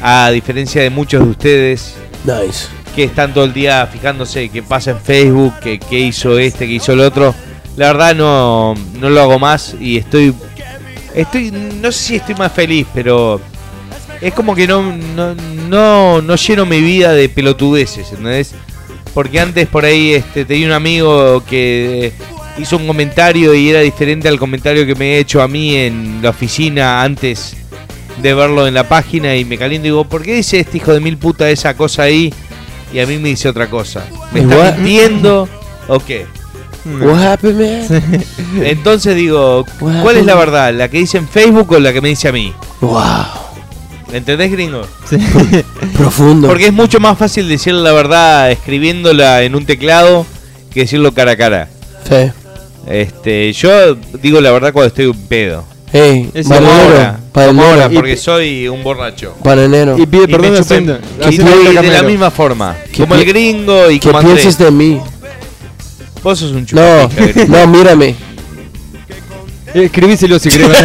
[0.00, 1.94] A diferencia de muchos de ustedes.
[2.24, 2.68] Nice.
[2.94, 6.72] Que están todo el día fijándose qué pasa en Facebook, que, qué hizo este, qué
[6.72, 7.34] hizo el otro.
[7.76, 10.32] La verdad no, no lo hago más y estoy.
[11.14, 11.50] Estoy.
[11.50, 13.42] No sé si estoy más feliz, pero.
[14.22, 14.80] Es como que no,
[15.14, 15.34] no,
[15.68, 18.54] no, no lleno mi vida de pelotudeces, ¿entendés?
[19.12, 22.14] Porque antes por ahí este, tenía un amigo que
[22.58, 26.20] hizo un comentario y era diferente al comentario que me he hecho a mí en
[26.22, 27.56] la oficina antes
[28.22, 30.92] de verlo en la página y me caliento y digo, ¿por qué dice este hijo
[30.92, 32.32] de mil puta esa cosa ahí?
[32.92, 34.06] Y a mí me dice otra cosa.
[34.32, 34.76] ¿Me está What?
[34.76, 35.48] mintiendo
[35.88, 36.26] o qué?
[37.00, 38.24] What happened, man?
[38.62, 40.72] Entonces digo, ¿cuál es la verdad?
[40.72, 42.52] ¿La que dice en Facebook o la que me dice a mí?
[42.80, 43.02] Wow.
[44.12, 44.86] ¿Entendés, gringo?
[45.96, 46.46] Profundo.
[46.46, 50.24] Porque es mucho más fácil decir la verdad escribiéndola en un teclado
[50.72, 51.68] que decirlo cara a cara.
[52.08, 52.30] Sí.
[52.86, 55.64] Este, yo digo la verdad cuando estoy un pedo.
[55.92, 56.84] Hey, Es como bananero.
[56.88, 58.00] ahora, como ahora, Bananero.
[58.00, 59.34] porque soy un borracho.
[59.42, 59.96] Bananero.
[59.98, 62.76] Y pide Y perdón haciendo, de- la misma forma.
[62.92, 64.40] ¿Qué Como el gringo y ¿Qué como Andrés.
[64.42, 65.00] piensas de mí?
[66.22, 67.56] Vos sos un No, chupapija, gringo.
[67.56, 68.14] no, mírame.
[69.74, 70.68] Escribíselo si querés,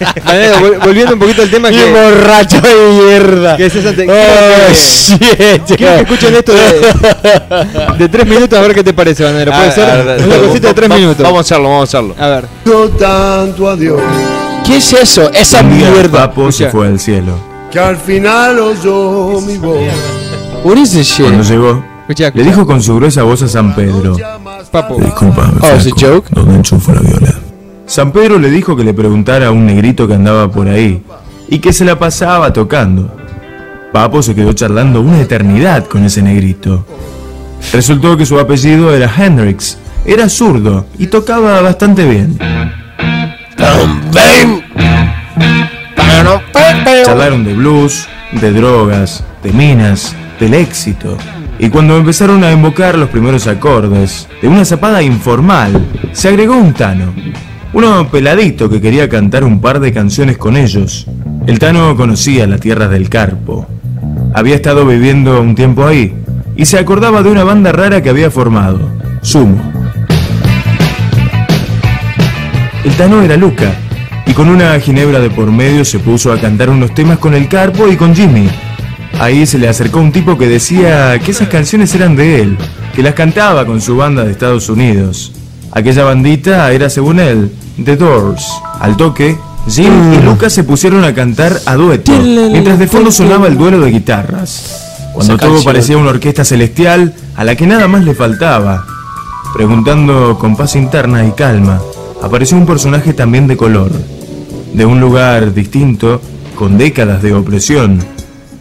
[0.00, 1.76] Vol- volviendo un poquito al tema que...
[1.76, 2.74] ¡Qué borracho de
[3.04, 3.56] mierda!
[3.56, 5.76] que César te- Oh, quiero que- shit.
[5.76, 9.52] Quiero que escuchen esto de, de tres minutos a ver qué te parece, Bananero.
[9.52, 9.90] ¿Puede A- ser?
[9.90, 11.22] a ver, Una cosita de tres va- minutos.
[11.22, 12.14] Vamos a hacerlo, vamos a hacerlo.
[12.18, 12.44] A ver.
[12.98, 14.00] tanto a Dios
[14.64, 15.30] ¿Qué es eso?
[15.32, 16.28] Esa mierda.
[16.28, 17.32] Papo se fue al cielo.
[17.70, 19.78] que al final oyó mi voz.
[20.64, 21.24] What is this shit?
[21.26, 24.16] Cuando llegó, Escucha, le dijo con su gruesa voz a San Pedro:
[24.70, 24.96] Papo.
[25.00, 26.28] Disculpame, Oh, ¿es a joke?
[26.30, 27.34] ¿dónde enchufa la viola?
[27.90, 31.02] San Pedro le dijo que le preguntara a un negrito que andaba por ahí
[31.48, 33.12] y que se la pasaba tocando.
[33.92, 36.86] Papo se quedó charlando una eternidad con ese negrito.
[37.72, 42.38] Resultó que su apellido era Hendrix, era zurdo y tocaba bastante bien.
[47.04, 48.06] Charlaron de blues,
[48.40, 51.18] de drogas, de minas, del éxito.
[51.58, 56.72] Y cuando empezaron a invocar los primeros acordes, de una zapada informal, se agregó un
[56.72, 57.12] Tano.
[57.72, 61.06] Uno peladito que quería cantar un par de canciones con ellos.
[61.46, 63.64] El Tano conocía la tierra del Carpo.
[64.34, 66.12] Había estado viviendo un tiempo ahí
[66.56, 68.80] y se acordaba de una banda rara que había formado,
[69.22, 69.72] Sumo.
[72.84, 73.72] El Tano era Luca,
[74.26, 77.46] y con una ginebra de por medio se puso a cantar unos temas con el
[77.46, 78.48] Carpo y con Jimmy.
[79.20, 82.58] Ahí se le acercó un tipo que decía que esas canciones eran de él,
[82.96, 85.39] que las cantaba con su banda de Estados Unidos.
[85.72, 87.52] Aquella bandita era, según él,
[87.84, 88.44] The Doors.
[88.80, 89.38] Al toque,
[89.68, 93.80] Jim y Luca se pusieron a cantar a dueto, mientras de fondo sonaba el duelo
[93.80, 94.86] de guitarras.
[95.12, 98.84] Cuando todo parecía una orquesta celestial a la que nada más le faltaba.
[99.54, 101.80] Preguntando con paz interna y calma,
[102.22, 103.90] apareció un personaje también de color.
[104.72, 106.20] De un lugar distinto,
[106.54, 107.98] con décadas de opresión,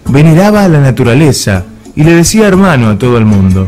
[0.08, 1.64] veneraba a la naturaleza
[1.96, 3.68] y le decía hermano a todo el mundo.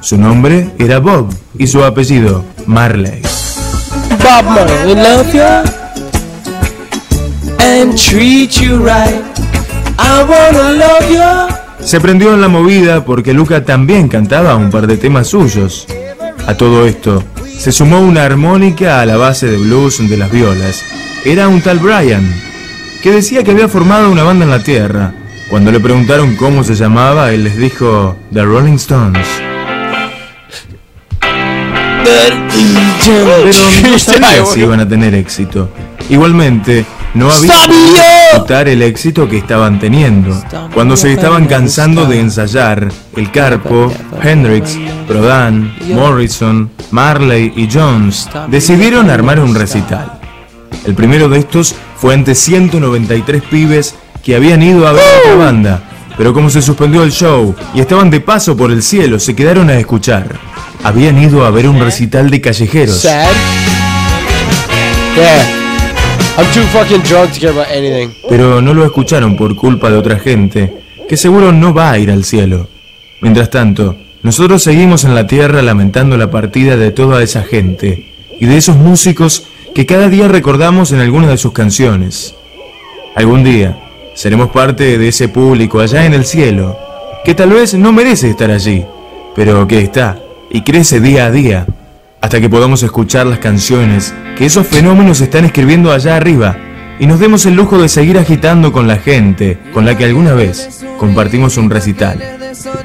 [0.00, 1.28] Su nombre era Bob
[1.58, 3.22] y su apellido Marley.
[4.22, 5.42] Bob Marley love you
[7.60, 9.22] and treat you right.
[9.98, 11.56] I wanna love you.
[11.84, 15.86] Se prendió en la movida porque Luca también cantaba un par de temas suyos.
[16.46, 17.22] A todo esto,
[17.58, 20.82] se sumó una armónica a la base de blues de las violas.
[21.24, 22.24] Era un tal Brian,
[23.02, 25.14] que decía que había formado una banda en la tierra.
[25.50, 29.51] Cuando le preguntaron cómo se llamaba, él les dijo The Rolling Stones.
[33.04, 35.68] Pero no sabía si iban a tener éxito.
[36.08, 36.84] Igualmente,
[37.14, 40.34] no había disfrutar el éxito que estaban teniendo.
[40.74, 49.10] Cuando se estaban cansando de ensayar, el Carpo, Hendrix, Prodan, Morrison, Marley y Jones decidieron
[49.10, 50.20] armar un recital.
[50.86, 55.44] El primero de estos fue ante 193 pibes que habían ido a ver a otra
[55.44, 55.82] banda,
[56.16, 59.68] pero como se suspendió el show y estaban de paso por el cielo, se quedaron
[59.70, 60.51] a escuchar.
[60.84, 62.96] Habían ido a ver un recital de callejeros.
[63.02, 63.28] Sad.
[65.14, 65.62] Yeah.
[66.38, 68.10] I'm too fucking drunk to care about anything.
[68.28, 70.72] pero no lo escucharon por culpa de otra gente,
[71.08, 72.68] que seguro no va a ir al cielo.
[73.20, 78.46] Mientras tanto, nosotros seguimos en la tierra lamentando la partida de toda esa gente y
[78.46, 79.44] de esos músicos
[79.74, 82.34] que cada día recordamos en algunas de sus canciones.
[83.14, 83.78] Algún día
[84.14, 86.78] seremos parte de ese público allá en el cielo,
[87.24, 88.84] que tal vez no merece estar allí,
[89.34, 90.21] pero que está
[90.52, 91.66] y crece día a día,
[92.20, 96.56] hasta que podamos escuchar las canciones que esos fenómenos están escribiendo allá arriba
[97.00, 100.34] y nos demos el lujo de seguir agitando con la gente con la que alguna
[100.34, 102.22] vez compartimos un recital.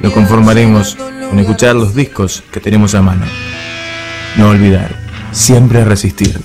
[0.00, 0.96] Nos conformaremos
[1.28, 3.26] con escuchar los discos que tenemos a mano.
[4.36, 4.96] No olvidar,
[5.30, 6.40] siempre resistir.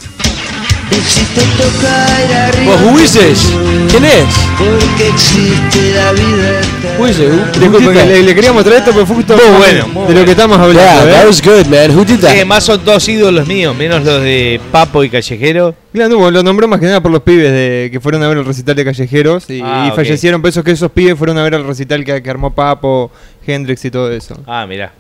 [2.66, 3.52] Well, who is this?
[3.90, 4.26] ¿Quién es?
[4.58, 6.62] Porque existe la vida?
[7.00, 10.26] Who, Disculpe, le, le queríamos traer esto porque fue justo Muy bueno, muy de lo
[10.26, 10.82] que estamos hablando.
[10.82, 11.14] Yeah, ¿eh?
[11.14, 11.92] that was good, man.
[11.98, 12.32] Who did Sí, that?
[12.32, 15.76] además son dos ídolos míos, menos los de Papo y Callejero.
[15.92, 18.38] Claro, no, lo nombró más que nada por los pibes de, que fueron a ver
[18.38, 19.96] el recital de Callejeros y, Ah, y ok.
[19.96, 23.12] fallecieron por eso que esos pibes fueron a ver el recital que, que armó Papo,
[23.46, 24.38] Hendrix y todo eso.
[24.48, 24.94] Ah, mirá.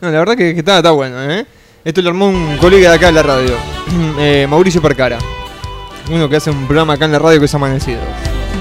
[0.00, 1.46] No, la verdad que, que está, está bueno, ¿eh?
[1.84, 3.52] Esto lo armó un colega de acá en la radio,
[4.18, 5.18] eh, Mauricio Percara.
[6.10, 7.98] Uno que hace un programa acá en la radio que es Amanecido.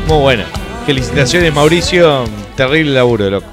[0.08, 0.44] Muy bueno.
[0.86, 2.26] Felicitaciones, Mauricio.
[2.56, 3.48] Terrible laburo, loco.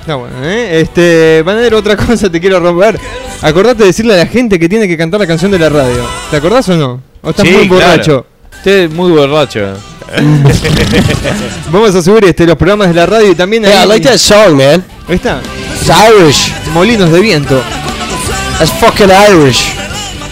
[0.00, 0.80] Está bueno, ¿eh?
[0.80, 2.98] Este, Banadero, otra cosa te quiero romper.
[3.42, 6.06] Acordate de decirle a la gente que tiene que cantar la canción de la radio.
[6.30, 7.00] ¿Te acordás o no?
[7.22, 7.84] ¿O estás Sí, muy claro.
[7.90, 8.26] borracho?
[8.56, 9.74] Usted es muy borracho.
[11.72, 14.08] Vamos a subir este, los programas de la radio y también Yeah, I ahí- like
[14.08, 14.84] that song, man.
[15.08, 15.40] Ahí está.
[15.80, 15.90] It's
[16.20, 16.52] Irish.
[16.72, 17.60] Molinos de viento.
[18.58, 19.76] That's fucking Irish.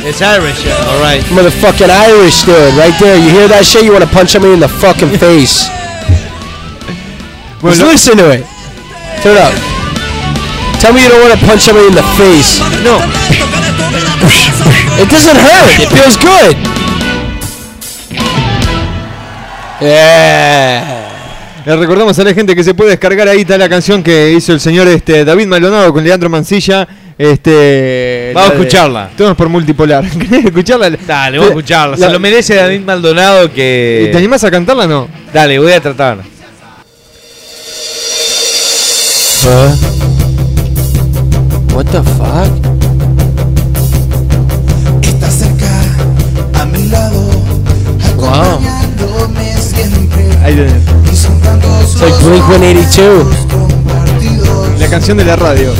[0.01, 1.21] It's Irish, alright.
[1.33, 2.75] Motherfucking Irish, dude.
[2.77, 3.17] Right there.
[3.17, 3.85] You hear that shit?
[3.85, 5.69] You want to punch him in the fucking face.
[7.61, 8.45] Just listen to it.
[9.25, 9.55] Turn it up.
[10.81, 12.61] Tell me you don't want to punch him in the face.
[12.85, 13.01] No.
[15.01, 15.73] It doesn't hurt.
[15.81, 16.57] It feels good.
[19.81, 21.01] Yeah.
[21.65, 24.53] Le recordamos a la gente que se puede descargar ahí está la canción que hizo
[24.53, 26.87] el señor este David Maldonado con Leandro Mancilla.
[27.17, 29.11] Este, Vamos a escucharla.
[29.17, 30.05] Todos por multipolar.
[30.19, 30.91] ¿Querés escucharla?
[30.91, 31.97] Dale, vamos a escucharla.
[31.97, 34.09] Se lo merece David Maldonado que.
[34.13, 35.09] ¿Te animás a cantarla o no?
[35.33, 36.19] Dale, voy a tratar.
[41.75, 42.51] What the fuck?
[45.05, 47.21] Está cerca, a mi lado,
[48.17, 48.31] Wow.
[48.33, 50.25] acompañándome siempre.
[50.45, 50.73] Ahí tenés.
[51.13, 53.37] Y son tantos It's like los Blink 182.
[53.51, 54.81] compartidos.
[54.81, 55.73] La canción de la radio.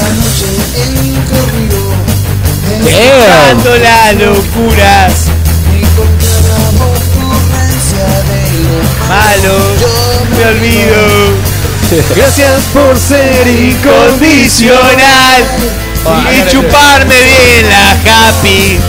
[0.00, 0.96] Cada noche en
[1.28, 1.80] corrido.
[2.84, 3.20] Damn.
[3.28, 4.92] Dando la locura.
[5.68, 6.56] Y con cada
[6.88, 8.76] ocurrencia de lo
[9.08, 9.56] Malo,
[10.36, 11.02] me olvido.
[12.16, 15.42] Gracias por ser Incondicional.
[16.32, 18.80] Y chuparme bien la happy.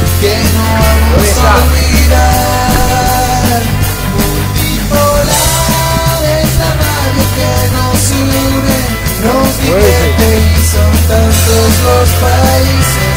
[11.61, 13.11] Tantos los países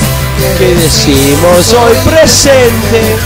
[0.58, 3.16] ¿Qué decimos hoy presente?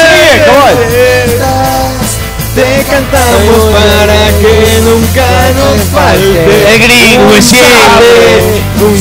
[0.00, 0.76] Sigue, come on.
[1.26, 2.06] estás.
[2.54, 4.54] Te cantamos para que
[4.84, 5.26] nunca
[5.56, 6.74] nos falte.
[6.74, 8.62] El gringo es siempre.
[8.80, 8.96] Un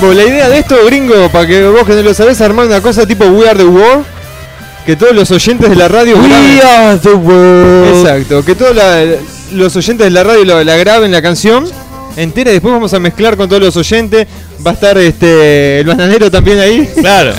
[0.00, 2.80] Bueno, la idea de esto, gringo, para que vos que no lo sabés, armar una
[2.80, 4.21] cosa tipo We Are the World.
[4.86, 6.60] Que todos los oyentes de la radio We graben.
[6.66, 7.96] are the world.
[8.04, 9.04] Exacto, que todos la-
[9.52, 11.64] los oyentes de la radio lo- la graben la canción
[12.16, 14.26] entera y después vamos a mezclar con todos los oyentes.
[14.64, 16.88] Va a estar este el bananero también ahí.
[17.00, 17.32] Claro.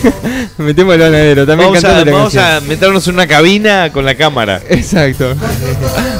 [0.58, 4.14] Metemos el bananero también Vamos, a, la vamos a meternos en una cabina con la
[4.14, 4.60] cámara.
[4.68, 5.34] Exacto.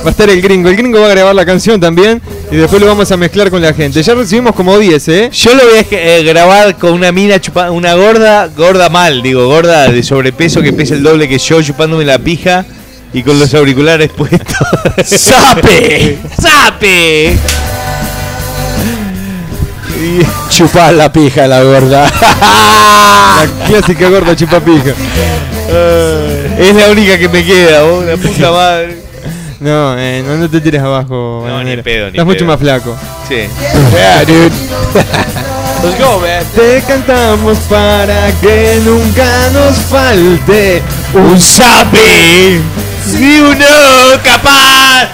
[0.05, 0.69] Va a estar el gringo.
[0.69, 2.21] El gringo va a grabar la canción también
[2.51, 4.03] y después lo vamos a mezclar con la gente.
[4.03, 5.31] Ya recibimos como 10, ¿eh?
[5.33, 9.47] Yo lo voy a eh, grabar con una mina chupa, una gorda, gorda mal, digo,
[9.47, 12.65] gorda de sobrepeso que pesa el doble que yo chupándome la pija
[13.13, 14.57] y con los auriculares puestos.
[15.05, 16.19] ¡Sape!
[16.41, 17.39] ¡Sape!
[20.51, 22.05] Chupar la pija, la gorda.
[23.45, 24.93] La clásica gorda chupapija.
[26.59, 28.99] es la única que me queda, vos, la puta madre.
[29.61, 31.45] No, eh, no, no te tires abajo.
[31.47, 32.49] No, ni pedo, ni Estás mucho pedo.
[32.49, 32.97] más flaco.
[33.29, 33.35] Sí.
[33.93, 34.51] Yeah, dude.
[35.83, 36.45] Let's go, man.
[36.55, 40.81] Te cantamos para que nunca nos falte
[41.15, 42.61] Un sape.
[43.11, 43.67] Si uno
[44.23, 45.09] capaz.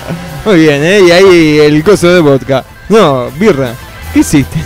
[0.45, 1.01] Muy bien, ¿eh?
[1.07, 2.65] Y ahí el coso de vodka.
[2.89, 3.73] No, birra.
[4.13, 4.59] ¿Qué hiciste?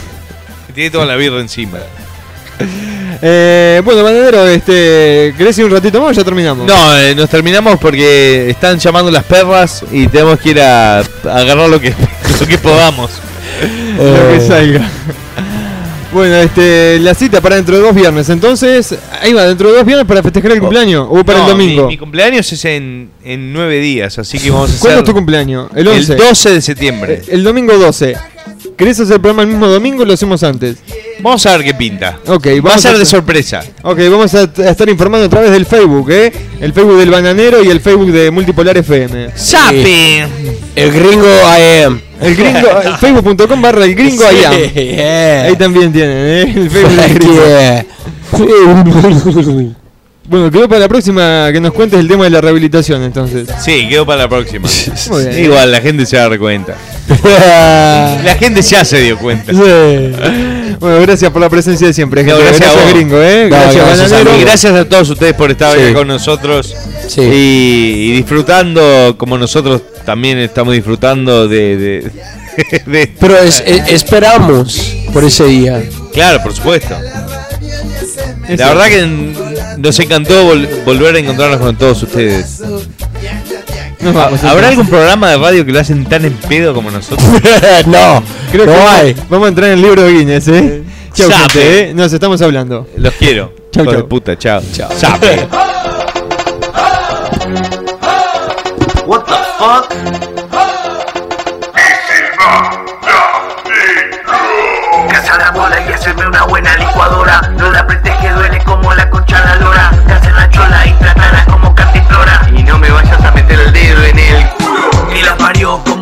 [0.75, 1.79] Tiene toda la birra encima.
[3.27, 6.67] Eh, bueno, Bananero, este, ¿querés ir un ratito más o ya terminamos?
[6.67, 11.03] No, eh, nos terminamos porque están llamando las perras y tenemos que ir a, a
[11.25, 11.95] agarrar lo que,
[12.41, 13.13] lo que podamos.
[13.97, 14.91] Lo que salga.
[16.13, 18.29] Bueno, este, la cita para dentro de dos viernes.
[18.29, 21.51] Entonces, ahí va, dentro de dos viernes para festejar el cumpleaños o para No, el
[21.53, 21.83] domingo.
[21.85, 24.81] Mi, mi cumpleaños es en, en nueve días, así que vamos a hacer.
[24.81, 25.71] ¿Cuándo es tu cumpleaños?
[25.75, 26.13] El 11.
[26.13, 27.23] El 12 de septiembre.
[27.29, 28.17] El domingo 12.
[28.77, 30.77] ¿Querés hacer el programa el mismo domingo o lo hacemos antes?
[31.21, 32.19] Vamos a ver qué pinta.
[32.27, 33.63] Ok, Va a vamos ser a- de sorpresa.
[33.83, 36.33] Ok, vamos a, a estar informando a través del Facebook, ¿eh?
[36.61, 39.29] El Facebook del Bananero y el Facebook de Multipolar FM.
[39.35, 40.27] ¡Sape!
[40.75, 42.01] El gringo I am.
[42.21, 42.69] El gringo,
[43.01, 44.55] facebook.com barra el gringo Sí, I am.
[44.97, 45.43] yeah.
[45.45, 46.43] Ahí también tienen, ¿eh?
[46.57, 47.45] El Facebook del gringo.
[47.47, 47.87] Yeah.
[50.27, 53.47] Bueno, quedó para la próxima que nos cuentes el tema de la rehabilitación, entonces.
[53.63, 54.67] Sí, quedo para la próxima.
[55.11, 55.45] Muy bien.
[55.45, 56.77] Igual, la gente se va a dar cuenta.
[57.25, 59.53] La gente ya se dio cuenta.
[59.53, 62.45] Bueno, gracias por la presencia de siempre, No, gente.
[62.49, 62.93] gracias a vos.
[62.93, 63.49] gringo, ¿eh?
[63.51, 65.93] No, Gracias, gracias a gracias todos ustedes por estar Sí.
[65.95, 66.75] con nosotros
[67.09, 67.21] Sí.
[67.21, 67.25] y,
[68.11, 71.77] y disfrutando como nosotros también estamos disfrutando de...
[71.77, 72.11] de-
[72.87, 75.83] de- Pero es- es- esperamos por ese día.
[76.13, 76.95] Claro, por supuesto.
[78.49, 79.07] Es La verdad que
[79.79, 82.61] nos encantó vol- volver a encontrarnos con todos ustedes.
[84.05, 87.27] Nos vamos, ¿Habrá algún programa de radio que lo hacen tan en pedo como nosotros?
[87.87, 88.23] no,
[88.53, 89.17] Creo que no vamos- hay.
[89.31, 90.83] Vamos a entrar en el libro de Guinness, ¿eh?
[91.15, 91.41] Chau, Sape.
[91.53, 91.95] gente, ¿eh?
[91.95, 92.87] Nos estamos hablando.
[92.97, 93.53] Los quiero.
[93.73, 94.09] Chau, Hijos de chau.
[94.09, 94.61] puta, chao.
[94.73, 94.91] Chao.
[99.07, 100.95] What the fuck?
[105.11, 106.77] Cazar la bola y hacerme una buena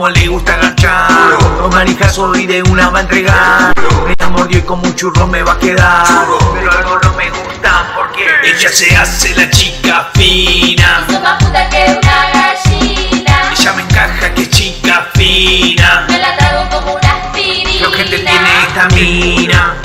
[0.03, 1.39] como le gusta agachar.
[1.61, 3.73] Con manijazo y de una va a entregar.
[4.19, 6.27] Me mordió y como un churro me va a quedar.
[6.55, 11.05] Pero algo no me gusta porque ella se hace la chica fina.
[11.07, 13.53] Soy más puta que una gallina.
[13.57, 16.07] Ella me encaja que es chica fina.
[16.09, 17.87] Me la trago como una aspirina.
[17.87, 19.77] Lo que te tiene esta mina,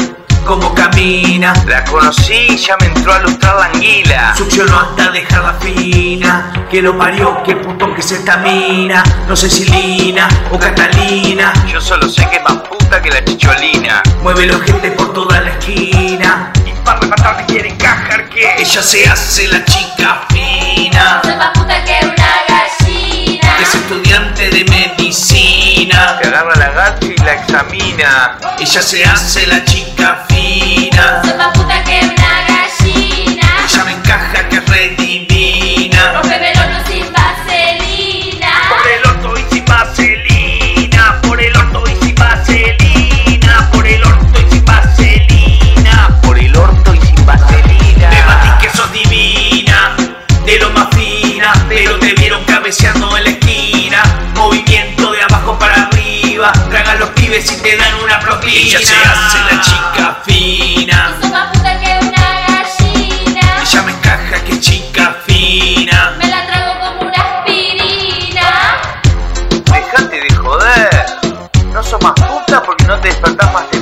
[0.47, 1.53] cómo camina.
[1.67, 4.33] La conocí, ya me entró a lustrar la anguila.
[4.35, 6.51] Succionó hasta dejarla fina.
[6.71, 9.03] Que lo parió, que putón que es esta mina.
[9.27, 11.51] No sé si Lina o Catalina.
[11.67, 14.01] Yo solo sé que es más puta que la chicholina.
[14.23, 16.51] Mueve los gente por toda la esquina.
[16.65, 21.21] Y para rematar me quiere encajar que ella se hace la chica fina.
[21.23, 23.59] Soy más puta que una gallina.
[23.61, 25.36] Es estudiante de medicina.
[25.97, 28.37] Que agarra la gata y la examina.
[28.59, 31.21] Ella se hace la chica fina.
[31.23, 33.47] Soy más puta que una gallina.
[33.65, 36.13] Ella me encaja que es re divina.
[36.13, 38.51] Rompeme el horno sin vaselina.
[38.69, 41.19] Por el orto y sin vaselina.
[41.23, 43.69] Por el orto y sin vaselina.
[43.71, 46.19] Por el orto y sin vaselina.
[46.21, 48.09] Por el orto y sin vaselina.
[48.09, 49.95] Me batí que sos divina.
[50.45, 51.53] De lo más fina.
[51.67, 53.26] Pero te vieron cabeceando en
[57.37, 58.51] que si te dan una propina.
[58.51, 61.15] Ella se hace la chica fina.
[61.21, 63.61] Es más puta que una gallina.
[63.61, 66.15] Ella me encaja que chica fina.
[66.17, 68.81] Me la trago como una aspirina.
[69.71, 71.05] Dejate de joder.
[71.71, 73.76] No sos más puta porque no te despertás más de